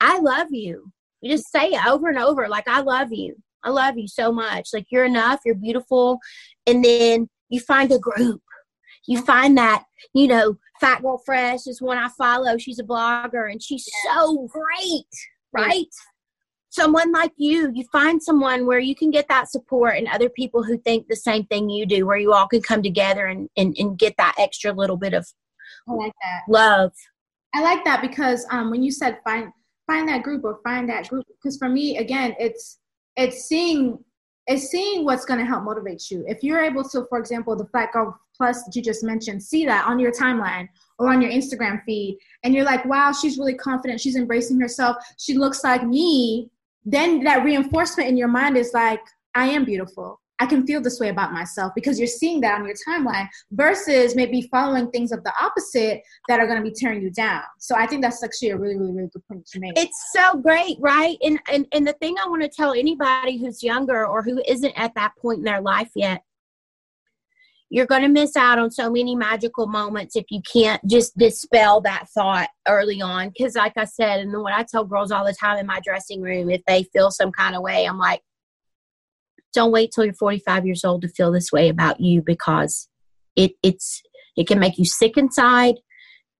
I 0.00 0.18
love 0.18 0.48
you. 0.50 0.92
You 1.20 1.30
just 1.30 1.50
say 1.52 1.68
it 1.68 1.86
over 1.86 2.08
and 2.08 2.18
over, 2.18 2.48
like, 2.48 2.68
I 2.68 2.80
love 2.80 3.12
you. 3.12 3.36
I 3.62 3.70
love 3.70 3.98
you 3.98 4.08
so 4.08 4.32
much. 4.32 4.70
Like, 4.72 4.86
you're 4.90 5.04
enough, 5.04 5.40
you're 5.44 5.54
beautiful. 5.54 6.18
And 6.66 6.84
then 6.84 7.28
you 7.48 7.60
find 7.60 7.90
a 7.92 7.98
group. 7.98 8.40
You 9.06 9.22
find 9.22 9.56
that, 9.58 9.84
you 10.14 10.26
know, 10.26 10.58
Fat 10.80 11.02
Girl 11.02 11.18
Fresh 11.24 11.66
is 11.66 11.82
one 11.82 11.98
I 11.98 12.08
follow. 12.16 12.58
She's 12.58 12.78
a 12.78 12.84
blogger 12.84 13.50
and 13.50 13.62
she's 13.62 13.88
so 14.04 14.48
great, 14.48 15.06
right? 15.52 15.86
Someone 16.70 17.12
like 17.12 17.32
you, 17.36 17.72
you 17.74 17.84
find 17.90 18.22
someone 18.22 18.66
where 18.66 18.78
you 18.78 18.94
can 18.94 19.10
get 19.10 19.26
that 19.28 19.50
support 19.50 19.96
and 19.96 20.06
other 20.08 20.28
people 20.28 20.62
who 20.62 20.78
think 20.78 21.08
the 21.08 21.16
same 21.16 21.44
thing 21.46 21.70
you 21.70 21.86
do, 21.86 22.06
where 22.06 22.18
you 22.18 22.32
all 22.32 22.46
can 22.46 22.60
come 22.60 22.82
together 22.82 23.26
and, 23.26 23.48
and, 23.56 23.74
and 23.78 23.98
get 23.98 24.14
that 24.18 24.34
extra 24.38 24.72
little 24.72 24.96
bit 24.96 25.14
of 25.14 25.26
I 25.88 25.92
like 25.92 26.12
that. 26.22 26.42
love. 26.48 26.92
I 27.54 27.62
like 27.62 27.84
that 27.84 28.02
because 28.02 28.46
um, 28.50 28.70
when 28.70 28.82
you 28.82 28.92
said 28.92 29.18
find 29.24 29.50
find 29.86 30.08
that 30.08 30.22
group 30.22 30.44
or 30.44 30.60
find 30.62 30.88
that 30.90 31.08
group, 31.08 31.24
because 31.42 31.56
for 31.56 31.68
me, 31.68 31.96
again, 31.96 32.34
it's 32.38 32.78
it's 33.16 33.46
seeing 33.46 33.98
it's 34.48 34.68
seeing 34.70 35.04
what's 35.04 35.26
going 35.26 35.38
to 35.38 35.46
help 35.46 35.62
motivate 35.62 36.10
you. 36.10 36.24
If 36.26 36.42
you're 36.42 36.62
able 36.62 36.82
to, 36.88 37.04
for 37.08 37.18
example, 37.18 37.54
the 37.54 37.66
Flat 37.66 37.92
Girl 37.92 38.18
Plus 38.34 38.64
that 38.64 38.74
you 38.74 38.82
just 38.82 39.04
mentioned, 39.04 39.42
see 39.42 39.66
that 39.66 39.86
on 39.86 39.98
your 39.98 40.10
timeline 40.10 40.68
or 40.98 41.10
on 41.12 41.20
your 41.20 41.30
Instagram 41.30 41.82
feed, 41.84 42.18
and 42.42 42.54
you're 42.54 42.64
like, 42.64 42.84
wow, 42.86 43.12
she's 43.12 43.38
really 43.38 43.54
confident, 43.54 44.00
she's 44.00 44.16
embracing 44.16 44.58
herself, 44.58 44.96
she 45.18 45.34
looks 45.34 45.62
like 45.62 45.86
me, 45.86 46.50
then 46.84 47.22
that 47.24 47.44
reinforcement 47.44 48.08
in 48.08 48.16
your 48.16 48.28
mind 48.28 48.56
is 48.56 48.72
like, 48.72 49.02
I 49.34 49.48
am 49.48 49.64
beautiful. 49.64 50.20
I 50.40 50.46
can 50.46 50.66
feel 50.66 50.80
this 50.80 51.00
way 51.00 51.08
about 51.08 51.32
myself 51.32 51.72
because 51.74 51.98
you're 51.98 52.06
seeing 52.06 52.40
that 52.42 52.60
on 52.60 52.66
your 52.66 52.76
timeline 52.88 53.28
versus 53.50 54.14
maybe 54.14 54.42
following 54.42 54.90
things 54.90 55.10
of 55.10 55.24
the 55.24 55.32
opposite 55.40 56.02
that 56.28 56.38
are 56.38 56.46
going 56.46 56.62
to 56.62 56.68
be 56.68 56.74
tearing 56.74 57.02
you 57.02 57.10
down. 57.10 57.42
So 57.58 57.74
I 57.76 57.86
think 57.86 58.02
that's 58.02 58.22
actually 58.22 58.50
a 58.50 58.56
really, 58.56 58.76
really, 58.76 58.92
really 58.92 59.08
good 59.12 59.26
point 59.26 59.46
to 59.46 59.60
make. 59.60 59.76
It's 59.76 60.12
so 60.12 60.38
great, 60.38 60.76
right? 60.80 61.16
And 61.22 61.40
and 61.50 61.66
and 61.72 61.86
the 61.86 61.92
thing 61.94 62.16
I 62.22 62.28
want 62.28 62.42
to 62.42 62.48
tell 62.48 62.72
anybody 62.72 63.38
who's 63.38 63.62
younger 63.62 64.06
or 64.06 64.22
who 64.22 64.40
isn't 64.46 64.72
at 64.76 64.94
that 64.94 65.12
point 65.20 65.38
in 65.38 65.44
their 65.44 65.60
life 65.60 65.90
yet, 65.96 66.22
you're 67.70 67.86
going 67.86 68.02
to 68.02 68.08
miss 68.08 68.36
out 68.36 68.58
on 68.58 68.70
so 68.70 68.90
many 68.90 69.14
magical 69.14 69.66
moments 69.66 70.16
if 70.16 70.24
you 70.30 70.40
can't 70.50 70.80
just 70.86 71.16
dispel 71.18 71.80
that 71.82 72.06
thought 72.14 72.48
early 72.66 73.02
on. 73.02 73.30
Because, 73.36 73.56
like 73.56 73.76
I 73.76 73.84
said, 73.84 74.20
and 74.20 74.32
what 74.40 74.52
I 74.52 74.62
tell 74.62 74.84
girls 74.84 75.10
all 75.10 75.24
the 75.24 75.34
time 75.34 75.58
in 75.58 75.66
my 75.66 75.80
dressing 75.84 76.22
room, 76.22 76.48
if 76.48 76.62
they 76.66 76.84
feel 76.92 77.10
some 77.10 77.32
kind 77.32 77.56
of 77.56 77.62
way, 77.62 77.84
I'm 77.84 77.98
like, 77.98 78.22
don't 79.54 79.72
wait 79.72 79.90
till 79.92 80.04
you're 80.04 80.14
45 80.14 80.66
years 80.66 80.84
old 80.84 81.02
to 81.02 81.08
feel 81.08 81.32
this 81.32 81.52
way 81.52 81.68
about 81.68 82.00
you 82.00 82.22
because 82.22 82.88
it 83.36 83.52
it's 83.62 84.02
it 84.36 84.46
can 84.46 84.58
make 84.58 84.78
you 84.78 84.84
sick 84.84 85.16
inside. 85.16 85.76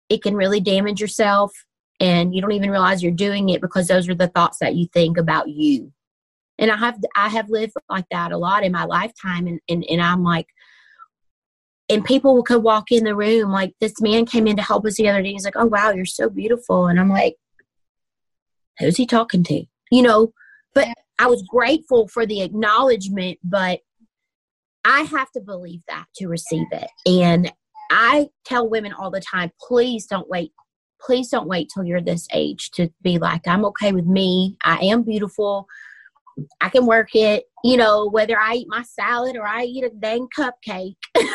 It 0.09 0.23
can 0.23 0.35
really 0.35 0.59
damage 0.59 1.01
yourself 1.01 1.51
and 1.99 2.33
you 2.33 2.41
don't 2.41 2.53
even 2.53 2.71
realize 2.71 3.03
you're 3.03 3.11
doing 3.11 3.49
it 3.49 3.61
because 3.61 3.87
those 3.87 4.07
are 4.07 4.15
the 4.15 4.27
thoughts 4.27 4.57
that 4.59 4.75
you 4.75 4.87
think 4.93 5.17
about 5.17 5.49
you. 5.49 5.91
And 6.57 6.71
i 6.71 6.75
have 6.75 6.97
i 7.15 7.29
have 7.29 7.49
lived 7.49 7.73
like 7.89 8.05
that 8.11 8.31
a 8.31 8.37
lot 8.37 8.63
in 8.63 8.71
my 8.73 8.83
lifetime 8.83 9.47
and 9.47 9.61
and, 9.69 9.85
and 9.89 10.01
i'm 10.01 10.23
like 10.23 10.47
and 11.87 12.03
people 12.03 12.43
could 12.43 12.61
walk 12.61 12.91
in 12.91 13.05
the 13.05 13.15
room 13.15 13.49
like 13.49 13.73
this 13.79 14.01
man 14.01 14.25
came 14.25 14.45
in 14.45 14.57
to 14.57 14.61
help 14.61 14.85
us 14.85 14.95
the 14.95 15.09
other 15.09 15.23
day. 15.23 15.31
He's 15.31 15.45
like 15.45 15.55
oh 15.55 15.65
wow 15.65 15.91
you're 15.91 16.05
so 16.05 16.29
beautiful. 16.29 16.87
And 16.87 16.99
i'm 16.99 17.09
like 17.09 17.35
who's 18.79 18.97
he 18.97 19.05
talking 19.05 19.43
to? 19.45 19.65
You 19.91 20.01
know 20.01 20.33
but 20.73 20.87
I 21.19 21.27
was 21.27 21.43
grateful 21.43 22.07
for 22.07 22.25
the 22.25 22.41
acknowledgement, 22.41 23.39
but 23.43 23.81
I 24.85 25.01
have 25.01 25.29
to 25.33 25.41
believe 25.41 25.81
that 25.89 26.05
to 26.15 26.27
receive 26.27 26.67
it. 26.71 26.89
And 27.05 27.51
I 27.91 28.29
tell 28.45 28.69
women 28.69 28.93
all 28.93 29.11
the 29.11 29.19
time, 29.19 29.51
please 29.59 30.05
don't 30.05 30.29
wait. 30.29 30.53
Please 31.01 31.29
don't 31.29 31.47
wait 31.47 31.69
till 31.73 31.83
you're 31.83 32.01
this 32.01 32.27
age 32.33 32.71
to 32.71 32.89
be 33.01 33.19
like, 33.19 33.47
I'm 33.47 33.65
okay 33.65 33.91
with 33.91 34.05
me. 34.05 34.57
I 34.63 34.77
am 34.85 35.03
beautiful. 35.03 35.67
I 36.61 36.69
can 36.69 36.85
work 36.85 37.15
it, 37.15 37.45
you 37.63 37.75
know, 37.75 38.07
whether 38.09 38.39
I 38.39 38.55
eat 38.55 38.67
my 38.69 38.83
salad 38.83 39.35
or 39.35 39.45
I 39.45 39.63
eat 39.63 39.83
a 39.83 39.89
dang 39.89 40.27
cupcake. 40.37 40.95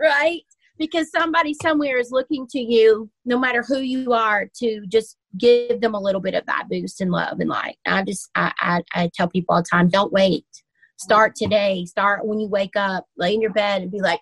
right? 0.00 0.42
Because 0.78 1.10
somebody 1.10 1.54
somewhere 1.54 1.98
is 1.98 2.10
looking 2.10 2.46
to 2.48 2.60
you, 2.60 3.10
no 3.24 3.38
matter 3.38 3.62
who 3.62 3.78
you 3.78 4.12
are, 4.12 4.46
to 4.58 4.86
just 4.88 5.16
give 5.38 5.80
them 5.80 5.94
a 5.94 6.00
little 6.00 6.20
bit 6.20 6.34
of 6.34 6.44
that 6.46 6.68
boost 6.68 7.00
and 7.00 7.10
love 7.10 7.40
and 7.40 7.48
light. 7.48 7.76
I 7.86 8.02
just, 8.02 8.28
I, 8.34 8.52
I, 8.60 8.82
I 8.94 9.10
tell 9.14 9.28
people 9.28 9.54
all 9.54 9.62
the 9.62 9.68
time, 9.70 9.88
don't 9.88 10.12
wait. 10.12 10.44
Start 10.98 11.34
today. 11.34 11.84
Start 11.86 12.26
when 12.26 12.40
you 12.40 12.48
wake 12.48 12.76
up, 12.76 13.06
lay 13.16 13.34
in 13.34 13.40
your 13.40 13.52
bed 13.52 13.82
and 13.82 13.90
be 13.90 14.00
like, 14.00 14.20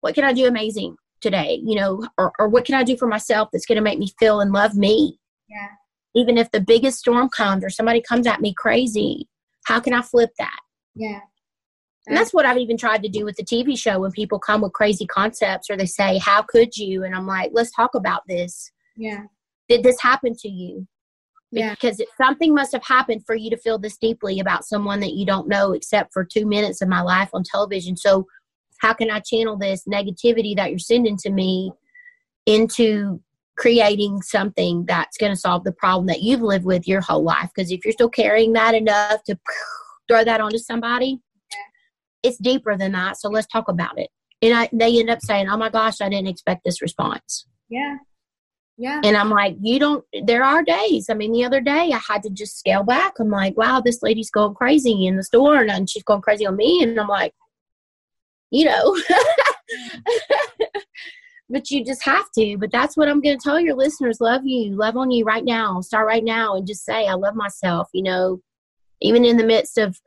what 0.00 0.14
can 0.14 0.24
I 0.24 0.32
do 0.32 0.46
amazing 0.46 0.96
today? 1.20 1.60
You 1.64 1.76
know, 1.76 2.08
or, 2.18 2.32
or 2.38 2.48
what 2.48 2.64
can 2.64 2.74
I 2.74 2.82
do 2.82 2.96
for 2.96 3.06
myself 3.06 3.48
that's 3.52 3.66
going 3.66 3.76
to 3.76 3.82
make 3.82 3.98
me 3.98 4.10
feel 4.18 4.40
and 4.40 4.52
love 4.52 4.74
me? 4.74 5.18
Yeah. 5.48 5.68
Even 6.14 6.36
if 6.36 6.50
the 6.50 6.60
biggest 6.60 6.98
storm 6.98 7.28
comes 7.28 7.64
or 7.64 7.70
somebody 7.70 8.02
comes 8.02 8.26
at 8.26 8.40
me 8.40 8.52
crazy, 8.54 9.28
how 9.64 9.80
can 9.80 9.94
I 9.94 10.02
flip 10.02 10.30
that? 10.38 10.60
Yeah. 10.94 11.20
And 12.06 12.16
that's 12.16 12.34
what 12.34 12.46
I've 12.46 12.58
even 12.58 12.76
tried 12.76 13.02
to 13.04 13.08
do 13.08 13.24
with 13.24 13.36
the 13.36 13.44
TV 13.44 13.78
show 13.78 14.00
when 14.00 14.10
people 14.10 14.38
come 14.38 14.60
with 14.60 14.72
crazy 14.72 15.06
concepts 15.06 15.70
or 15.70 15.76
they 15.76 15.86
say, 15.86 16.18
How 16.18 16.42
could 16.42 16.76
you? 16.76 17.04
And 17.04 17.14
I'm 17.14 17.26
like, 17.26 17.50
Let's 17.54 17.70
talk 17.70 17.94
about 17.94 18.22
this. 18.26 18.72
Yeah. 18.96 19.24
Did 19.68 19.82
this 19.82 20.00
happen 20.00 20.34
to 20.40 20.48
you? 20.48 20.86
Yeah. 21.52 21.70
Because 21.70 22.00
it, 22.00 22.08
something 22.20 22.54
must 22.54 22.72
have 22.72 22.84
happened 22.84 23.24
for 23.24 23.36
you 23.36 23.50
to 23.50 23.56
feel 23.56 23.78
this 23.78 23.98
deeply 23.98 24.40
about 24.40 24.64
someone 24.64 25.00
that 25.00 25.12
you 25.12 25.24
don't 25.24 25.48
know 25.48 25.72
except 25.72 26.12
for 26.12 26.24
two 26.24 26.46
minutes 26.46 26.82
of 26.82 26.88
my 26.88 27.02
life 27.02 27.30
on 27.32 27.44
television. 27.44 27.96
So, 27.96 28.26
how 28.80 28.94
can 28.94 29.10
I 29.10 29.20
channel 29.20 29.56
this 29.56 29.84
negativity 29.84 30.56
that 30.56 30.70
you're 30.70 30.78
sending 30.80 31.16
to 31.18 31.30
me 31.30 31.70
into 32.46 33.20
creating 33.56 34.22
something 34.22 34.84
that's 34.86 35.16
going 35.16 35.30
to 35.30 35.38
solve 35.38 35.62
the 35.62 35.72
problem 35.72 36.06
that 36.06 36.22
you've 36.22 36.42
lived 36.42 36.64
with 36.64 36.88
your 36.88 37.00
whole 37.00 37.22
life? 37.22 37.50
Because 37.54 37.70
if 37.70 37.84
you're 37.84 37.92
still 37.92 38.08
carrying 38.08 38.54
that 38.54 38.74
enough 38.74 39.22
to 39.24 39.38
throw 40.08 40.24
that 40.24 40.40
onto 40.40 40.58
somebody, 40.58 41.20
it's 42.22 42.38
deeper 42.38 42.76
than 42.76 42.92
that. 42.92 43.16
So 43.18 43.28
let's 43.28 43.46
talk 43.46 43.68
about 43.68 43.98
it. 43.98 44.10
And 44.40 44.54
I, 44.54 44.68
they 44.72 44.98
end 44.98 45.10
up 45.10 45.20
saying, 45.22 45.48
"Oh 45.48 45.56
my 45.56 45.70
gosh, 45.70 46.00
I 46.00 46.08
didn't 46.08 46.28
expect 46.28 46.62
this 46.64 46.82
response." 46.82 47.46
Yeah. 47.68 47.98
Yeah. 48.78 49.00
And 49.04 49.16
I'm 49.16 49.30
like, 49.30 49.56
you 49.60 49.78
don't. 49.78 50.04
There 50.24 50.42
are 50.42 50.62
days. 50.62 51.08
I 51.08 51.14
mean, 51.14 51.32
the 51.32 51.44
other 51.44 51.60
day 51.60 51.92
I 51.92 52.00
had 52.08 52.22
to 52.24 52.30
just 52.30 52.58
scale 52.58 52.82
back. 52.82 53.18
I'm 53.20 53.30
like, 53.30 53.56
wow, 53.56 53.80
this 53.80 54.02
lady's 54.02 54.30
going 54.30 54.54
crazy 54.54 55.06
in 55.06 55.16
the 55.16 55.22
store, 55.22 55.62
and 55.62 55.88
she's 55.88 56.02
going 56.02 56.22
crazy 56.22 56.46
on 56.46 56.56
me. 56.56 56.82
And 56.82 56.98
I'm 56.98 57.06
like, 57.06 57.34
you 58.50 58.64
know, 58.64 58.98
but 61.50 61.70
you 61.70 61.84
just 61.84 62.02
have 62.04 62.26
to. 62.36 62.56
But 62.58 62.72
that's 62.72 62.96
what 62.96 63.08
I'm 63.08 63.20
going 63.20 63.38
to 63.38 63.42
tell 63.42 63.60
your 63.60 63.76
listeners: 63.76 64.20
love 64.20 64.42
you, 64.44 64.74
love 64.74 64.96
on 64.96 65.10
you 65.10 65.24
right 65.24 65.44
now. 65.44 65.80
Start 65.80 66.06
right 66.06 66.24
now 66.24 66.56
and 66.56 66.66
just 66.66 66.84
say, 66.84 67.06
I 67.06 67.14
love 67.14 67.34
myself. 67.34 67.88
You 67.92 68.02
know, 68.02 68.40
even 69.00 69.24
in 69.24 69.36
the 69.36 69.46
midst 69.46 69.78
of 69.78 70.00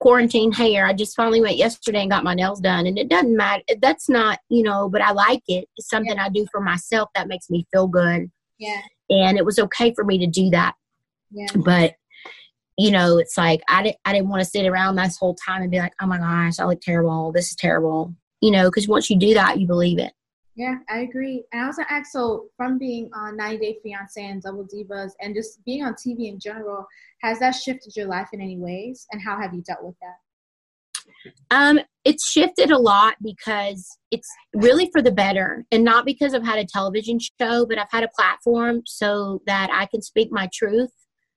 quarantine 0.00 0.50
hair. 0.52 0.86
I 0.86 0.92
just 0.92 1.14
finally 1.14 1.40
went 1.40 1.56
yesterday 1.56 2.00
and 2.02 2.10
got 2.10 2.24
my 2.24 2.34
nails 2.34 2.60
done, 2.60 2.86
and 2.86 2.98
it 2.98 3.08
doesn't 3.08 3.36
matter. 3.36 3.62
That's 3.80 4.08
not, 4.08 4.38
you 4.48 4.62
know, 4.62 4.88
but 4.88 5.02
I 5.02 5.12
like 5.12 5.42
it. 5.46 5.68
It's 5.76 5.88
something 5.88 6.16
Yeah. 6.16 6.24
I 6.24 6.28
do 6.30 6.46
for 6.50 6.60
myself 6.60 7.10
that 7.14 7.28
makes 7.28 7.48
me 7.50 7.66
feel 7.72 7.86
good, 7.86 8.30
Yeah. 8.58 8.80
and 9.10 9.38
it 9.38 9.44
was 9.44 9.58
okay 9.58 9.92
for 9.94 10.04
me 10.04 10.18
to 10.18 10.26
do 10.26 10.50
that. 10.50 10.74
Yeah. 11.30 11.46
But 11.54 11.94
you 12.78 12.90
know, 12.90 13.18
it's 13.18 13.36
like 13.36 13.60
I 13.68 13.82
didn't. 13.82 13.98
I 14.06 14.14
didn't 14.14 14.30
want 14.30 14.40
to 14.42 14.48
sit 14.48 14.66
around 14.66 14.96
this 14.96 15.18
whole 15.18 15.34
time 15.34 15.60
and 15.60 15.70
be 15.70 15.78
like, 15.78 15.92
"Oh 16.00 16.06
my 16.06 16.16
gosh, 16.16 16.58
I 16.58 16.64
look 16.64 16.80
terrible. 16.80 17.30
This 17.30 17.50
is 17.50 17.56
terrible." 17.56 18.14
You 18.40 18.50
know, 18.52 18.68
because 18.70 18.88
once 18.88 19.10
you 19.10 19.18
do 19.18 19.34
that, 19.34 19.60
you 19.60 19.66
believe 19.66 19.98
it. 19.98 20.14
Yeah, 20.60 20.74
I 20.90 20.98
agree. 20.98 21.42
And 21.52 21.62
I 21.62 21.66
was 21.68 21.76
gonna 21.76 21.88
ask, 21.88 22.12
so 22.12 22.50
from 22.54 22.76
being 22.76 23.08
on 23.14 23.34
90 23.34 23.56
Day 23.56 23.78
Fiance 23.82 24.22
and 24.22 24.42
Double 24.42 24.66
Divas 24.66 25.12
and 25.18 25.34
just 25.34 25.64
being 25.64 25.82
on 25.82 25.94
TV 25.94 26.28
in 26.28 26.38
general, 26.38 26.86
has 27.22 27.38
that 27.38 27.52
shifted 27.52 27.96
your 27.96 28.08
life 28.08 28.28
in 28.34 28.42
any 28.42 28.58
ways? 28.58 29.06
And 29.10 29.22
how 29.22 29.40
have 29.40 29.54
you 29.54 29.62
dealt 29.62 29.82
with 29.82 29.94
that? 30.02 31.40
Um, 31.50 31.80
it's 32.04 32.28
shifted 32.30 32.70
a 32.70 32.76
lot 32.76 33.14
because 33.22 33.88
it's 34.10 34.28
really 34.54 34.90
for 34.92 35.00
the 35.00 35.10
better, 35.10 35.64
and 35.70 35.82
not 35.82 36.04
because 36.04 36.34
I've 36.34 36.44
had 36.44 36.58
a 36.58 36.66
television 36.66 37.18
show, 37.18 37.64
but 37.64 37.78
I've 37.78 37.90
had 37.90 38.04
a 38.04 38.10
platform 38.14 38.82
so 38.84 39.40
that 39.46 39.70
I 39.72 39.86
can 39.86 40.02
speak 40.02 40.28
my 40.30 40.46
truth. 40.52 40.92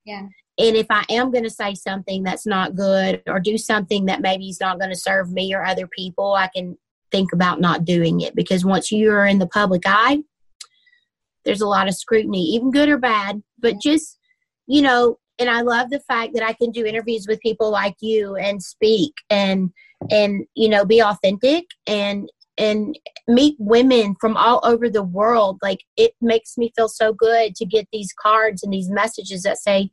Yeah. 0.06 0.28
And 0.58 0.76
if 0.76 0.88
I 0.90 1.06
am 1.10 1.32
going 1.32 1.46
to 1.46 1.50
say 1.50 1.76
something 1.76 2.24
that's 2.24 2.46
not 2.46 2.76
good 2.76 3.24
or 3.26 3.40
do 3.40 3.58
something 3.58 4.06
that 4.08 4.22
maybe 4.22 4.50
is 4.50 4.60
not 4.60 4.80
going 4.80 4.92
to 4.92 5.00
serve 5.00 5.32
me 5.32 5.56
or 5.56 5.64
other 5.64 5.88
people, 5.88 6.34
I 6.34 6.50
can 6.54 6.78
think 7.14 7.32
about 7.32 7.62
not 7.62 7.86
doing 7.86 8.20
it 8.22 8.36
because 8.36 8.66
once 8.66 8.92
you're 8.92 9.26
in 9.26 9.40
the 9.40 9.48
public 9.48 9.84
eye, 9.86 10.20
there's 11.46 11.62
a 11.62 11.68
lot 11.68 11.88
of 11.88 11.96
scrutiny, 11.96 12.42
even 12.56 12.72
good 12.72 12.90
or 12.90 12.98
bad. 12.98 13.42
But 13.60 13.80
just, 13.80 14.18
you 14.68 14.82
know, 14.82 15.20
and 15.40 15.50
I 15.50 15.62
love 15.62 15.90
the 15.90 16.00
fact 16.00 16.34
that 16.34 16.44
I 16.44 16.54
can 16.54 16.72
do 16.72 16.86
interviews 16.86 17.26
with 17.28 17.40
people 17.40 17.70
like 17.70 17.96
you 18.02 18.36
and 18.36 18.62
speak 18.62 19.14
and 19.30 19.72
and 20.12 20.46
you 20.56 20.70
know 20.70 20.86
be 20.86 21.02
authentic 21.02 21.66
and 21.88 22.30
and 22.58 22.98
meet 23.28 23.56
women 23.58 24.16
from 24.20 24.38
all 24.38 24.60
over 24.64 24.90
the 24.90 25.04
world 25.04 25.58
like 25.62 25.80
it 25.98 26.14
makes 26.22 26.58
me 26.58 26.72
feel 26.76 26.88
so 26.88 27.12
good 27.14 27.56
to 27.56 27.66
get 27.66 27.88
these 27.92 28.14
cards 28.22 28.64
and 28.64 28.72
these 28.72 28.90
messages 28.90 29.44
that 29.44 29.58
say 29.58 29.90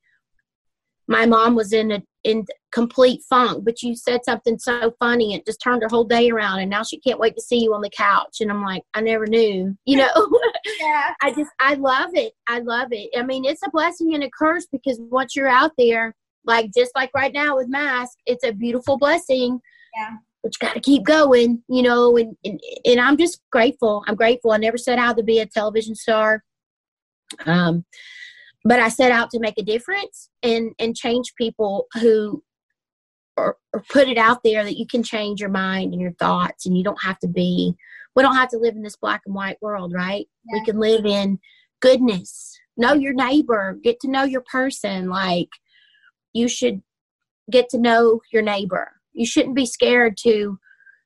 my 1.09 1.25
mom 1.27 1.55
was 1.55 1.73
in 1.73 1.91
a 1.91 2.03
in 2.25 2.45
complete 2.71 3.23
funk 3.29 3.65
but 3.65 3.83
you 3.83 3.97
said 3.97 4.21
something 4.25 4.59
so 4.59 4.93
funny 4.99 5.35
it 5.35 5.47
just 5.47 5.61
turned 5.63 5.83
her 5.83 5.89
whole 5.89 6.05
day 6.05 6.31
around 6.31 6.61
and 6.61 6.71
now 6.71 6.83
she 6.83 6.99
can't 7.01 7.19
wait 7.19 7.35
to 7.35 7.41
see 7.41 7.59
you 7.59 7.73
on 7.73 7.81
the 7.81 7.91
couch 7.91 8.39
and 8.41 8.51
i'm 8.51 8.63
like 8.63 8.83
i 8.95 9.01
never 9.01 9.27
knew 9.27 9.75
you 9.87 9.97
know 9.97 10.09
Yeah. 10.81 11.15
I 11.23 11.33
just 11.33 11.51
I 11.61 11.75
love 11.75 12.11
it. 12.15 12.33
I 12.47 12.61
love 12.61 12.89
it. 12.93 13.11
I 13.17 13.23
mean, 13.23 13.45
it's 13.45 13.67
a 13.67 13.71
blessing 13.71 14.15
and 14.15 14.25
a 14.25 14.31
curse 14.31 14.67
because 14.71 14.99
once 15.01 15.37
you're 15.37 15.49
out 15.49 15.73
there, 15.79 16.15
like 16.45 16.71
just 16.77 16.93
like 16.95 17.11
right 17.15 17.33
now 17.33 17.57
with 17.57 17.69
mask, 17.69 18.19
it's 18.27 18.45
a 18.45 18.53
beautiful 18.53 18.97
blessing. 18.97 19.61
Yeah. 19.97 20.17
But 20.43 20.53
you 20.55 20.67
got 20.67 20.75
to 20.75 20.81
keep 20.81 21.05
going, 21.05 21.63
you 21.69 21.83
know. 21.83 22.17
And, 22.17 22.37
and 22.45 22.61
and 22.85 23.01
I'm 23.01 23.17
just 23.17 23.43
grateful. 23.53 24.05
I'm 24.07 24.15
grateful. 24.15 24.53
I 24.53 24.57
never 24.57 24.79
set 24.79 24.99
out 24.99 25.17
to 25.19 25.23
be 25.23 25.39
a 25.39 25.47
television 25.47 25.95
star, 25.95 26.43
um, 27.47 27.85
but 28.65 28.81
I 28.81 28.89
set 28.89 29.13
out 29.13 29.31
to 29.31 29.41
make 29.41 29.59
a 29.59 29.63
difference 29.63 30.29
and 30.43 30.73
and 30.79 30.97
change 30.97 31.35
people 31.37 31.87
who. 32.01 32.43
Or, 33.37 33.57
or 33.73 33.83
put 33.89 34.09
it 34.09 34.19
out 34.19 34.43
there 34.45 34.65
that 34.65 34.77
you 34.77 34.87
can 34.87 35.03
change 35.03 35.41
your 35.41 35.49
mind 35.49 35.95
and 35.95 36.03
your 36.03 36.13
thoughts, 36.15 36.67
and 36.67 36.77
you 36.77 36.85
don't 36.85 37.03
have 37.03 37.19
to 37.21 37.29
be 37.29 37.75
we 38.15 38.23
don't 38.23 38.37
have 38.37 38.49
to 38.51 38.59
live 38.59 38.77
in 38.77 38.83
this 38.83 38.97
black 38.97 39.23
and 39.27 39.35
white 39.35 39.59
world, 39.61 39.93
right? 39.95 40.27
We 40.53 40.65
can 40.65 40.79
live 40.79 41.07
in 41.07 41.39
goodness. 41.81 42.59
Know 42.77 42.95
your 42.95 43.15
neighbor, 43.15 43.79
get 43.83 44.01
to 44.01 44.11
know 44.11 44.25
your 44.25 44.43
person. 44.43 45.09
Like 45.09 45.49
you 46.33 46.49
should 46.49 46.83
get 47.51 47.69
to 47.71 47.79
know 47.79 48.21
your 48.33 48.43
neighbor. 48.43 48.93
You 49.13 49.27
shouldn't 49.27 49.57
be 49.57 49.67
scared 49.67 50.17
to 50.23 50.59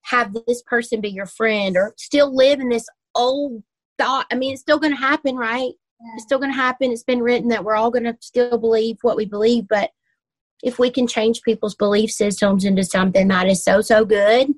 have 0.02 0.34
this 0.46 0.62
person 0.62 1.00
be 1.00 1.08
your 1.08 1.26
friend 1.26 1.76
or 1.76 1.94
still 1.96 2.34
live 2.34 2.60
in 2.60 2.68
this 2.68 2.86
old 3.14 3.62
thought. 3.98 4.26
I 4.30 4.34
mean, 4.34 4.52
it's 4.52 4.62
still 4.62 4.78
going 4.78 4.92
to 4.92 5.00
happen, 5.00 5.36
right? 5.36 5.72
It's 6.14 6.24
still 6.24 6.38
going 6.38 6.50
to 6.50 6.56
happen. 6.56 6.90
It's 6.90 7.04
been 7.04 7.22
written 7.22 7.48
that 7.48 7.64
we're 7.64 7.76
all 7.76 7.90
going 7.90 8.04
to 8.04 8.16
still 8.20 8.58
believe 8.58 8.98
what 9.02 9.16
we 9.16 9.24
believe, 9.24 9.66
but 9.68 9.90
if 10.62 10.78
we 10.78 10.90
can 10.90 11.06
change 11.06 11.42
people's 11.42 11.74
belief 11.74 12.10
systems 12.10 12.64
into 12.64 12.84
something 12.84 13.28
that 13.28 13.46
is 13.46 13.62
so 13.62 13.80
so 13.80 14.04
good 14.04 14.48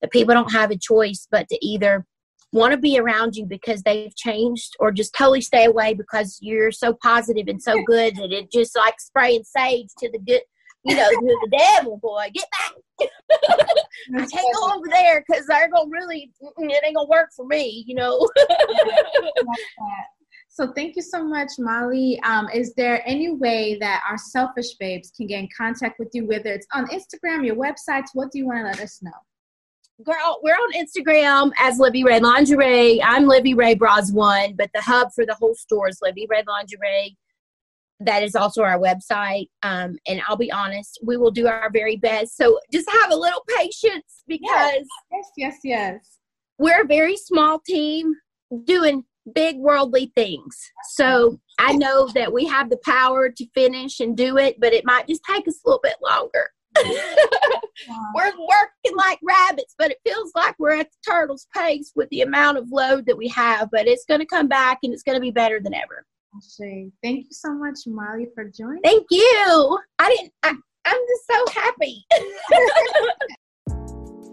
that 0.00 0.10
people 0.10 0.34
don't 0.34 0.52
have 0.52 0.70
a 0.70 0.76
choice 0.76 1.26
but 1.30 1.48
to 1.48 1.58
either 1.64 2.06
want 2.52 2.72
to 2.72 2.76
be 2.76 2.98
around 2.98 3.34
you 3.34 3.46
because 3.46 3.82
they've 3.82 4.14
changed 4.14 4.76
or 4.78 4.92
just 4.92 5.14
totally 5.14 5.40
stay 5.40 5.64
away 5.64 5.94
because 5.94 6.38
you're 6.42 6.70
so 6.70 6.94
positive 7.02 7.48
and 7.48 7.62
so 7.62 7.82
good 7.86 8.14
that 8.16 8.30
it 8.30 8.52
just 8.52 8.76
like 8.76 8.94
spraying 9.00 9.42
sage 9.44 9.88
to 9.98 10.10
the 10.10 10.18
good 10.18 10.42
you 10.84 10.94
know 10.96 11.08
to 11.08 11.38
the 11.42 11.58
devil 11.58 11.98
boy. 11.98 12.28
Get 12.34 12.44
back. 12.50 13.08
I 14.16 14.26
can't 14.26 14.54
go 14.56 14.74
over 14.74 14.88
there 14.88 15.24
because 15.26 15.46
they're 15.46 15.70
gonna 15.70 15.88
really 15.90 16.30
it 16.40 16.84
ain't 16.84 16.96
gonna 16.96 17.08
work 17.08 17.30
for 17.34 17.46
me 17.46 17.84
you 17.86 17.94
know 17.94 18.28
So 20.54 20.70
thank 20.76 20.96
you 20.96 21.02
so 21.02 21.24
much, 21.24 21.48
Molly. 21.58 22.20
Um, 22.24 22.46
is 22.52 22.74
there 22.74 23.02
any 23.08 23.32
way 23.32 23.78
that 23.80 24.02
our 24.06 24.18
selfish 24.18 24.74
babes 24.74 25.10
can 25.16 25.26
get 25.26 25.40
in 25.40 25.48
contact 25.56 25.98
with 25.98 26.10
you, 26.12 26.26
whether 26.26 26.52
it's 26.52 26.66
on 26.74 26.88
Instagram, 26.88 27.46
your 27.46 27.56
websites? 27.56 28.08
What 28.12 28.30
do 28.30 28.38
you 28.38 28.46
want 28.46 28.58
to 28.58 28.64
let 28.64 28.80
us 28.80 29.00
know? 29.02 29.12
girl, 30.04 30.40
we're 30.42 30.54
on 30.54 30.72
Instagram 30.72 31.52
as 31.58 31.78
Livi 31.78 32.04
Rae 32.04 32.18
Lingerie. 32.18 33.00
I'm 33.02 33.24
Livi 33.24 33.56
Rae 33.56 33.74
Bras 33.74 34.10
One, 34.10 34.54
but 34.56 34.68
the 34.74 34.80
hub 34.80 35.08
for 35.14 35.24
the 35.24 35.34
whole 35.34 35.54
store 35.54 35.88
is 35.88 36.00
Livi 36.04 36.26
Rae 36.28 36.42
Lingerie. 36.46 37.16
That 38.00 38.22
is 38.22 38.34
also 38.34 38.62
our 38.62 38.78
website. 38.78 39.48
Um, 39.62 39.96
and 40.08 40.20
I'll 40.26 40.36
be 40.36 40.50
honest, 40.50 40.98
we 41.04 41.16
will 41.16 41.30
do 41.30 41.46
our 41.46 41.70
very 41.70 41.96
best. 41.96 42.36
So 42.36 42.58
just 42.72 42.90
have 42.90 43.12
a 43.12 43.16
little 43.16 43.44
patience 43.56 44.24
because 44.26 44.84
Yes, 45.12 45.30
yes, 45.36 45.58
yes. 45.62 46.18
we're 46.58 46.82
a 46.82 46.86
very 46.86 47.16
small 47.16 47.60
team 47.60 48.14
doing 48.64 49.04
big 49.34 49.56
worldly 49.58 50.12
things. 50.14 50.58
So 50.94 51.38
I 51.58 51.72
know 51.74 52.08
that 52.14 52.32
we 52.32 52.44
have 52.46 52.70
the 52.70 52.80
power 52.84 53.28
to 53.28 53.46
finish 53.54 54.00
and 54.00 54.16
do 54.16 54.36
it, 54.38 54.58
but 54.60 54.72
it 54.72 54.84
might 54.84 55.06
just 55.06 55.22
take 55.28 55.46
us 55.48 55.60
a 55.64 55.68
little 55.68 55.80
bit 55.82 55.96
longer. 56.02 56.50
we're 58.14 58.24
working 58.24 58.96
like 58.96 59.18
rabbits, 59.22 59.74
but 59.78 59.90
it 59.90 59.98
feels 60.04 60.32
like 60.34 60.54
we're 60.58 60.76
at 60.76 60.90
the 60.90 61.10
turtle's 61.10 61.46
pace 61.54 61.92
with 61.94 62.08
the 62.10 62.22
amount 62.22 62.58
of 62.58 62.70
load 62.70 63.06
that 63.06 63.16
we 63.16 63.28
have. 63.28 63.70
But 63.70 63.86
it's 63.86 64.04
going 64.06 64.20
to 64.20 64.26
come 64.26 64.48
back 64.48 64.78
and 64.82 64.92
it's 64.92 65.02
going 65.02 65.16
to 65.16 65.20
be 65.20 65.30
better 65.30 65.60
than 65.60 65.74
ever. 65.74 66.06
Thank 67.02 67.24
you 67.26 67.32
so 67.32 67.52
much, 67.52 67.80
Molly, 67.86 68.28
for 68.34 68.44
joining. 68.44 68.82
Thank 68.82 69.06
you. 69.10 69.78
I 69.98 70.08
didn't. 70.08 70.32
I, 70.42 70.54
I'm 70.84 71.00
just 71.08 71.26
so 71.30 71.60
happy. 71.60 72.04